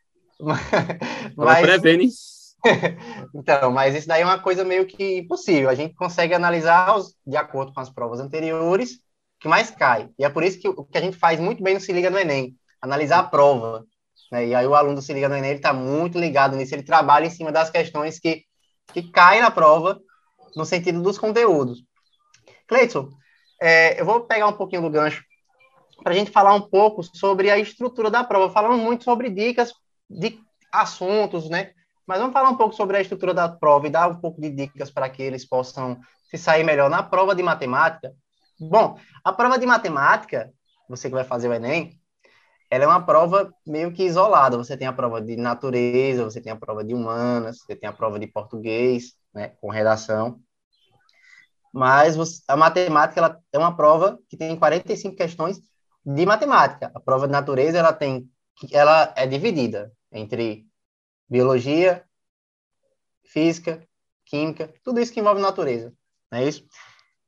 mas... 1.35 1.61
Prevene. 1.61 2.09
então, 3.33 3.71
mas 3.71 3.95
isso 3.95 4.07
daí 4.07 4.21
é 4.21 4.25
uma 4.25 4.39
coisa 4.39 4.63
meio 4.63 4.85
que 4.85 5.19
impossível. 5.19 5.69
A 5.69 5.75
gente 5.75 5.95
consegue 5.95 6.33
analisar 6.33 6.95
os, 6.95 7.15
de 7.25 7.35
acordo 7.35 7.73
com 7.73 7.79
as 7.79 7.89
provas 7.89 8.19
anteriores 8.19 8.99
que 9.39 9.47
mais 9.47 9.71
cai. 9.71 10.09
E 10.17 10.23
é 10.23 10.29
por 10.29 10.43
isso 10.43 10.59
que 10.59 10.69
o 10.69 10.83
que 10.83 10.97
a 10.97 11.01
gente 11.01 11.17
faz 11.17 11.39
muito 11.39 11.63
bem 11.63 11.73
no 11.73 11.79
Se 11.79 11.91
Liga 11.91 12.09
no 12.09 12.19
Enem, 12.19 12.55
analisar 12.79 13.19
a 13.19 13.23
prova. 13.23 13.85
Né? 14.31 14.47
E 14.47 14.55
aí 14.55 14.67
o 14.67 14.75
aluno 14.75 14.95
do 14.95 15.01
Se 15.01 15.13
Liga 15.13 15.27
no 15.27 15.35
Enem, 15.35 15.51
ele 15.51 15.59
está 15.59 15.73
muito 15.73 16.19
ligado 16.19 16.55
nisso, 16.55 16.75
ele 16.75 16.83
trabalha 16.83 17.25
em 17.25 17.31
cima 17.31 17.51
das 17.51 17.69
questões 17.69 18.19
que, 18.19 18.43
que 18.93 19.11
caem 19.11 19.41
na 19.41 19.49
prova, 19.49 19.99
no 20.55 20.65
sentido 20.65 21.01
dos 21.01 21.17
conteúdos. 21.17 21.83
Cleiton, 22.67 23.09
é, 23.59 23.99
eu 23.99 24.05
vou 24.05 24.21
pegar 24.21 24.47
um 24.47 24.53
pouquinho 24.53 24.83
do 24.83 24.89
gancho 24.89 25.23
para 26.03 26.13
a 26.13 26.15
gente 26.15 26.31
falar 26.31 26.53
um 26.53 26.61
pouco 26.61 27.03
sobre 27.03 27.49
a 27.49 27.57
estrutura 27.57 28.09
da 28.09 28.23
prova. 28.23 28.53
Falamos 28.53 28.79
muito 28.79 29.03
sobre 29.03 29.29
dicas 29.29 29.73
de 30.11 30.39
assuntos, 30.71 31.49
né? 31.49 31.71
Mas 32.05 32.19
vamos 32.19 32.33
falar 32.33 32.49
um 32.49 32.57
pouco 32.57 32.75
sobre 32.75 32.97
a 32.97 33.01
estrutura 33.01 33.33
da 33.33 33.47
prova 33.47 33.87
e 33.87 33.89
dar 33.89 34.09
um 34.09 34.19
pouco 34.19 34.41
de 34.41 34.49
dicas 34.49 34.91
para 34.91 35.09
que 35.09 35.21
eles 35.21 35.45
possam 35.45 35.99
se 36.29 36.37
sair 36.37 36.63
melhor 36.63 36.89
na 36.89 37.03
prova 37.03 37.35
de 37.35 37.43
matemática. 37.43 38.13
Bom, 38.59 38.97
a 39.23 39.31
prova 39.31 39.57
de 39.57 39.65
matemática, 39.65 40.51
você 40.89 41.07
que 41.07 41.15
vai 41.15 41.23
fazer 41.23 41.47
o 41.47 41.53
Enem, 41.53 41.99
ela 42.69 42.83
é 42.83 42.87
uma 42.87 43.05
prova 43.05 43.53
meio 43.65 43.91
que 43.91 44.03
isolada. 44.03 44.57
Você 44.57 44.77
tem 44.77 44.87
a 44.87 44.93
prova 44.93 45.21
de 45.21 45.35
natureza, 45.35 46.23
você 46.23 46.41
tem 46.41 46.51
a 46.51 46.55
prova 46.55 46.83
de 46.83 46.93
humanas, 46.93 47.59
você 47.59 47.75
tem 47.75 47.89
a 47.89 47.93
prova 47.93 48.19
de 48.19 48.27
português, 48.27 49.13
né, 49.33 49.49
com 49.59 49.69
redação. 49.69 50.39
Mas 51.73 52.17
a 52.47 52.55
matemática 52.57 53.19
ela 53.19 53.39
é 53.51 53.57
uma 53.57 53.75
prova 53.75 54.19
que 54.29 54.35
tem 54.35 54.55
45 54.55 55.15
questões 55.15 55.61
de 56.05 56.25
matemática. 56.25 56.91
A 56.93 56.99
prova 56.99 57.25
de 57.25 57.31
natureza 57.31 57.77
ela 57.77 57.93
tem 57.93 58.29
ela 58.71 59.13
é 59.15 59.25
dividida 59.25 59.91
entre 60.11 60.67
biologia, 61.29 62.03
física, 63.23 63.87
química, 64.25 64.73
tudo 64.83 64.99
isso 64.99 65.13
que 65.13 65.19
envolve 65.19 65.41
natureza, 65.41 65.93
não 66.31 66.39
é 66.39 66.47
isso? 66.47 66.65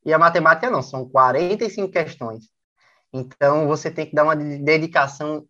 E 0.06 0.14
a 0.14 0.20
matemática 0.20 0.70
não, 0.70 0.82
são 0.82 1.08
45 1.08 1.90
questões. 1.90 2.50
Então, 3.14 3.68
você 3.68 3.90
tem 3.90 4.06
que 4.06 4.14
dar 4.14 4.24
uma 4.24 4.36
dedicação. 4.36 5.48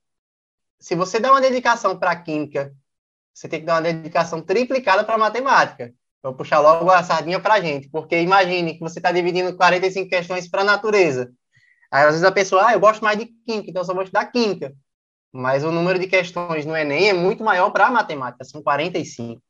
Se 0.79 0.95
você 0.95 1.19
dá 1.19 1.31
uma 1.31 1.41
dedicação 1.41 1.97
para 1.97 2.11
a 2.11 2.15
química, 2.15 2.75
você 3.33 3.47
tem 3.47 3.61
que 3.61 3.65
dar 3.65 3.75
uma 3.75 3.81
dedicação 3.81 4.41
triplicada 4.41 5.03
para 5.03 5.17
matemática. 5.17 5.93
Vou 6.21 6.35
puxar 6.35 6.59
logo 6.59 6.89
a 6.91 7.01
sardinha 7.01 7.39
para 7.39 7.55
a 7.55 7.61
gente, 7.61 7.89
porque 7.89 8.21
imagine 8.21 8.75
que 8.75 8.79
você 8.79 8.99
está 8.99 9.11
dividindo 9.11 9.55
45 9.57 10.09
questões 10.09 10.47
para 10.47 10.61
a 10.61 10.65
natureza. 10.65 11.33
Aí, 11.91 12.03
às 12.03 12.11
vezes, 12.11 12.23
a 12.23 12.31
pessoa, 12.31 12.67
ah, 12.67 12.73
eu 12.73 12.79
gosto 12.79 13.03
mais 13.03 13.17
de 13.17 13.25
química, 13.25 13.69
então 13.69 13.81
eu 13.81 13.85
só 13.85 13.93
vou 13.93 14.03
estudar 14.03 14.25
química 14.27 14.75
mas 15.33 15.63
o 15.63 15.71
número 15.71 15.97
de 15.97 16.05
questões 16.05 16.63
no 16.63 16.77
Enem 16.77 17.09
é 17.09 17.13
muito 17.13 17.43
maior 17.43 17.71
para 17.71 17.89
matemática, 17.89 18.43
são 18.43 18.61
45. 18.61 19.41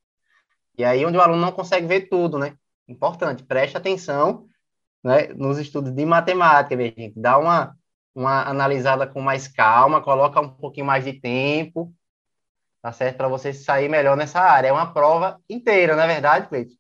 E 0.77 0.83
aí 0.83 1.05
onde 1.05 1.17
o 1.17 1.21
aluno 1.21 1.41
não 1.41 1.51
consegue 1.51 1.85
ver 1.85 2.07
tudo, 2.07 2.39
né? 2.39 2.55
Importante, 2.87 3.43
preste 3.43 3.75
atenção 3.75 4.47
né, 5.03 5.27
nos 5.35 5.57
estudos 5.57 5.91
de 5.91 6.05
matemática, 6.05 6.75
minha 6.75 6.93
gente. 6.97 7.19
Dá 7.19 7.37
uma, 7.37 7.75
uma 8.15 8.43
analisada 8.47 9.05
com 9.05 9.21
mais 9.21 9.47
calma, 9.47 10.01
coloca 10.01 10.39
um 10.39 10.49
pouquinho 10.49 10.85
mais 10.85 11.03
de 11.03 11.13
tempo, 11.13 11.93
tá 12.81 12.93
certo? 12.93 13.17
Para 13.17 13.27
você 13.27 13.53
sair 13.53 13.89
melhor 13.89 14.15
nessa 14.15 14.39
área. 14.39 14.69
É 14.69 14.71
uma 14.71 14.93
prova 14.93 15.39
inteira, 15.49 15.95
não 15.95 16.03
é 16.03 16.07
verdade, 16.07 16.47
Cleiton? 16.47 16.75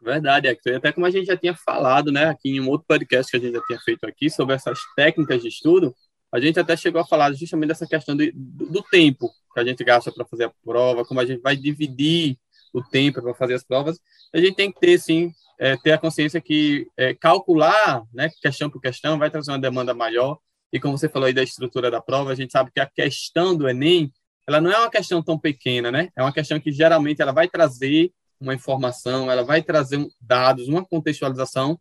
Verdade, 0.00 0.48
Hector. 0.48 0.76
Até 0.76 0.92
como 0.92 1.06
a 1.06 1.10
gente 1.10 1.26
já 1.26 1.36
tinha 1.36 1.54
falado, 1.54 2.12
né, 2.12 2.26
aqui 2.26 2.50
em 2.50 2.60
um 2.60 2.68
outro 2.68 2.86
podcast 2.86 3.30
que 3.30 3.36
a 3.38 3.40
gente 3.40 3.54
já 3.54 3.62
tinha 3.62 3.78
feito 3.78 4.04
aqui 4.04 4.28
sobre 4.28 4.54
essas 4.54 4.78
técnicas 4.94 5.40
de 5.40 5.48
estudo, 5.48 5.94
a 6.34 6.40
gente 6.40 6.58
até 6.58 6.76
chegou 6.76 7.00
a 7.00 7.06
falar 7.06 7.32
justamente 7.32 7.68
dessa 7.68 7.86
questão 7.86 8.16
do, 8.16 8.28
do, 8.32 8.82
tempo 8.82 9.30
que 9.54 9.60
a 9.60 9.64
gente 9.64 9.84
gasta 9.84 10.10
para 10.10 10.24
fazer 10.24 10.46
a 10.46 10.52
prova, 10.64 11.04
como 11.04 11.20
a 11.20 11.24
gente 11.24 11.40
vai 11.40 11.56
dividir 11.56 12.36
o 12.72 12.82
tempo 12.82 13.22
para 13.22 13.32
fazer 13.34 13.54
as 13.54 13.62
provas. 13.62 14.00
A 14.34 14.38
gente 14.38 14.56
tem 14.56 14.72
que 14.72 14.80
ter, 14.80 14.98
sim, 14.98 15.32
é, 15.60 15.76
ter 15.76 15.92
a 15.92 15.98
consciência 15.98 16.40
que 16.40 16.88
é, 16.96 17.14
calcular, 17.14 18.02
né, 18.12 18.28
questão 18.42 18.68
por 18.68 18.80
questão, 18.80 19.16
vai 19.16 19.30
trazer 19.30 19.52
uma 19.52 19.60
demanda 19.60 19.94
maior. 19.94 20.36
E 20.72 20.80
como 20.80 20.98
você 20.98 21.08
falou 21.08 21.28
aí 21.28 21.32
da 21.32 21.44
estrutura 21.44 21.88
da 21.88 22.00
prova, 22.00 22.32
a 22.32 22.34
gente 22.34 22.50
sabe 22.50 22.72
que 22.74 22.80
a 22.80 22.86
questão 22.86 23.56
do 23.56 23.68
Enem, 23.68 24.12
ela 24.44 24.60
não 24.60 24.72
é 24.72 24.78
uma 24.80 24.90
questão 24.90 25.22
tão 25.22 25.38
pequena, 25.38 25.92
né? 25.92 26.08
É 26.16 26.22
uma 26.22 26.32
questão 26.32 26.58
que 26.58 26.72
geralmente 26.72 27.22
ela 27.22 27.30
vai 27.30 27.46
trazer 27.46 28.10
uma 28.40 28.54
informação, 28.54 29.30
ela 29.30 29.44
vai 29.44 29.62
trazer 29.62 30.04
dados, 30.20 30.66
uma 30.66 30.84
contextualização 30.84 31.78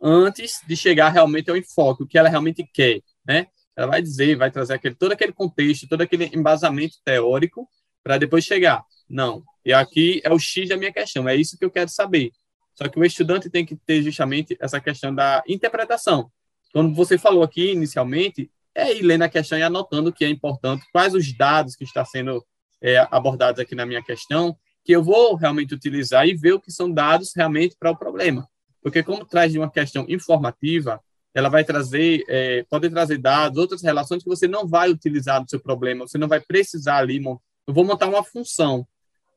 antes 0.00 0.60
de 0.64 0.76
chegar 0.76 1.08
realmente 1.08 1.50
ao 1.50 1.56
enfoque, 1.56 2.04
o 2.04 2.06
que 2.06 2.16
ela 2.16 2.28
realmente 2.28 2.64
quer, 2.72 3.00
né? 3.26 3.48
Ela 3.76 3.88
vai 3.88 4.02
dizer, 4.02 4.36
vai 4.36 4.50
trazer 4.50 4.74
aquele, 4.74 4.94
todo 4.94 5.12
aquele 5.12 5.32
contexto, 5.32 5.86
todo 5.88 6.00
aquele 6.00 6.30
embasamento 6.34 6.96
teórico 7.04 7.68
para 8.02 8.18
depois 8.18 8.44
chegar. 8.44 8.82
Não. 9.08 9.44
E 9.64 9.72
aqui 9.72 10.20
é 10.24 10.32
o 10.32 10.38
X 10.38 10.68
da 10.68 10.76
minha 10.76 10.92
questão, 10.92 11.28
é 11.28 11.36
isso 11.36 11.58
que 11.58 11.64
eu 11.64 11.70
quero 11.70 11.90
saber. 11.90 12.32
Só 12.74 12.88
que 12.88 12.98
o 12.98 13.04
estudante 13.04 13.50
tem 13.50 13.64
que 13.64 13.76
ter 13.76 14.02
justamente 14.02 14.56
essa 14.60 14.80
questão 14.80 15.14
da 15.14 15.42
interpretação. 15.48 16.30
Quando 16.72 16.94
você 16.94 17.16
falou 17.16 17.42
aqui 17.42 17.72
inicialmente, 17.72 18.50
é 18.74 18.94
ir 18.94 19.02
lendo 19.02 19.22
a 19.22 19.28
questão 19.28 19.58
e 19.58 19.62
anotando 19.62 20.10
o 20.10 20.12
que 20.12 20.24
é 20.24 20.28
importante, 20.28 20.84
quais 20.92 21.14
os 21.14 21.34
dados 21.36 21.74
que 21.74 21.84
estão 21.84 22.04
sendo 22.04 22.44
é, 22.82 22.98
abordados 23.10 23.58
aqui 23.58 23.74
na 23.74 23.86
minha 23.86 24.02
questão, 24.02 24.56
que 24.84 24.92
eu 24.92 25.02
vou 25.02 25.34
realmente 25.34 25.74
utilizar 25.74 26.28
e 26.28 26.34
ver 26.34 26.52
o 26.52 26.60
que 26.60 26.70
são 26.70 26.92
dados 26.92 27.32
realmente 27.34 27.74
para 27.78 27.90
o 27.90 27.96
problema. 27.96 28.46
Porque 28.82 29.02
como 29.02 29.24
traz 29.24 29.50
de 29.50 29.58
uma 29.58 29.70
questão 29.70 30.04
informativa, 30.08 31.00
ela 31.36 31.50
vai 31.50 31.62
trazer, 31.62 32.24
é, 32.28 32.64
pode 32.70 32.88
trazer 32.88 33.18
dados, 33.18 33.58
outras 33.58 33.82
relações 33.82 34.22
que 34.22 34.28
você 34.28 34.48
não 34.48 34.66
vai 34.66 34.88
utilizar 34.88 35.38
no 35.38 35.46
seu 35.46 35.60
problema, 35.60 36.08
você 36.08 36.16
não 36.16 36.28
vai 36.28 36.40
precisar 36.40 36.96
ali, 36.96 37.22
eu 37.22 37.74
vou 37.74 37.84
montar 37.84 38.06
uma 38.06 38.24
função 38.24 38.88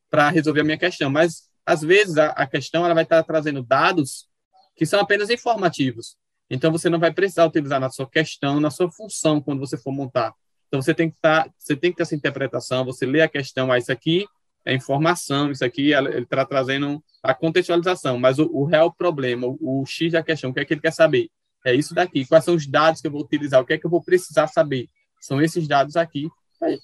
para 0.10 0.30
resolver 0.30 0.62
a 0.62 0.64
minha 0.64 0.78
questão, 0.78 1.10
mas 1.10 1.50
às 1.66 1.82
vezes 1.82 2.18
a, 2.18 2.28
a, 2.28 2.48
questão 2.48 2.86
ela 2.86 2.94
vai 2.94 3.04
estar 3.04 3.22
trazendo 3.24 3.62
dados 3.62 4.30
que 4.78 4.86
são 4.86 5.02
apenas 5.02 5.30
informativos, 5.30 6.16
então 6.50 6.72
você 6.72 6.90
não 6.90 7.00
vai 7.00 7.12
precisar 7.12 7.46
utilizar 7.46 7.82
na 7.82 7.90
sua 7.90 8.10
questão, 8.10 8.62
na 8.62 8.72
sua 8.72 8.90
função 8.90 9.42
quando 9.42 9.60
você 9.60 9.78
for 9.78 9.92
montar. 9.92 10.34
Então 10.70 10.82
você 10.82 10.94
tem 10.94 11.10
que 11.10 11.18
estar, 11.18 11.44
tá, 11.44 11.52
você 11.58 11.76
tem 11.76 11.92
que 11.92 11.98
ter 11.98 12.04
essa 12.04 12.16
interpretação, 12.16 12.86
você 12.86 13.06
lê 13.06 13.20
a 13.20 13.28
questão, 13.28 13.74
ah, 13.74 13.78
isso 13.78 13.92
aqui 13.92 14.26
é 14.64 14.74
informação, 14.74 15.52
isso 15.52 15.66
aqui 15.66 15.92
ele 15.92 16.20
está 16.20 16.46
trazendo 16.46 17.04
a 17.22 17.34
contextualização, 17.34 18.18
mas 18.18 18.40
o, 18.40 18.50
o 18.54 18.64
real 18.64 18.90
problema, 18.90 19.48
o, 19.48 19.82
o 19.82 19.86
X 19.86 20.14
da 20.14 20.24
questão, 20.24 20.52
o 20.52 20.54
que 20.54 20.62
é 20.62 20.66
que 20.66 20.74
ele 20.74 20.82
quer 20.82 20.94
saber? 20.94 21.30
É 21.66 21.74
isso 21.74 21.94
daqui. 21.94 22.26
Quais 22.26 22.44
são 22.44 22.56
os 22.56 22.66
dados 22.66 23.02
que 23.02 23.08
eu 23.08 23.12
vou 23.12 23.22
utilizar? 23.22 23.62
O 23.62 23.66
que 23.66 23.74
é 23.74 23.78
que 23.78 23.86
eu 23.86 23.90
vou 23.90 24.04
precisar 24.04 24.48
saber? 24.48 24.90
São 25.20 25.42
esses 25.42 25.68
dados 25.68 25.96
aqui 25.96 26.30
para 26.60 26.68
a 26.68 26.72
gente 26.72 26.84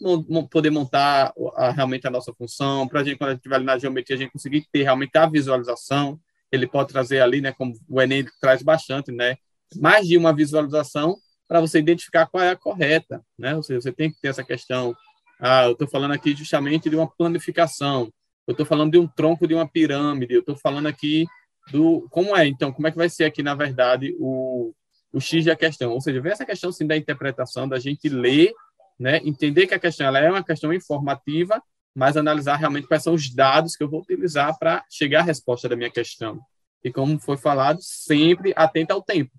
poder 0.49 0.69
montar 0.69 1.33
a, 1.57 1.69
realmente 1.69 2.07
a 2.07 2.09
nossa 2.09 2.33
função, 2.33 2.87
para 2.87 3.01
a 3.01 3.03
gente, 3.03 3.17
quando 3.17 3.31
a 3.31 3.33
gente 3.33 3.39
estiver 3.39 3.59
na 3.59 3.77
geometria, 3.77 4.15
a 4.15 4.19
gente 4.19 4.31
conseguir 4.31 4.65
ter 4.71 4.83
realmente 4.83 5.17
a 5.17 5.25
visualização. 5.25 6.17
Ele 6.49 6.65
pode 6.65 6.93
trazer 6.93 7.19
ali, 7.19 7.41
né, 7.41 7.51
como 7.51 7.73
o 7.89 8.01
Enem 8.01 8.25
traz 8.39 8.63
bastante, 8.63 9.11
né, 9.11 9.35
mais 9.75 10.07
de 10.07 10.17
uma 10.17 10.33
visualização 10.33 11.17
para 11.47 11.59
você 11.59 11.79
identificar 11.79 12.25
qual 12.27 12.43
é 12.43 12.51
a 12.51 12.55
correta, 12.55 13.21
né? 13.37 13.55
Ou 13.55 13.61
seja, 13.61 13.81
você 13.81 13.91
tem 13.91 14.09
que 14.09 14.19
ter 14.19 14.29
essa 14.29 14.43
questão. 14.43 14.95
Ah, 15.39 15.65
eu 15.65 15.73
estou 15.73 15.87
falando 15.87 16.11
aqui 16.11 16.35
justamente 16.35 16.89
de 16.89 16.95
uma 16.95 17.07
planificação. 17.07 18.11
Eu 18.47 18.53
estou 18.53 18.65
falando 18.65 18.91
de 18.91 18.97
um 18.97 19.07
tronco 19.07 19.47
de 19.47 19.53
uma 19.53 19.67
pirâmide. 19.67 20.33
Eu 20.33 20.39
estou 20.39 20.55
falando 20.55 20.87
aqui 20.87 21.27
do 21.71 22.07
como 22.09 22.35
é, 22.35 22.45
então, 22.47 22.71
como 22.71 22.87
é 22.87 22.91
que 22.91 22.97
vai 22.97 23.09
ser 23.09 23.25
aqui, 23.25 23.41
na 23.41 23.55
verdade, 23.55 24.15
o, 24.19 24.73
o 25.11 25.19
X 25.19 25.45
da 25.45 25.55
questão. 25.55 25.91
Ou 25.91 26.01
seja, 26.01 26.21
vem 26.21 26.31
essa 26.31 26.45
questão 26.45 26.71
sim 26.71 26.85
da 26.85 26.95
interpretação, 26.95 27.67
da 27.67 27.79
gente 27.79 28.09
ler, 28.09 28.53
né, 28.99 29.19
entender 29.23 29.67
que 29.67 29.73
a 29.73 29.79
questão 29.79 30.07
ela 30.07 30.19
é 30.19 30.29
uma 30.29 30.43
questão 30.43 30.73
informativa, 30.73 31.61
mas 31.93 32.17
analisar 32.17 32.57
realmente 32.57 32.87
quais 32.87 33.03
são 33.03 33.13
os 33.13 33.33
dados 33.33 33.75
que 33.75 33.83
eu 33.83 33.89
vou 33.89 34.01
utilizar 34.01 34.57
para 34.57 34.83
chegar 34.89 35.21
à 35.21 35.23
resposta 35.23 35.67
da 35.67 35.75
minha 35.75 35.89
questão. 35.89 36.39
E 36.83 36.91
como 36.91 37.19
foi 37.19 37.37
falado, 37.37 37.79
sempre 37.81 38.53
atento 38.55 38.93
ao 38.93 39.01
tempo. 39.01 39.31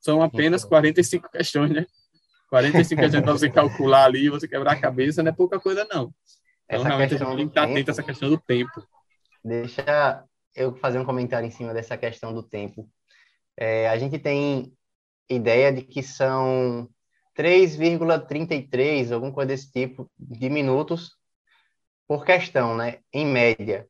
São 0.00 0.22
apenas 0.22 0.64
45 0.64 1.30
questões, 1.30 1.70
né? 1.70 1.86
45 2.48 3.00
questões 3.00 3.24
para 3.24 3.32
você 3.32 3.50
calcular 3.50 4.04
ali, 4.04 4.30
você 4.30 4.46
quebrar 4.46 4.72
a 4.72 4.80
cabeça, 4.80 5.22
não 5.22 5.30
é 5.30 5.34
pouca 5.34 5.58
coisa, 5.58 5.84
não. 5.90 6.14
Então, 6.64 6.80
essa 6.80 6.88
realmente, 6.88 7.14
a 7.14 7.18
gente 7.18 7.28
tem 7.28 7.36
que 7.36 7.42
estar 7.44 7.64
atento 7.64 7.90
a 7.90 7.92
essa 7.92 8.02
questão 8.02 8.28
do 8.28 8.38
tempo. 8.38 8.86
Deixa 9.44 10.24
eu 10.56 10.74
fazer 10.76 10.98
um 10.98 11.04
comentário 11.04 11.46
em 11.46 11.50
cima 11.50 11.74
dessa 11.74 11.96
questão 11.96 12.32
do 12.32 12.42
tempo. 12.42 12.88
É, 13.56 13.88
a 13.88 13.98
gente 13.98 14.18
tem 14.18 14.72
ideia 15.28 15.72
de 15.72 15.82
que 15.82 16.02
são 16.02 16.88
3,33, 17.36 19.12
alguma 19.12 19.32
coisa 19.32 19.48
desse 19.48 19.70
tipo, 19.70 20.10
de 20.18 20.48
minutos 20.48 21.10
por 22.08 22.24
questão, 22.24 22.76
né? 22.76 23.00
Em 23.12 23.26
média. 23.26 23.86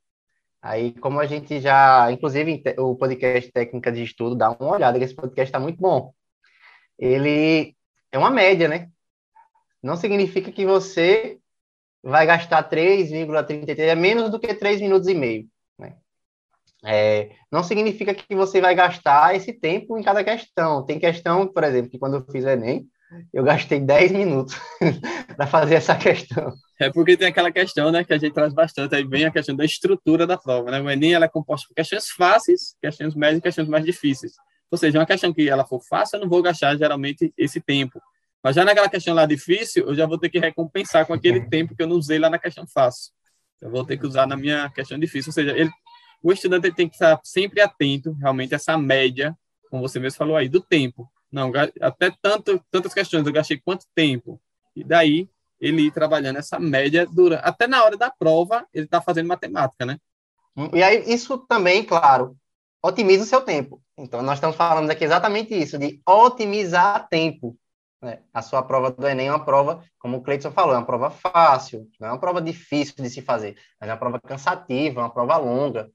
Aí, 0.61 0.93
como 0.95 1.21
a 1.21 1.27
gente 1.27 1.61
já, 1.61 2.11
inclusive 2.11 2.63
o 2.79 2.97
podcast 2.97 3.53
Técnica 3.53 3.93
de 3.93 4.03
Estudo, 4.03 4.35
dá 4.35 4.51
uma 4.51 4.73
olhada, 4.73 4.99
que 4.99 5.05
esse 5.05 5.15
podcast 5.15 5.49
está 5.49 5.61
muito 5.61 5.79
bom. 5.81 6.13
Ele 6.99 7.77
é 8.11 8.19
uma 8.19 8.31
média, 8.31 8.67
né? 8.67 8.91
Não 9.83 9.97
significa 9.97 10.51
que 10.51 10.67
você 10.67 11.39
vai 12.03 12.27
gastar 12.27 12.69
3,33, 12.69 13.79
é 13.79 13.95
menos 13.95 14.31
do 14.31 14.41
que 14.41 14.53
3 14.55 14.81
minutos 14.81 15.09
e 15.09 15.15
meio. 15.15 15.49
É, 16.85 17.31
não 17.51 17.63
significa 17.63 18.15
que 18.15 18.35
você 18.35 18.61
vai 18.61 18.75
gastar 18.75 19.35
esse 19.35 19.53
tempo 19.53 19.99
em 19.99 20.03
cada 20.03 20.23
questão. 20.23 20.85
Tem 20.85 20.99
questão, 20.99 21.47
por 21.47 21.65
exemplo, 21.65 21.91
que 21.91 21.99
quando 21.99 22.17
eu 22.17 22.27
fiz 22.31 22.45
o 22.45 22.49
Enem, 22.49 22.87
eu 23.33 23.43
gastei 23.43 23.81
10 23.81 24.13
minutos 24.13 24.57
para 25.37 25.47
fazer 25.47 25.77
essa 25.77 25.95
questão. 25.97 26.53
É 26.81 26.91
porque 26.91 27.17
tem 27.17 27.29
aquela 27.29 27.51
questão, 27.51 27.91
né, 27.91 28.05
que 28.05 28.13
a 28.13 28.19
gente 28.19 28.35
traz 28.35 28.53
bastante, 28.53 28.95
aí 28.95 29.05
vem 29.05 29.25
a 29.25 29.31
questão 29.31 29.57
da 29.57 29.65
estrutura 29.65 30.27
da 30.27 30.37
prova, 30.37 30.71
né? 30.71 30.81
O 30.81 30.91
Enem 30.91 31.15
ela 31.15 31.25
é 31.25 31.29
composto 31.29 31.69
por 31.69 31.75
questões 31.75 32.11
fáceis, 32.11 32.77
questões 32.81 33.15
médias 33.15 33.39
e 33.39 33.43
questões 33.43 33.69
mais 33.69 33.85
difíceis. 33.85 34.33
Ou 34.71 34.77
seja, 34.77 34.99
uma 34.99 35.07
questão 35.07 35.33
que 35.33 35.49
ela 35.49 35.65
for 35.65 35.81
fácil, 35.81 36.17
eu 36.17 36.23
não 36.23 36.29
vou 36.29 36.43
gastar 36.43 36.77
geralmente 36.77 37.33
esse 37.39 37.61
tempo. 37.61 38.01
Mas 38.43 38.55
já 38.57 38.65
naquela 38.65 38.89
questão 38.89 39.15
lá 39.15 39.27
difícil, 39.27 39.87
eu 39.89 39.95
já 39.95 40.07
vou 40.07 40.19
ter 40.19 40.29
que 40.29 40.39
recompensar 40.39 41.07
com 41.07 41.15
aquele 41.15 41.49
tempo 41.49 41.75
que 41.75 41.83
eu 41.83 41.87
não 41.87 41.97
usei 41.97 42.19
lá 42.19 42.29
na 42.29 42.39
questão 42.39 42.67
fácil. 42.67 43.13
Eu 43.61 43.71
vou 43.71 43.85
ter 43.85 43.97
que 43.97 44.07
usar 44.07 44.27
na 44.27 44.37
minha 44.37 44.71
questão 44.71 44.99
difícil. 44.99 45.31
Ou 45.31 45.33
seja, 45.33 45.57
ele, 45.57 45.71
o 46.27 46.33
estudante 46.33 46.73
tem 46.73 46.89
que 46.89 46.97
estar 46.97 47.21
sempre 47.23 47.61
atento, 47.61 48.13
realmente, 48.21 48.53
a 48.53 48.57
essa 48.57 48.77
média, 48.77 49.37
como 49.71 49.87
você 49.87 50.01
mesmo 50.01 50.19
falou 50.19 50.37
aí, 50.37 50.49
do 50.49 50.61
tempo. 50.61 51.09
Não, 51.31 51.53
até 51.81 52.11
tanto, 52.21 52.61
tantas 52.69 52.93
questões, 52.93 53.25
eu 53.25 53.33
gastei 53.33 53.61
quanto 53.65 53.87
tempo? 53.95 54.41
E 54.75 54.83
daí 54.83 55.29
ele 55.61 55.83
ir 55.83 55.93
trabalhando 55.93 56.41
essa 56.41 56.59
média 56.59 57.07
durante, 57.07 57.43
até 57.45 57.69
na 57.69 57.85
hora 57.85 57.97
da 57.97 58.11
prova, 58.11 58.67
ele 58.75 58.87
está 58.87 59.01
fazendo 59.01 59.29
matemática, 59.29 59.87
né? 59.87 59.99
E 60.73 60.83
aí, 60.83 61.05
isso 61.07 61.39
também, 61.39 61.85
claro, 61.85 62.37
otimiza 62.83 63.23
o 63.23 63.27
seu 63.27 63.43
tempo. 63.43 63.81
Então, 63.97 64.21
nós 64.21 64.39
estamos 64.39 64.57
falando 64.57 64.91
aqui 64.91 65.05
exatamente 65.05 65.55
isso, 65.55 65.79
de 65.79 66.01
otimizar 66.05 67.09
tempo. 67.09 67.57
Né? 68.03 68.19
A 68.35 68.43
sua 68.43 68.65
prova 68.65 68.91
do 68.91 69.07
Enem 69.07 69.29
é 69.29 69.31
uma 69.31 69.45
prova, 69.45 69.85
como 69.99 70.17
o 70.17 70.23
Cleiton 70.23 70.51
falou, 70.51 70.75
é 70.75 70.79
uma 70.79 70.85
prova 70.87 71.09
fácil, 71.09 71.89
não 72.01 72.09
é 72.09 72.11
uma 72.11 72.21
prova 72.21 72.43
difícil 72.43 72.97
de 72.99 73.09
se 73.11 73.23
fazer, 73.23 73.57
mas 73.81 73.89
é 73.89 73.93
uma 73.93 73.99
prova 73.99 74.21
cansativa, 74.21 75.01
uma 75.01 75.13
prova 75.13 75.37
longa. 75.37 75.89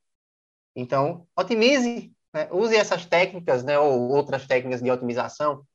Então, 0.76 1.28
otimize, 1.36 2.14
né? 2.34 2.48
use 2.52 2.76
essas 2.76 3.06
técnicas, 3.06 3.64
né, 3.64 3.78
ou 3.78 4.10
outras 4.10 4.48
técnicas 4.48 4.82
de 4.82 4.90
otimização. 4.90 5.66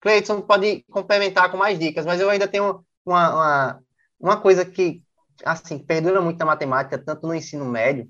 Cleiton 0.00 0.40
pode 0.42 0.84
complementar 0.84 1.50
com 1.50 1.56
mais 1.56 1.78
dicas, 1.78 2.06
mas 2.06 2.20
eu 2.20 2.30
ainda 2.30 2.46
tenho 2.46 2.84
uma, 3.04 3.34
uma, 3.34 3.82
uma 4.20 4.40
coisa 4.40 4.64
que, 4.64 5.02
assim, 5.44 5.78
perdura 5.78 6.20
muito 6.20 6.38
na 6.38 6.44
matemática, 6.44 6.98
tanto 6.98 7.26
no 7.26 7.34
ensino 7.34 7.64
médio, 7.64 8.08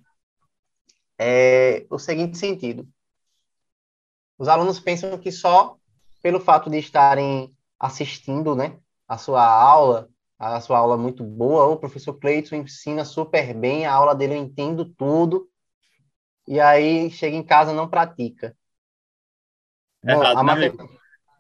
é 1.19 1.87
o 1.89 1.99
seguinte 1.99 2.37
sentido. 2.37 2.87
Os 4.39 4.49
alunos 4.49 4.79
pensam 4.79 5.17
que 5.19 5.33
só 5.33 5.79
pelo 6.23 6.41
fato 6.41 6.69
de 6.69 6.79
estarem 6.79 7.55
assistindo, 7.79 8.55
né, 8.55 8.79
a 9.09 9.17
sua 9.17 9.45
aula, 9.45 10.11
a 10.39 10.61
sua 10.61 10.79
aula 10.79 10.97
muito 10.97 11.25
boa, 11.25 11.67
o 11.67 11.79
professor 11.79 12.15
Cleiton 12.15 12.57
ensina 12.57 13.05
super 13.05 13.55
bem, 13.55 13.87
a 13.87 13.93
aula 13.93 14.15
dele 14.15 14.35
eu 14.35 14.39
entendo 14.39 14.85
tudo, 14.85 15.49
e 16.47 16.61
aí 16.61 17.11
chega 17.11 17.37
em 17.37 17.43
casa 17.43 17.73
não 17.73 17.89
pratica. 17.89 18.57
É 20.05 20.15
Bom, 20.15 20.23
errado, 20.23 20.45
né, 20.45 20.73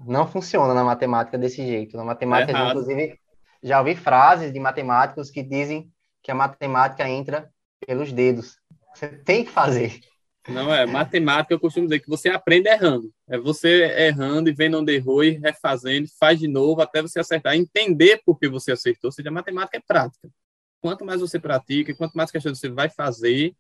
Não 0.01 0.27
funciona 0.27 0.75
na 0.75 0.83
matemática 0.83 1.39
desse 1.39 1.65
jeito. 1.65 1.97
Na 1.97 2.05
matemática, 2.05 2.59
é 2.59 2.69
inclusive, 2.69 3.21
já 3.63 3.79
ouvi 3.79 3.95
frases 3.95 4.53
de 4.53 4.59
matemáticos 4.59 5.31
que 5.31 5.43
dizem 5.43 5.91
que 6.23 6.31
a 6.31 6.35
matemática 6.35 7.09
entra 7.09 7.49
pelos 7.87 8.13
dedos. 8.13 8.59
Você 8.93 9.09
tem 9.09 9.45
que 9.45 9.51
fazer. 9.51 10.01
Não 10.49 10.73
é, 10.73 10.87
matemática 10.87 11.53
eu 11.53 11.61
costumo 11.61 11.87
dizer 11.87 12.01
que 12.01 12.09
você 12.09 12.29
aprende 12.29 12.69
errando. 12.69 13.13
É 13.29 13.37
você 13.37 13.85
errando 14.07 14.49
e 14.49 14.53
vendo 14.53 14.79
onde 14.79 14.95
errou 14.95 15.25
e 15.25 15.31
refazendo, 15.31 16.09
faz 16.19 16.39
de 16.39 16.47
novo 16.47 16.81
até 16.81 17.03
você 17.03 17.19
acertar, 17.19 17.57
entender 17.57 18.23
por 18.25 18.39
que 18.39 18.49
você 18.49 18.73
acertou. 18.73 19.09
Ou 19.09 19.13
seja, 19.13 19.31
matemática 19.31 19.77
é 19.77 19.81
prática. 19.81 20.31
Quanto 20.81 21.05
mais 21.05 21.21
você 21.21 21.39
pratica, 21.39 21.95
quanto 21.95 22.15
mais 22.15 22.31
questões 22.31 22.59
você 22.59 22.69
vai 22.69 22.89
fazer, 22.89 23.55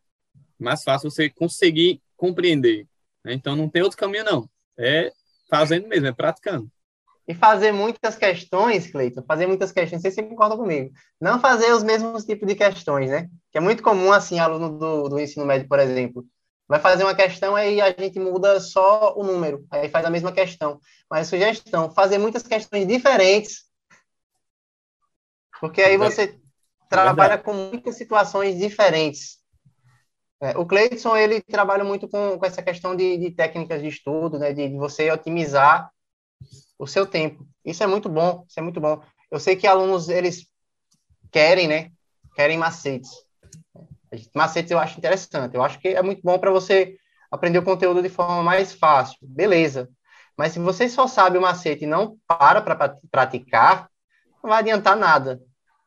mais 0.58 0.84
fácil 0.84 1.10
você 1.10 1.28
conseguir 1.28 2.00
compreender. 2.16 2.86
Né? 3.24 3.34
Então 3.34 3.56
não 3.56 3.68
tem 3.68 3.82
outro 3.82 3.98
caminho 3.98 4.24
não. 4.24 4.48
É 4.78 5.12
fazendo 5.50 5.88
mesmo, 5.88 6.06
é 6.06 6.12
praticando. 6.12 6.70
E 7.28 7.34
fazer 7.34 7.72
muitas 7.72 8.14
questões, 8.14 8.88
Cleiton, 8.88 9.22
fazer 9.22 9.48
muitas 9.48 9.72
questões, 9.72 10.00
você 10.00 10.22
concorda 10.22 10.56
comigo. 10.56 10.92
Não 11.20 11.40
fazer 11.40 11.72
os 11.72 11.82
mesmos 11.82 12.24
tipos 12.24 12.46
de 12.46 12.54
questões, 12.54 13.10
né? 13.10 13.28
Que 13.50 13.58
é 13.58 13.60
muito 13.60 13.82
comum, 13.82 14.12
assim, 14.12 14.38
aluno 14.38 14.78
do, 14.78 15.08
do 15.08 15.18
ensino 15.18 15.44
médio, 15.44 15.66
por 15.66 15.80
exemplo, 15.80 16.24
vai 16.68 16.80
fazer 16.80 17.04
uma 17.04 17.14
questão 17.14 17.54
aí 17.54 17.80
a 17.80 17.90
gente 17.90 18.18
muda 18.18 18.60
só 18.60 19.14
o 19.16 19.22
número, 19.22 19.64
aí 19.70 19.88
faz 19.88 20.04
a 20.04 20.10
mesma 20.10 20.32
questão. 20.32 20.80
Mas 21.10 21.28
sugestão, 21.28 21.90
fazer 21.90 22.18
muitas 22.18 22.42
questões 22.42 22.86
diferentes, 22.86 23.66
porque 25.60 25.82
aí 25.82 25.96
você 25.96 26.22
é 26.22 26.46
trabalha 26.88 27.38
com 27.38 27.52
muitas 27.52 27.96
situações 27.96 28.58
diferentes. 28.58 29.38
É, 30.40 30.56
o 30.56 30.66
Cleidson, 30.66 31.16
ele 31.16 31.40
trabalha 31.40 31.82
muito 31.82 32.08
com, 32.08 32.38
com 32.38 32.46
essa 32.46 32.62
questão 32.62 32.94
de, 32.94 33.16
de 33.16 33.30
técnicas 33.30 33.80
de 33.80 33.88
estudo, 33.88 34.38
né, 34.38 34.52
de, 34.52 34.68
de 34.68 34.76
você 34.76 35.10
otimizar 35.10 35.90
o 36.78 36.86
seu 36.86 37.06
tempo. 37.06 37.46
Isso 37.64 37.82
é 37.82 37.86
muito 37.86 38.08
bom, 38.08 38.44
isso 38.46 38.60
é 38.60 38.62
muito 38.62 38.80
bom. 38.80 39.02
Eu 39.30 39.40
sei 39.40 39.56
que 39.56 39.66
alunos, 39.66 40.08
eles 40.08 40.46
querem, 41.32 41.66
né, 41.66 41.90
querem 42.34 42.58
macetes. 42.58 43.25
Macetes 44.34 44.70
eu 44.70 44.78
acho 44.78 44.98
interessante. 44.98 45.54
Eu 45.54 45.62
acho 45.62 45.78
que 45.78 45.88
é 45.88 46.02
muito 46.02 46.22
bom 46.22 46.38
para 46.38 46.50
você 46.50 46.96
aprender 47.30 47.58
o 47.58 47.64
conteúdo 47.64 48.02
de 48.02 48.08
forma 48.08 48.42
mais 48.42 48.72
fácil. 48.72 49.18
Beleza. 49.22 49.88
Mas 50.36 50.52
se 50.52 50.58
você 50.58 50.88
só 50.88 51.06
sabe 51.06 51.38
o 51.38 51.40
macete 51.40 51.84
e 51.84 51.86
não 51.86 52.16
para 52.26 52.60
para 52.60 52.96
praticar, 53.10 53.88
não 54.42 54.50
vai 54.50 54.60
adiantar 54.60 54.96
nada. 54.96 55.40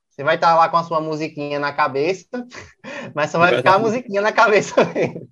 Você 0.09 0.23
vai 0.23 0.35
estar 0.35 0.55
lá 0.55 0.67
com 0.67 0.77
a 0.77 0.83
sua 0.83 0.99
musiquinha 0.99 1.59
na 1.59 1.71
cabeça, 1.71 2.27
mas 3.15 3.29
só 3.29 3.39
vai 3.39 3.55
ficar 3.55 3.75
a 3.75 3.79
musiquinha 3.79 4.21
na 4.21 4.31
cabeça 4.31 4.83
mesmo. 4.93 5.29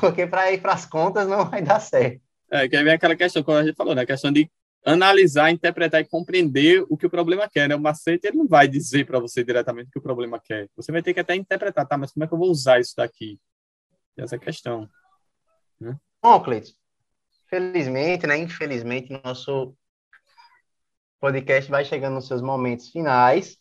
Porque 0.00 0.26
para 0.26 0.52
ir 0.52 0.60
para 0.60 0.72
as 0.72 0.86
contas 0.86 1.26
não 1.26 1.44
vai 1.44 1.60
dar 1.60 1.80
certo. 1.80 2.20
É, 2.50 2.68
que 2.68 2.82
vem 2.82 2.92
aquela 2.92 3.16
questão, 3.16 3.42
como 3.42 3.58
a 3.58 3.64
gente 3.64 3.74
falou, 3.74 3.94
né? 3.94 4.02
A 4.02 4.06
questão 4.06 4.32
de 4.32 4.48
analisar, 4.86 5.50
interpretar 5.50 6.00
e 6.00 6.04
compreender 6.04 6.86
o 6.88 6.96
que 6.96 7.06
o 7.06 7.10
problema 7.10 7.48
quer, 7.48 7.68
né? 7.68 7.74
O 7.74 7.80
macete, 7.80 8.28
ele 8.28 8.36
não 8.36 8.46
vai 8.46 8.68
dizer 8.68 9.04
para 9.04 9.18
você 9.18 9.42
diretamente 9.42 9.88
o 9.88 9.90
que 9.90 9.98
o 9.98 10.02
problema 10.02 10.40
quer. 10.42 10.68
Você 10.76 10.92
vai 10.92 11.02
ter 11.02 11.12
que 11.12 11.18
até 11.18 11.34
interpretar, 11.34 11.86
tá? 11.86 11.98
Mas 11.98 12.12
como 12.12 12.22
é 12.22 12.28
que 12.28 12.32
eu 12.32 12.38
vou 12.38 12.48
usar 12.48 12.78
isso 12.78 12.94
daqui? 12.96 13.38
Essa 14.16 14.36
é 14.36 14.38
questão. 14.38 14.88
Né? 15.80 15.96
Bom, 16.22 16.40
Cleiton, 16.40 16.70
felizmente, 17.50 18.28
né? 18.28 18.38
Infelizmente, 18.38 19.20
nosso 19.24 19.76
podcast 21.18 21.68
vai 21.68 21.84
chegando 21.84 22.14
nos 22.14 22.28
seus 22.28 22.40
momentos 22.40 22.88
finais. 22.90 23.58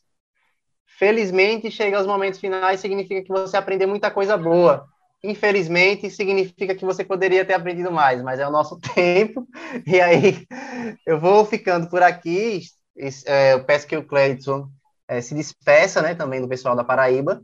Felizmente, 0.85 1.71
chega 1.71 1.97
aos 1.97 2.05
momentos 2.05 2.39
finais 2.39 2.79
significa 2.79 3.23
que 3.23 3.29
você 3.29 3.57
aprendeu 3.57 3.87
muita 3.87 4.11
coisa 4.11 4.37
boa 4.37 4.87
infelizmente, 5.29 6.09
significa 6.09 6.75
que 6.75 6.85
você 6.85 7.03
poderia 7.03 7.43
ter 7.43 7.53
aprendido 7.53 7.91
mais, 7.91 8.21
mas 8.21 8.39
é 8.39 8.47
o 8.47 8.51
nosso 8.51 8.79
tempo. 8.93 9.47
E 9.85 9.99
aí, 9.99 10.45
eu 11.05 11.19
vou 11.19 11.45
ficando 11.45 11.89
por 11.89 12.01
aqui. 12.01 12.61
É, 13.25 13.53
eu 13.53 13.63
peço 13.63 13.87
que 13.87 13.97
o 13.97 14.05
Cleiton 14.05 14.69
é, 15.07 15.21
se 15.21 15.35
despeça, 15.35 16.01
né, 16.01 16.15
também 16.15 16.41
do 16.41 16.47
pessoal 16.47 16.75
da 16.75 16.83
Paraíba. 16.83 17.43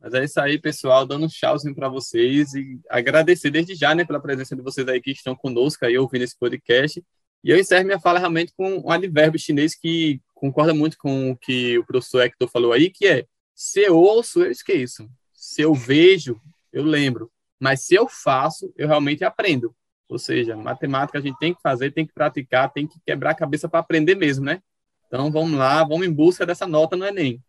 Mas 0.00 0.14
é 0.14 0.24
isso 0.24 0.40
aí, 0.40 0.58
pessoal, 0.58 1.06
dando 1.06 1.26
um 1.26 1.28
tchauzinho 1.28 1.74
para 1.74 1.88
vocês 1.88 2.54
e 2.54 2.78
agradecer 2.88 3.50
desde 3.50 3.74
já, 3.74 3.94
né, 3.94 4.04
pela 4.04 4.20
presença 4.20 4.54
de 4.54 4.62
vocês 4.62 4.86
aí 4.88 5.00
que 5.00 5.10
estão 5.10 5.34
conosco 5.34 5.84
aí 5.84 5.98
ouvindo 5.98 6.22
esse 6.22 6.38
podcast. 6.38 7.02
E 7.42 7.50
eu 7.50 7.58
encerro 7.58 7.84
minha 7.84 8.00
fala 8.00 8.18
realmente 8.18 8.52
com 8.56 8.78
um 8.78 8.90
advérbio 8.90 9.38
chinês 9.38 9.74
que 9.74 10.20
concorda 10.34 10.74
muito 10.74 10.96
com 10.98 11.30
o 11.30 11.36
que 11.36 11.78
o 11.78 11.86
professor 11.86 12.22
Hector 12.22 12.48
falou 12.48 12.72
aí, 12.72 12.90
que 12.90 13.06
é 13.06 13.24
se 13.54 13.80
eu 13.80 13.96
ouço, 13.96 14.42
eu 14.42 14.50
esqueço 14.50 15.08
se 15.46 15.62
eu 15.62 15.72
vejo, 15.72 16.40
eu 16.72 16.82
lembro. 16.82 17.30
Mas 17.58 17.82
se 17.82 17.94
eu 17.94 18.08
faço, 18.08 18.72
eu 18.76 18.88
realmente 18.88 19.24
aprendo. 19.24 19.74
Ou 20.08 20.18
seja, 20.18 20.56
matemática 20.56 21.18
a 21.18 21.20
gente 21.20 21.38
tem 21.38 21.54
que 21.54 21.62
fazer, 21.62 21.92
tem 21.92 22.04
que 22.04 22.12
praticar, 22.12 22.72
tem 22.72 22.86
que 22.86 22.98
quebrar 23.06 23.30
a 23.30 23.34
cabeça 23.34 23.68
para 23.68 23.78
aprender 23.78 24.16
mesmo, 24.16 24.44
né? 24.44 24.60
Então 25.06 25.30
vamos 25.30 25.52
lá, 25.56 25.84
vamos 25.84 26.04
em 26.04 26.12
busca 26.12 26.44
dessa 26.44 26.66
nota 26.66 26.96
no 26.96 27.06
Enem. 27.06 27.40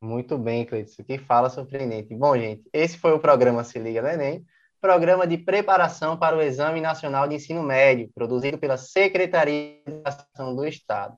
Muito 0.00 0.38
bem, 0.38 0.64
Cleiton. 0.64 1.04
Que 1.04 1.18
fala 1.18 1.48
é 1.48 1.50
surpreendente. 1.50 2.14
Bom, 2.14 2.36
gente, 2.36 2.62
esse 2.72 2.96
foi 2.96 3.12
o 3.12 3.20
programa 3.20 3.62
Se 3.62 3.78
Liga 3.78 4.00
no 4.00 4.08
Enem, 4.08 4.44
programa 4.80 5.26
de 5.26 5.36
preparação 5.36 6.16
para 6.16 6.36
o 6.36 6.40
Exame 6.40 6.80
Nacional 6.80 7.28
de 7.28 7.34
Ensino 7.34 7.62
Médio, 7.62 8.10
produzido 8.14 8.56
pela 8.56 8.78
Secretaria 8.78 9.82
de 9.84 9.92
Educação 9.92 10.56
do 10.56 10.66
Estado. 10.66 11.14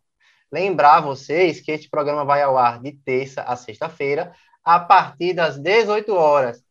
Lembrar 0.53 1.01
vocês 1.01 1.61
que 1.61 1.71
este 1.73 1.89
programa 1.89 2.25
vai 2.25 2.43
ao 2.43 2.59
ar 2.59 2.81
de 2.81 2.93
terça 2.93 3.43
a 3.43 3.55
sexta-feira, 3.57 4.33
a 4.65 4.79
partir 4.79 5.33
das 5.33 5.59
18 5.59 6.13
horas. 6.13 6.63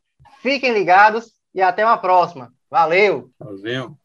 Fiquem 0.42 0.74
ligados 0.74 1.32
e 1.54 1.62
até 1.62 1.86
uma 1.86 1.98
próxima. 1.98 2.54
Valeu! 2.70 3.30
Valeu! 3.40 3.98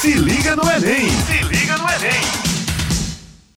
Se 0.00 0.14
liga 0.14 0.54
no 0.56 0.62
Enem! 0.62 1.08
Se 1.10 1.42
liga 1.44 1.76
no 1.76 1.88
Enem! 1.88 2.39